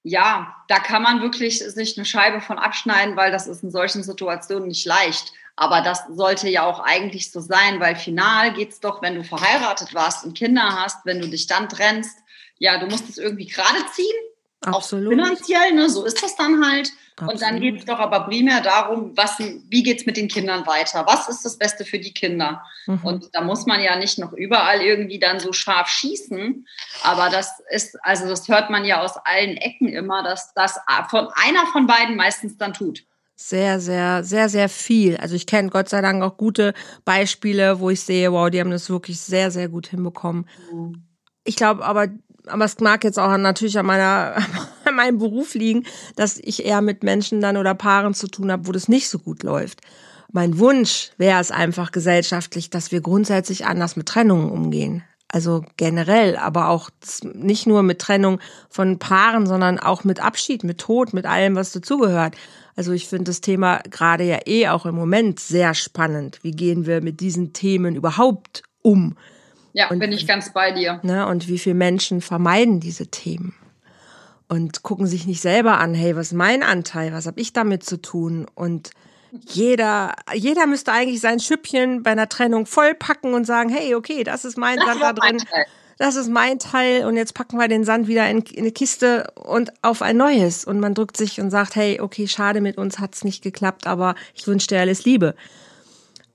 ja, 0.04 0.56
da 0.70 0.80
kann 0.80 1.04
man 1.04 1.22
wirklich 1.22 1.60
sich 1.60 1.98
eine 1.98 2.06
Scheibe 2.06 2.40
von 2.40 2.58
abschneiden, 2.58 3.18
weil 3.18 3.32
das 3.32 3.48
ist 3.48 3.64
in 3.64 3.72
solchen 3.72 4.04
Situationen 4.04 4.70
nicht 4.70 4.86
leicht. 4.86 5.34
Aber 5.58 5.82
das 5.82 6.06
sollte 6.10 6.48
ja 6.48 6.64
auch 6.64 6.80
eigentlich 6.80 7.30
so 7.32 7.42
sein, 7.42 7.82
weil 7.82 7.98
final 7.98 8.54
geht 8.54 8.72
es 8.72 8.80
doch, 8.80 9.02
wenn 9.02 9.16
du 9.16 9.26
verheiratet 9.26 9.94
warst 9.94 10.24
und 10.24 10.38
Kinder 10.38 10.82
hast, 10.82 11.06
wenn 11.06 11.20
du 11.20 11.28
dich 11.28 11.48
dann 11.48 11.68
trennst, 11.68 12.20
ja, 12.58 12.78
du 12.78 12.86
musst 12.86 13.10
es 13.10 13.18
irgendwie 13.18 13.48
gerade 13.48 13.86
ziehen 13.94 14.16
Absolut. 14.62 15.08
Auch 15.08 15.12
finanziell, 15.12 15.74
ne? 15.74 15.90
so 15.90 16.04
ist 16.06 16.22
das 16.22 16.36
dann 16.36 16.66
halt. 16.66 16.92
Absolut. 17.16 17.34
Und 17.34 17.42
dann 17.42 17.60
geht 17.60 17.80
es 17.80 17.86
doch 17.86 18.00
aber 18.00 18.22
primär 18.22 18.62
darum, 18.62 19.16
was, 19.16 19.38
wie 19.40 19.84
geht 19.84 20.00
es 20.00 20.06
mit 20.06 20.18
den 20.18 20.28
Kindern 20.28 20.66
weiter? 20.68 21.06
Was 21.08 21.30
ist 21.30 21.46
das 21.46 21.58
Beste 21.58 21.86
für 21.86 22.00
die 22.00 22.14
Kinder? 22.14 22.64
Mhm. 22.86 23.00
Und 23.04 23.30
da 23.34 23.42
muss 23.42 23.66
man 23.66 23.82
ja 23.82 23.98
nicht 23.98 24.20
noch 24.20 24.34
überall 24.34 24.82
irgendwie 24.82 25.20
dann 25.20 25.40
so 25.40 25.54
scharf 25.54 25.88
schießen. 25.88 26.68
Aber 27.04 27.30
das 27.30 27.62
ist, 27.70 27.98
also 28.04 28.28
das 28.28 28.48
hört 28.48 28.70
man 28.70 28.86
ja 28.86 29.02
aus 29.02 29.16
allen 29.24 29.58
Ecken 29.58 29.90
immer, 29.90 30.24
dass 30.24 30.54
das 30.54 30.80
von 31.10 31.30
einer 31.36 31.66
von 31.68 31.88
beiden 31.88 32.16
meistens 32.16 32.58
dann 32.58 32.74
tut 32.74 33.04
sehr, 33.42 33.80
sehr, 33.80 34.26
sehr, 34.26 34.50
sehr 34.50 34.68
viel. 34.68 35.16
Also 35.16 35.34
ich 35.34 35.46
kenne 35.46 35.70
Gott 35.70 35.88
sei 35.88 36.02
Dank 36.02 36.22
auch 36.22 36.36
gute 36.36 36.74
Beispiele, 37.06 37.80
wo 37.80 37.90
ich 37.90 38.02
sehe, 38.02 38.34
wow, 38.34 38.50
die 38.50 38.60
haben 38.60 38.70
das 38.70 38.90
wirklich 38.90 39.22
sehr, 39.22 39.50
sehr 39.50 39.70
gut 39.70 39.88
hinbekommen. 39.88 40.46
Mhm. 40.74 41.04
Ich 41.46 41.56
glaube 41.56 41.86
aber, 41.86 42.08
aber 42.48 42.66
es 42.66 42.80
mag 42.80 43.04
jetzt 43.04 43.20
auch 43.20 43.36
natürlich 43.38 43.78
an 43.78 43.86
meiner 43.86 44.38
an 44.86 44.96
meinem 44.96 45.18
Beruf 45.20 45.54
liegen, 45.54 45.86
dass 46.16 46.38
ich 46.38 46.66
eher 46.66 46.82
mit 46.82 47.04
Menschen 47.04 47.42
dann 47.42 47.58
oder 47.58 47.76
Paaren 47.76 48.14
zu 48.14 48.28
tun 48.28 48.52
habe, 48.52 48.68
wo 48.68 48.72
das 48.72 48.88
nicht 48.88 49.10
so 49.10 49.20
gut 49.20 49.44
läuft. 49.44 49.82
Mein 50.32 50.60
Wunsch 50.60 51.12
wäre 51.18 51.42
es 51.42 51.52
einfach 51.52 51.92
gesellschaftlich, 51.92 52.70
dass 52.70 52.92
wir 52.92 53.02
grundsätzlich 53.02 53.66
anders 53.66 53.96
mit 53.96 54.08
Trennungen 54.08 54.52
umgehen. 54.52 55.04
Also 55.32 55.64
generell, 55.78 56.38
aber 56.38 56.70
auch 56.70 56.90
nicht 57.24 57.68
nur 57.68 57.84
mit 57.84 58.00
Trennung 58.00 58.40
von 58.68 58.98
Paaren, 58.98 59.46
sondern 59.46 59.80
auch 59.80 60.04
mit 60.04 60.24
Abschied, 60.24 60.64
mit 60.64 60.80
Tod, 60.80 61.14
mit 61.14 61.28
allem, 61.28 61.56
was 61.56 61.72
dazugehört. 61.72 62.36
Also 62.76 62.94
ich 62.94 63.08
finde 63.08 63.26
das 63.26 63.42
Thema 63.42 63.80
gerade 63.90 64.24
ja 64.24 64.40
eh 64.46 64.70
auch 64.70 64.88
im 64.88 64.96
Moment 64.96 65.40
sehr 65.40 65.76
spannend. 65.76 66.40
Wie 66.42 66.52
gehen 66.52 66.88
wir 66.88 67.02
mit 67.02 67.20
diesen 67.20 67.54
Themen 67.54 67.96
überhaupt 67.96 68.64
um? 68.82 69.16
Ja, 69.74 69.90
und, 69.90 70.00
bin 70.00 70.12
ich 70.12 70.28
ganz 70.28 70.52
bei 70.54 70.72
dir. 70.72 71.00
Ne, 71.04 71.28
und 71.28 71.48
wie 71.48 71.60
viele 71.60 71.76
Menschen 71.76 72.22
vermeiden 72.22 72.80
diese 72.80 73.08
Themen 73.08 73.56
und 74.48 74.84
gucken 74.84 75.06
sich 75.08 75.28
nicht 75.28 75.42
selber 75.42 75.78
an, 75.78 75.94
hey, 75.94 76.16
was 76.16 76.28
ist 76.28 76.34
mein 76.34 76.64
Anteil, 76.64 77.14
was 77.14 77.28
habe 77.28 77.40
ich 77.40 77.54
damit 77.54 77.84
zu 77.84 78.02
tun? 78.02 78.48
Und 78.56 78.90
jeder, 79.48 80.16
jeder 80.34 80.66
müsste 80.66 80.92
eigentlich 80.92 81.22
sein 81.22 81.40
Schüppchen 81.40 82.02
bei 82.02 82.12
einer 82.12 82.30
Trennung 82.30 82.66
vollpacken 82.66 83.36
und 83.36 83.46
sagen, 83.46 83.70
hey, 83.70 83.94
okay, 83.94 84.24
das 84.24 84.46
ist 84.46 84.58
mein 84.58 84.78
das 84.78 84.88
Sand 84.88 85.02
da 85.02 85.14
drin. 85.14 85.38
Das 86.00 86.16
ist 86.16 86.30
mein 86.30 86.60
Teil 86.60 87.06
und 87.06 87.18
jetzt 87.18 87.34
packen 87.34 87.58
wir 87.58 87.68
den 87.68 87.84
Sand 87.84 88.08
wieder 88.08 88.28
in, 88.30 88.40
in 88.40 88.60
eine 88.60 88.72
Kiste 88.72 89.32
und 89.36 89.72
auf 89.84 90.02
ein 90.02 90.16
neues. 90.16 90.64
Und 90.64 90.80
man 90.80 90.94
drückt 90.94 91.18
sich 91.18 91.42
und 91.42 91.52
sagt, 91.52 91.76
hey, 91.76 92.00
okay, 92.00 92.26
schade, 92.28 92.62
mit 92.62 92.78
uns 92.78 93.00
hat's 93.00 93.26
nicht 93.26 93.44
geklappt, 93.44 93.86
aber 93.86 94.16
ich 94.34 94.48
wünsche 94.48 94.68
dir 94.68 94.80
alles 94.80 95.04
Liebe. 95.04 95.36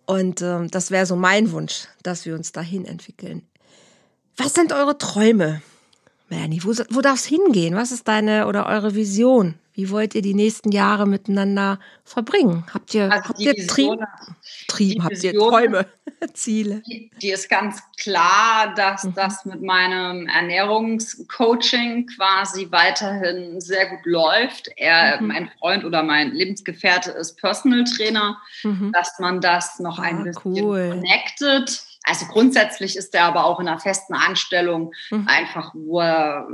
Und 0.07 0.43
äh, 0.43 0.67
das 0.67 0.91
wäre 0.91 1.07
so 1.07 1.17
mein 1.17 1.53
Wunsch, 1.53 1.87
dass 2.03 2.27
wir 2.27 2.35
uns 2.35 2.53
dahin 2.53 2.85
entwickeln. 2.85 3.43
Was 4.37 4.55
sind 4.55 4.73
eure 4.73 4.99
Träume, 4.99 5.63
Melanie? 6.29 6.63
Wo, 6.63 6.71
wo 6.91 7.01
darf 7.01 7.17
es 7.17 7.27
hingehen? 7.27 7.75
Was 7.77 7.93
ist 7.93 8.09
deine 8.09 8.47
oder 8.47 8.67
eure 8.67 8.95
Vision? 8.95 9.55
Wie 9.77 9.91
wollt 9.91 10.15
ihr 10.15 10.23
die 10.23 10.35
nächsten 10.35 10.71
Jahre 10.71 11.05
miteinander 11.05 11.81
verbringen? 12.05 12.65
Habt 12.73 12.95
ihr, 12.95 13.11
also 13.11 13.29
habt 13.29 13.41
ihr 13.41 13.55
Vision, 13.55 13.99
Trieb, 13.99 14.69
Trieb 14.69 15.03
habt 15.03 15.23
ihr 15.25 15.37
Träume, 15.37 15.87
Ziele? 16.33 16.81
Die, 16.87 17.11
die, 17.21 17.31
ist 17.33 17.51
ganz 17.51 17.83
klar, 18.01 18.73
dass 18.77 19.03
mhm. 19.03 19.15
das 19.15 19.45
mit 19.45 19.63
meinem 19.63 20.29
Ernährungscoaching 20.29 22.07
quasi 22.07 22.69
weiterhin 22.71 23.61
sehr 23.61 23.89
gut 23.89 24.07
läuft. 24.07 24.71
Er, 24.77 25.21
mhm. 25.21 25.27
mein 25.27 25.51
Freund 25.59 25.85
oder 25.85 26.05
mein 26.05 26.31
Lebensgefährte 26.31 27.11
ist 27.11 27.37
Personal 27.41 27.83
Trainer, 27.83 28.41
mhm. 28.63 28.93
dass 28.93 29.19
man 29.19 29.41
das 29.41 29.81
noch 29.81 29.99
ein 29.99 30.21
ah, 30.21 30.23
bisschen 30.23 30.53
cool. 30.53 30.91
connected. 30.91 31.85
Also 32.05 32.27
grundsätzlich 32.27 32.97
ist 32.97 33.15
er 33.15 33.25
aber 33.25 33.45
auch 33.45 33.61
in 33.61 33.69
einer 33.69 33.81
festen 33.81 34.15
Anstellung, 34.15 34.93
mhm. 35.11 35.27
einfach 35.27 35.73
wo 35.75 36.01
er 36.01 36.47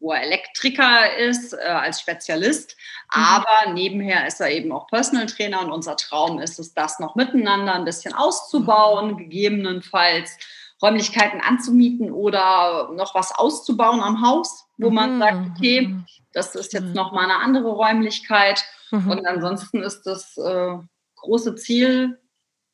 wo 0.00 0.12
er 0.12 0.22
Elektriker 0.22 1.14
ist, 1.18 1.52
äh, 1.52 1.58
als 1.58 2.00
Spezialist. 2.00 2.76
Mhm. 3.14 3.22
Aber 3.22 3.72
nebenher 3.72 4.26
ist 4.26 4.40
er 4.40 4.50
eben 4.50 4.72
auch 4.72 4.86
Personal 4.86 5.26
Trainer 5.26 5.60
und 5.60 5.70
unser 5.70 5.96
Traum 5.96 6.40
ist 6.40 6.58
es, 6.58 6.74
das 6.74 6.98
noch 6.98 7.14
miteinander 7.14 7.74
ein 7.74 7.84
bisschen 7.84 8.14
auszubauen, 8.14 9.18
gegebenenfalls 9.18 10.38
Räumlichkeiten 10.82 11.40
anzumieten 11.42 12.10
oder 12.10 12.90
noch 12.94 13.14
was 13.14 13.32
auszubauen 13.32 14.00
am 14.00 14.26
Haus, 14.26 14.66
wo 14.78 14.90
man 14.90 15.16
mhm. 15.16 15.20
sagt, 15.20 15.50
okay, 15.50 15.80
mhm. 15.82 16.06
das 16.32 16.54
ist 16.54 16.72
jetzt 16.72 16.86
mhm. 16.86 16.92
noch 16.94 17.12
mal 17.12 17.24
eine 17.24 17.36
andere 17.36 17.68
Räumlichkeit. 17.68 18.64
Mhm. 18.90 19.10
Und 19.10 19.26
ansonsten 19.26 19.82
ist 19.82 20.04
das 20.04 20.38
äh, 20.38 20.78
große 21.16 21.56
Ziel, 21.56 22.18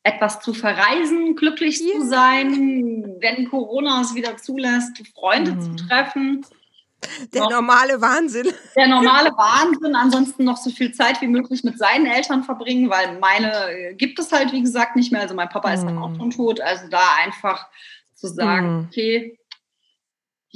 etwas 0.06 0.40
zu 0.40 0.54
verreisen, 0.54 1.34
glücklich 1.36 1.80
ja. 1.80 1.98
zu 1.98 2.06
sein, 2.06 3.16
wenn 3.20 3.50
Corona 3.50 4.00
es 4.00 4.14
wieder 4.14 4.36
zulässt, 4.36 5.02
Freunde 5.14 5.52
mhm. 5.52 5.60
zu 5.60 5.86
treffen. 5.86 6.46
Der 7.34 7.42
noch, 7.42 7.50
normale 7.50 8.00
Wahnsinn. 8.00 8.48
Der 8.76 8.88
normale 8.88 9.30
Wahnsinn. 9.36 9.94
Ansonsten 9.94 10.44
noch 10.44 10.56
so 10.56 10.70
viel 10.70 10.92
Zeit 10.92 11.20
wie 11.20 11.26
möglich 11.26 11.62
mit 11.62 11.78
seinen 11.78 12.06
Eltern 12.06 12.42
verbringen, 12.42 12.88
weil 12.88 13.18
meine 13.18 13.52
äh, 13.70 13.94
gibt 13.94 14.18
es 14.18 14.32
halt, 14.32 14.52
wie 14.52 14.62
gesagt, 14.62 14.96
nicht 14.96 15.12
mehr. 15.12 15.20
Also 15.20 15.34
mein 15.34 15.48
Papa 15.48 15.72
ist 15.72 15.84
dann 15.84 15.98
auch 15.98 16.08
hm. 16.08 16.16
schon 16.16 16.30
tot. 16.30 16.60
Also 16.60 16.88
da 16.88 17.02
einfach 17.22 17.66
zu 18.14 18.28
sagen, 18.28 18.76
mm. 18.76 18.88
okay, 18.88 19.38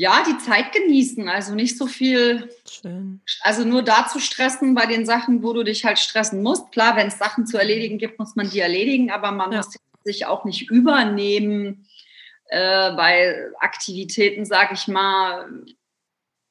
ja, 0.00 0.24
die 0.26 0.38
Zeit 0.38 0.72
genießen. 0.72 1.28
Also 1.28 1.54
nicht 1.54 1.76
so 1.76 1.86
viel, 1.86 2.48
Schön. 2.66 3.20
also 3.42 3.64
nur 3.64 3.82
da 3.82 4.06
zu 4.08 4.18
stressen 4.18 4.74
bei 4.74 4.86
den 4.86 5.04
Sachen, 5.04 5.42
wo 5.42 5.52
du 5.52 5.62
dich 5.62 5.84
halt 5.84 5.98
stressen 5.98 6.42
musst. 6.42 6.72
Klar, 6.72 6.96
wenn 6.96 7.08
es 7.08 7.18
Sachen 7.18 7.46
zu 7.46 7.58
erledigen 7.58 7.98
gibt, 7.98 8.18
muss 8.18 8.34
man 8.34 8.48
die 8.48 8.60
erledigen, 8.60 9.10
aber 9.10 9.30
man 9.30 9.52
ja. 9.52 9.58
muss 9.58 9.76
sich 10.04 10.24
auch 10.24 10.46
nicht 10.46 10.70
übernehmen 10.70 11.86
äh, 12.46 12.92
bei 12.96 13.50
Aktivitäten, 13.58 14.46
sag 14.46 14.72
ich 14.72 14.88
mal. 14.88 15.50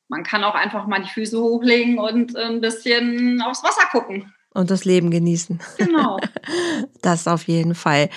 Man 0.09 0.21
kann 0.21 0.43
auch 0.43 0.53
einfach 0.53 0.85
mal 0.85 1.01
die 1.01 1.09
Füße 1.09 1.41
hochlegen 1.41 1.97
und 1.97 2.35
ein 2.35 2.61
bisschen 2.61 3.41
aufs 3.41 3.63
Wasser 3.63 3.87
gucken. 3.91 4.31
Und 4.53 4.69
das 4.69 4.85
Leben 4.85 5.09
genießen. 5.09 5.59
Genau. 5.77 6.19
Das 7.01 7.27
auf 7.27 7.47
jeden 7.47 7.75
Fall. 7.75 8.09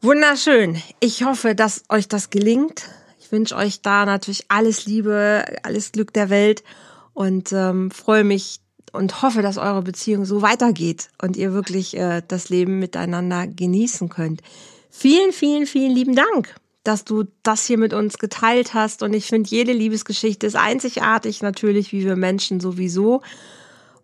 Wunderschön. 0.00 0.80
Ich 1.00 1.24
hoffe, 1.24 1.54
dass 1.54 1.84
euch 1.88 2.06
das 2.06 2.30
gelingt 2.30 2.88
wünsche 3.32 3.56
euch 3.56 3.82
da 3.82 4.04
natürlich 4.04 4.46
alles 4.48 4.86
Liebe, 4.86 5.44
alles 5.62 5.92
Glück 5.92 6.12
der 6.12 6.30
Welt 6.30 6.62
und 7.14 7.52
ähm, 7.52 7.90
freue 7.90 8.24
mich 8.24 8.60
und 8.92 9.22
hoffe, 9.22 9.42
dass 9.42 9.58
eure 9.58 9.82
Beziehung 9.82 10.24
so 10.24 10.42
weitergeht 10.42 11.10
und 11.22 11.36
ihr 11.36 11.52
wirklich 11.52 11.96
äh, 11.96 12.22
das 12.26 12.48
Leben 12.48 12.78
miteinander 12.78 13.46
genießen 13.46 14.08
könnt. 14.08 14.42
Vielen, 14.90 15.32
vielen, 15.32 15.66
vielen 15.66 15.92
lieben 15.92 16.16
Dank, 16.16 16.54
dass 16.82 17.04
du 17.04 17.24
das 17.42 17.66
hier 17.66 17.78
mit 17.78 17.94
uns 17.94 18.18
geteilt 18.18 18.74
hast. 18.74 19.02
Und 19.02 19.14
ich 19.14 19.26
finde, 19.26 19.48
jede 19.48 19.72
Liebesgeschichte 19.72 20.46
ist 20.46 20.56
einzigartig, 20.56 21.42
natürlich, 21.42 21.92
wie 21.92 22.04
wir 22.04 22.16
Menschen 22.16 22.58
sowieso. 22.60 23.22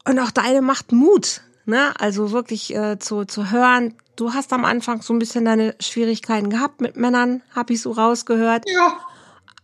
Und 0.09 0.19
auch 0.21 0.31
deine 0.31 0.63
macht 0.63 0.93
Mut. 0.93 1.43
Ne? 1.65 1.99
Also 1.99 2.31
wirklich 2.31 2.75
äh, 2.75 2.99
zu, 3.01 3.25
zu 3.25 3.51
hören, 3.51 3.95
du 4.15 4.35
hast 4.35 4.53
am 4.53 4.65
Anfang 4.65 5.03
so 5.03 5.13
ein 5.13 5.19
bisschen 5.19 5.45
deine 5.45 5.75
Schwierigkeiten 5.81 6.51
gehabt 6.51 6.81
mit 6.81 6.97
Männern, 6.97 7.43
habe 7.55 7.73
ich 7.73 7.83
so 7.83 7.91
rausgehört. 7.91 8.65
Ja. 8.69 8.97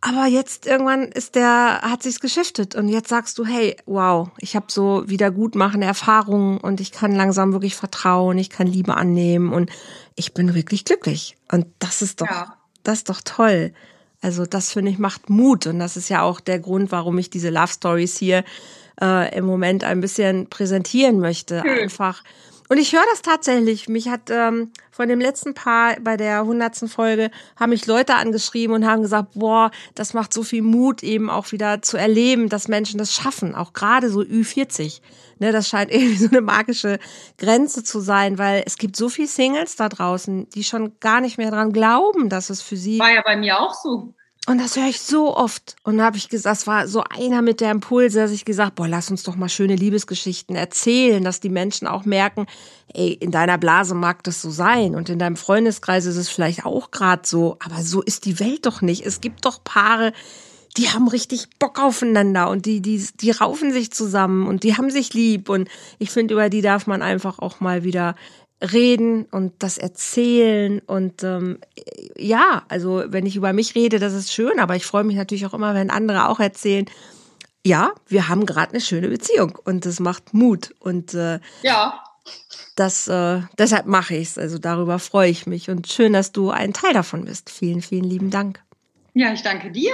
Aber 0.05 0.27
jetzt 0.27 0.67
irgendwann 0.67 1.05
ist 1.05 1.37
der, 1.37 1.81
hat 1.81 2.03
sich's 2.03 2.19
geschiftet 2.19 2.75
und 2.75 2.89
jetzt 2.89 3.09
sagst 3.09 3.39
du, 3.39 3.47
hey, 3.47 3.77
wow, 3.87 4.31
ich 4.39 4.57
habe 4.57 4.67
so 4.69 5.05
wiedergutmachende 5.07 5.87
Erfahrungen 5.87 6.59
und 6.59 6.81
ich 6.81 6.91
kann 6.91 7.15
langsam 7.15 7.53
wirklich 7.53 7.77
vertrauen, 7.77 8.37
ich 8.37 8.51
kann 8.51 8.67
Liebe 8.67 8.97
annehmen 8.97 9.53
und 9.53 9.71
ich 10.17 10.35
bin 10.35 10.57
wirklich 10.57 10.85
glücklich. 10.85 11.37
Und 11.53 11.67
das 11.79 12.03
ist 12.03 12.21
doch, 12.21 12.27
ja. 12.27 12.57
das 12.83 12.99
ist 12.99 13.11
doch 13.11 13.21
toll. 13.25 13.73
Also 14.21 14.45
das 14.45 14.73
finde 14.73 14.91
ich 14.91 14.99
macht 14.99 15.31
Mut 15.31 15.69
und 15.69 15.79
das 15.79 15.97
ist 15.97 16.09
ja 16.09 16.23
auch 16.23 16.41
der 16.41 16.59
Grund, 16.59 16.91
warum 16.91 17.17
ich 17.19 17.31
diese 17.31 17.51
Love 17.51 17.73
Stories 17.73 18.17
hier 18.17 18.43
äh, 19.01 19.37
im 19.39 19.45
Moment 19.45 19.85
ein 19.85 20.01
bisschen 20.01 20.49
präsentieren 20.49 21.21
möchte. 21.21 21.63
Einfach 21.63 22.25
und 22.73 22.79
ich 22.79 22.95
höre 22.95 23.05
das 23.11 23.21
tatsächlich. 23.21 23.87
Mich 23.91 24.09
hat 24.09 24.31
ähm, 24.31 24.73
von 24.91 25.07
dem 25.07 25.21
letzten 25.21 25.53
Paar 25.53 26.01
bei 26.01 26.17
der 26.17 26.47
hundertsten 26.47 26.89
Folge 26.89 27.31
haben 27.61 27.69
mich 27.69 27.87
Leute 27.87 28.15
angeschrieben 28.15 28.75
und 28.75 28.87
haben 28.87 29.03
gesagt, 29.03 29.33
boah, 29.35 29.71
das 29.95 30.15
macht 30.15 30.33
so 30.33 30.43
viel 30.43 30.63
Mut, 30.63 31.03
eben 31.03 31.29
auch 31.29 31.53
wieder 31.53 31.83
zu 31.83 31.99
erleben, 31.99 32.49
dass 32.49 32.69
Menschen 32.69 32.97
das 32.97 33.13
schaffen, 33.13 33.55
auch 33.55 33.75
gerade 33.75 34.09
so 34.09 34.21
Ü40. 34.21 35.03
Ne, 35.39 35.53
das 35.53 35.69
scheint 35.69 35.91
irgendwie 35.93 36.17
so 36.17 36.31
eine 36.31 36.41
magische 36.41 36.99
Grenze 37.37 37.85
zu 37.85 38.01
sein, 38.01 38.39
weil 38.39 38.63
es 38.65 38.79
gibt 38.79 38.97
so 38.97 39.11
viele 39.11 39.29
Singles 39.29 39.77
da 39.77 39.91
draußen, 39.91 40.49
die 40.49 40.65
schon 40.65 40.99
gar 40.99 41.21
nicht 41.21 41.37
mehr 41.37 41.51
dran 41.51 41.75
glauben, 41.75 42.31
dass 42.31 42.49
es 42.49 42.63
für 42.63 42.79
sie. 42.79 42.99
War 42.99 43.13
ja 43.13 43.21
bei 43.23 43.37
mir 43.37 43.61
auch 43.61 43.75
so. 43.75 44.15
Und 44.49 44.59
das 44.59 44.77
höre 44.77 44.89
ich 44.89 45.01
so 45.01 45.37
oft. 45.37 45.77
Und 45.85 45.99
da 45.99 46.05
habe 46.05 46.17
ich 46.17 46.29
gesagt, 46.29 46.57
das 46.57 46.67
war 46.67 46.89
so 46.89 47.05
einer 47.09 47.43
mit 47.43 47.61
der 47.61 47.71
Impulse, 47.71 48.19
dass 48.19 48.33
ich 48.33 48.45
gesagt, 48.45 48.75
boah, 48.75 48.89
lass 48.89 49.09
uns 49.09 49.23
doch 49.23 49.37
mal 49.37 49.49
schöne 49.49 49.77
Liebesgeschichten 49.77 50.57
erzählen, 50.57 51.23
dass 51.23 51.39
die 51.39 51.49
Menschen 51.49 51.87
auch 51.87 52.05
merken, 52.05 52.47
ey, 52.93 53.13
in 53.13 53.31
deiner 53.31 53.57
Blase 53.57 53.95
mag 53.95 54.25
das 54.25 54.43
so 54.43 54.51
sein 54.51 54.97
und 54.97 55.09
in 55.09 55.21
deinem 55.21 55.37
Freundeskreis 55.37 56.07
ist 56.07 56.17
es 56.17 56.29
vielleicht 56.29 56.67
auch 56.67 56.91
gerade 56.91 57.23
so, 57.25 57.57
aber 57.65 57.83
so 57.83 58.03
ist 58.03 58.25
die 58.25 58.41
Welt 58.41 58.67
doch 58.67 58.83
nicht. 58.83 59.07
Es 59.07 59.21
gibt 59.21 59.45
doch 59.45 59.63
Paare, 59.63 60.13
die 60.77 60.89
haben 60.89 61.07
richtig 61.07 61.49
Bock 61.59 61.79
aufeinander 61.81 62.49
und 62.51 62.67
die, 62.67 62.81
die, 62.81 63.07
die 63.21 63.31
raufen 63.31 63.73
sich 63.73 63.93
zusammen 63.93 64.47
und 64.47 64.65
die 64.65 64.77
haben 64.77 64.91
sich 64.91 65.13
lieb 65.15 65.51
und 65.51 65.69
ich 65.99 66.11
finde, 66.11 66.35
über 66.35 66.49
die 66.49 66.63
darf 66.63 66.87
man 66.87 67.03
einfach 67.03 67.39
auch 67.39 67.61
mal 67.61 67.85
wieder 67.85 68.17
reden 68.63 69.25
und 69.25 69.55
das 69.63 69.77
erzählen 69.77 70.81
und 70.81 71.25
ähm, 71.25 71.59
ja, 72.17 72.63
also 72.69 73.03
wenn 73.09 73.27
ich 73.27 73.37
über 73.37 73.53
mich 73.53 73.75
rede, 73.75 73.99
das 73.99 74.15
ist 74.15 74.33
schön, 74.33 74.61
aber 74.61 74.77
ich 74.77 74.87
freue 74.87 75.05
mich 75.05 75.17
natürlich 75.17 75.47
auch 75.47 75.55
immer, 75.55 75.75
wenn 75.75 75.91
andere 75.91 76.29
auch 76.29 76.39
erzählen, 76.39 76.87
ja, 77.65 77.93
wir 78.07 78.29
haben 78.29 78.47
gerade 78.47 78.71
eine 78.73 78.81
schöne 78.81 79.09
Beziehung 79.09 79.59
und 79.65 79.87
das 79.87 80.01
macht 80.01 80.33
Mut 80.35 80.75
und 80.81 81.15
äh, 81.15 81.41
ja. 81.63 82.03
Das, 82.77 83.09
äh, 83.09 83.43
deshalb 83.59 83.87
mache 83.87 84.15
ich 84.15 84.29
es. 84.29 84.39
Also 84.39 84.59
darüber 84.59 84.99
freue 85.01 85.29
ich 85.29 85.47
mich 85.47 85.69
und 85.69 85.89
schön, 85.89 86.13
dass 86.13 86.31
du 86.31 86.51
ein 86.51 86.73
Teil 86.73 86.93
davon 86.93 87.25
bist. 87.25 87.51
Vielen, 87.51 87.83
vielen 87.83 88.05
lieben 88.05 88.31
Dank. 88.31 88.63
Ja, 89.15 89.33
ich 89.33 89.43
danke 89.43 89.71
dir. 89.71 89.93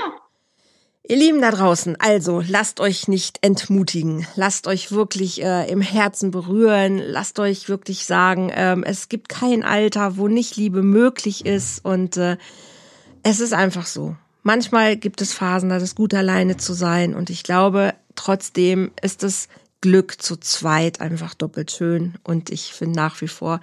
Ihr 1.10 1.16
Lieben 1.16 1.40
da 1.40 1.50
draußen, 1.50 1.96
also 1.98 2.42
lasst 2.46 2.80
euch 2.80 3.08
nicht 3.08 3.38
entmutigen, 3.40 4.26
lasst 4.36 4.66
euch 4.66 4.92
wirklich 4.92 5.42
äh, 5.42 5.66
im 5.70 5.80
Herzen 5.80 6.30
berühren, 6.30 6.98
lasst 6.98 7.38
euch 7.38 7.70
wirklich 7.70 8.04
sagen, 8.04 8.52
ähm, 8.54 8.84
es 8.84 9.08
gibt 9.08 9.30
kein 9.30 9.62
Alter, 9.62 10.18
wo 10.18 10.28
nicht 10.28 10.56
Liebe 10.56 10.82
möglich 10.82 11.46
ist. 11.46 11.82
Und 11.82 12.18
äh, 12.18 12.36
es 13.22 13.40
ist 13.40 13.54
einfach 13.54 13.86
so. 13.86 14.16
Manchmal 14.42 14.98
gibt 14.98 15.22
es 15.22 15.32
Phasen, 15.32 15.70
da 15.70 15.78
ist 15.78 15.82
es 15.82 15.94
gut 15.94 16.12
alleine 16.12 16.58
zu 16.58 16.74
sein. 16.74 17.14
Und 17.14 17.30
ich 17.30 17.42
glaube, 17.42 17.94
trotzdem 18.14 18.90
ist 19.00 19.22
es 19.22 19.48
Glück 19.80 20.20
zu 20.20 20.36
zweit 20.36 21.00
einfach 21.00 21.32
doppelt 21.32 21.70
schön. 21.70 22.16
Und 22.22 22.50
ich 22.50 22.74
finde 22.74 22.96
nach 22.96 23.18
wie 23.22 23.28
vor, 23.28 23.62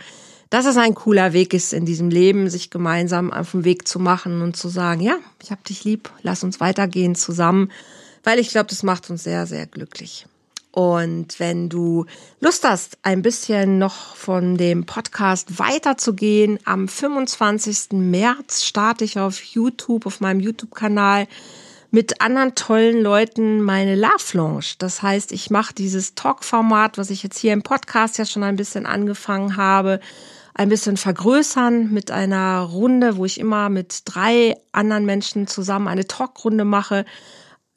dass 0.49 0.65
es 0.65 0.77
ein 0.77 0.95
cooler 0.95 1.33
Weg 1.33 1.53
ist 1.53 1.73
in 1.73 1.85
diesem 1.85 2.09
Leben, 2.09 2.49
sich 2.49 2.69
gemeinsam 2.69 3.31
auf 3.31 3.51
den 3.51 3.65
Weg 3.65 3.87
zu 3.87 3.99
machen 3.99 4.41
und 4.41 4.55
zu 4.55 4.69
sagen, 4.69 5.01
ja, 5.01 5.17
ich 5.41 5.51
hab 5.51 5.63
dich 5.63 5.83
lieb, 5.83 6.09
lass 6.21 6.43
uns 6.43 6.59
weitergehen 6.59 7.15
zusammen, 7.15 7.71
weil 8.23 8.39
ich 8.39 8.49
glaube, 8.49 8.67
das 8.69 8.83
macht 8.83 9.09
uns 9.09 9.23
sehr, 9.23 9.47
sehr 9.47 9.65
glücklich. 9.65 10.27
Und 10.71 11.39
wenn 11.39 11.69
du 11.69 12.05
Lust 12.41 12.65
hast, 12.65 12.97
ein 13.01 13.21
bisschen 13.21 13.77
noch 13.77 14.17
von 14.17 14.57
dem 14.57 14.85
Podcast 14.85 15.57
weiterzugehen, 15.57 16.59
am 16.65 16.89
25. 16.89 17.91
März 17.93 18.65
starte 18.65 19.05
ich 19.05 19.17
auf 19.17 19.41
YouTube, 19.41 20.05
auf 20.05 20.19
meinem 20.19 20.41
YouTube-Kanal 20.41 21.27
mit 21.91 22.19
anderen 22.19 22.55
tollen 22.55 23.01
Leuten 23.01 23.61
meine 23.61 23.95
Love 23.95 24.33
Lounge. 24.33 24.73
Das 24.77 25.01
heißt, 25.01 25.31
ich 25.31 25.49
mache 25.49 25.73
dieses 25.73 26.13
Talk-Format, 26.13 26.97
was 26.97 27.09
ich 27.09 27.23
jetzt 27.23 27.39
hier 27.39 27.53
im 27.53 27.63
Podcast 27.63 28.17
ja 28.17 28.25
schon 28.25 28.43
ein 28.43 28.57
bisschen 28.57 28.85
angefangen 28.85 29.55
habe, 29.55 30.01
ein 30.55 30.69
bisschen 30.69 30.97
vergrößern 30.97 31.91
mit 31.91 32.09
einer 32.11 32.61
Runde, 32.61 33.17
wo 33.17 33.25
ich 33.25 33.39
immer 33.39 33.69
mit 33.69 34.03
drei 34.05 34.55
anderen 34.71 35.05
Menschen 35.05 35.47
zusammen 35.47 35.87
eine 35.87 36.07
Talkrunde 36.07 36.63
mache 36.63 37.05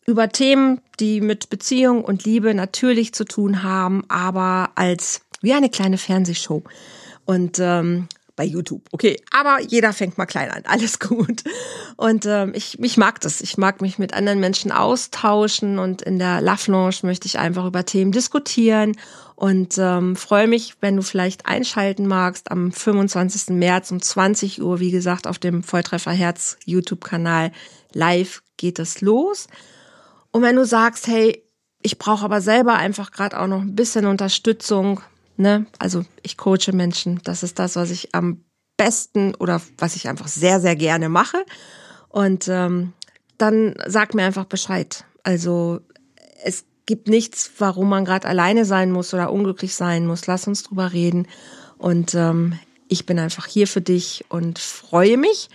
über 0.07 0.31
Themen, 0.31 0.81
die 1.01 1.21
mit 1.21 1.51
Beziehung 1.51 2.03
und 2.03 2.25
Liebe 2.25 2.55
natürlich 2.55 3.13
zu 3.13 3.25
tun 3.25 3.63
haben, 3.63 4.05
aber 4.09 4.71
als 4.77 5.21
wie 5.43 5.53
eine 5.53 5.69
kleine 5.69 5.99
Fernsehshow. 5.99 6.63
Und 7.27 7.59
ähm, 7.59 8.09
bei 8.37 8.45
YouTube. 8.45 8.83
Okay, 8.93 9.21
aber 9.33 9.61
jeder 9.61 9.93
fängt 9.93 10.17
mal 10.17 10.25
klein 10.25 10.51
an. 10.51 10.63
Alles 10.67 11.01
gut. 11.01 11.43
Und 11.97 12.25
ähm, 12.25 12.53
ich, 12.55 12.79
ich 12.81 12.97
mag 12.97 13.21
das. 13.21 13.41
Ich 13.41 13.59
mag 13.59 13.83
mich 13.83 13.99
mit 13.99 14.15
anderen 14.15 14.39
Menschen 14.39 14.71
austauschen 14.71 15.81
und 15.81 16.03
in 16.03 16.21
der 16.21 16.41
Love 16.41 16.71
Lounge 16.71 16.97
möchte 17.03 17.27
ich 17.27 17.39
einfach 17.39 17.67
über 17.67 17.85
Themen 17.85 18.13
diskutieren 18.13 18.97
und 19.39 19.79
ähm, 19.79 20.17
freue 20.17 20.49
mich, 20.49 20.75
wenn 20.81 20.97
du 20.97 21.03
vielleicht 21.03 21.47
einschalten 21.47 22.07
magst 22.07 22.51
am 22.51 22.73
25. 22.73 23.57
März 23.57 23.91
um 23.91 24.03
20 24.03 24.63
Uhr, 24.63 24.81
wie 24.81 24.91
gesagt, 24.91 25.27
auf 25.27 25.39
dem 25.39 25.63
Volltreffer 25.63 26.13
Herz 26.13 26.57
YouTube-Kanal 26.65 27.53
live 27.93 28.43
geht 28.57 28.79
es 28.79 29.01
los. 29.01 29.47
Und 30.33 30.43
wenn 30.43 30.57
du 30.57 30.67
sagst, 30.67 31.07
hey, 31.07 31.45
ich 31.83 31.99
brauche 31.99 32.25
aber 32.25 32.41
selber 32.41 32.75
einfach 32.75 33.13
gerade 33.13 33.39
auch 33.39 33.47
noch 33.47 33.61
ein 33.61 33.77
bisschen 33.77 34.07
Unterstützung, 34.07 35.01
Ne? 35.39 35.67
Also 35.79 36.05
ich 36.23 36.37
coache 36.37 36.73
Menschen. 36.73 37.21
Das 37.23 37.45
ist 37.45 37.61
das, 37.61 37.77
was 37.77 37.91
ich 37.91 38.15
am 38.15 38.45
besten 38.77 39.37
oder 39.37 39.63
was 39.79 39.95
ich 39.95 40.09
einfach 40.09 40.27
sehr, 40.27 40.61
sehr 40.61 40.75
gerne 40.75 41.09
mache. 41.09 41.39
Und 42.09 42.49
ähm, 42.49 42.93
dann 43.39 43.77
sag 43.87 44.15
mir 44.15 44.25
einfach 44.25 44.47
Bescheid. 44.47 45.05
Also 45.23 45.79
es 46.43 46.65
gibt 46.89 47.07
nichts, 47.07 47.51
warum 47.59 47.91
man 47.91 48.07
gerade 48.07 48.27
alleine 48.27 48.65
sein 48.65 48.91
muss 48.91 49.13
oder 49.13 49.31
unglücklich 49.31 49.75
sein 49.75 50.07
muss. 50.07 50.27
Lass 50.27 50.47
uns 50.47 50.63
drüber 50.63 50.95
reden. 50.95 51.29
Und 51.77 52.15
ähm, 52.15 52.59
ich 52.89 53.05
bin 53.05 53.19
einfach 53.19 53.47
hier 53.47 53.67
für 53.69 53.83
dich 53.83 54.25
und 54.31 54.59
freue 54.59 55.19
mich, 55.19 55.51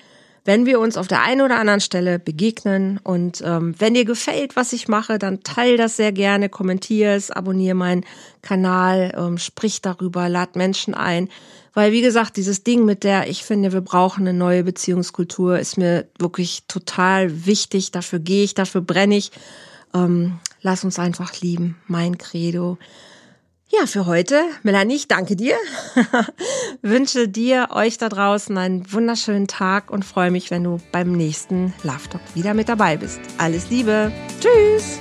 wenn 0.45 0.67
wir 0.67 0.79
uns 0.79 0.95
auf 0.95 1.07
der 1.07 1.23
einen 1.23 1.41
oder 1.41 1.57
anderen 1.57 1.79
Stelle 1.79 2.19
begegnen. 2.19 2.99
Und 3.03 3.41
ähm, 3.43 3.73
wenn 3.79 3.95
dir 3.95 4.05
gefällt, 4.05 4.55
was 4.55 4.73
ich 4.73 4.87
mache, 4.87 5.17
dann 5.17 5.41
teile 5.41 5.75
das 5.75 5.97
sehr 5.97 6.11
gerne, 6.11 6.49
kommentiere 6.49 7.15
es, 7.15 7.31
abonniere 7.31 7.73
meinen 7.73 8.05
Kanal, 8.43 9.11
ähm, 9.17 9.39
sprich 9.39 9.81
darüber, 9.81 10.29
lad 10.29 10.55
Menschen 10.55 10.93
ein. 10.93 11.29
Weil, 11.73 11.93
wie 11.93 12.01
gesagt, 12.01 12.37
dieses 12.37 12.63
Ding 12.63 12.85
mit 12.85 13.03
der, 13.03 13.27
ich 13.27 13.43
finde, 13.43 13.73
wir 13.73 13.81
brauchen 13.81 14.27
eine 14.27 14.37
neue 14.37 14.63
Beziehungskultur, 14.63 15.57
ist 15.57 15.79
mir 15.79 16.07
wirklich 16.19 16.65
total 16.67 17.47
wichtig. 17.47 17.89
Dafür 17.89 18.19
gehe 18.19 18.43
ich, 18.43 18.53
dafür 18.53 18.81
brenne 18.81 19.17
ich. 19.17 19.31
Ähm, 19.95 20.37
lass 20.63 20.83
uns 20.83 20.97
einfach 20.97 21.39
lieben, 21.41 21.77
mein 21.87 22.17
Credo. 22.17 22.79
Ja, 23.69 23.87
für 23.87 24.05
heute, 24.05 24.43
Melanie, 24.61 24.95
ich 24.95 25.07
danke 25.07 25.35
dir. 25.35 25.55
Wünsche 26.81 27.27
dir, 27.27 27.69
euch 27.71 27.97
da 27.97 28.07
draußen 28.07 28.55
einen 28.57 28.91
wunderschönen 28.91 29.47
Tag 29.47 29.89
und 29.89 30.05
freue 30.05 30.31
mich, 30.31 30.51
wenn 30.51 30.63
du 30.63 30.79
beim 30.91 31.11
nächsten 31.11 31.73
Love 31.83 32.09
Talk 32.09 32.21
wieder 32.35 32.53
mit 32.53 32.69
dabei 32.69 32.97
bist. 32.97 33.19
Alles 33.39 33.69
Liebe. 33.69 34.11
Tschüss. 34.39 34.99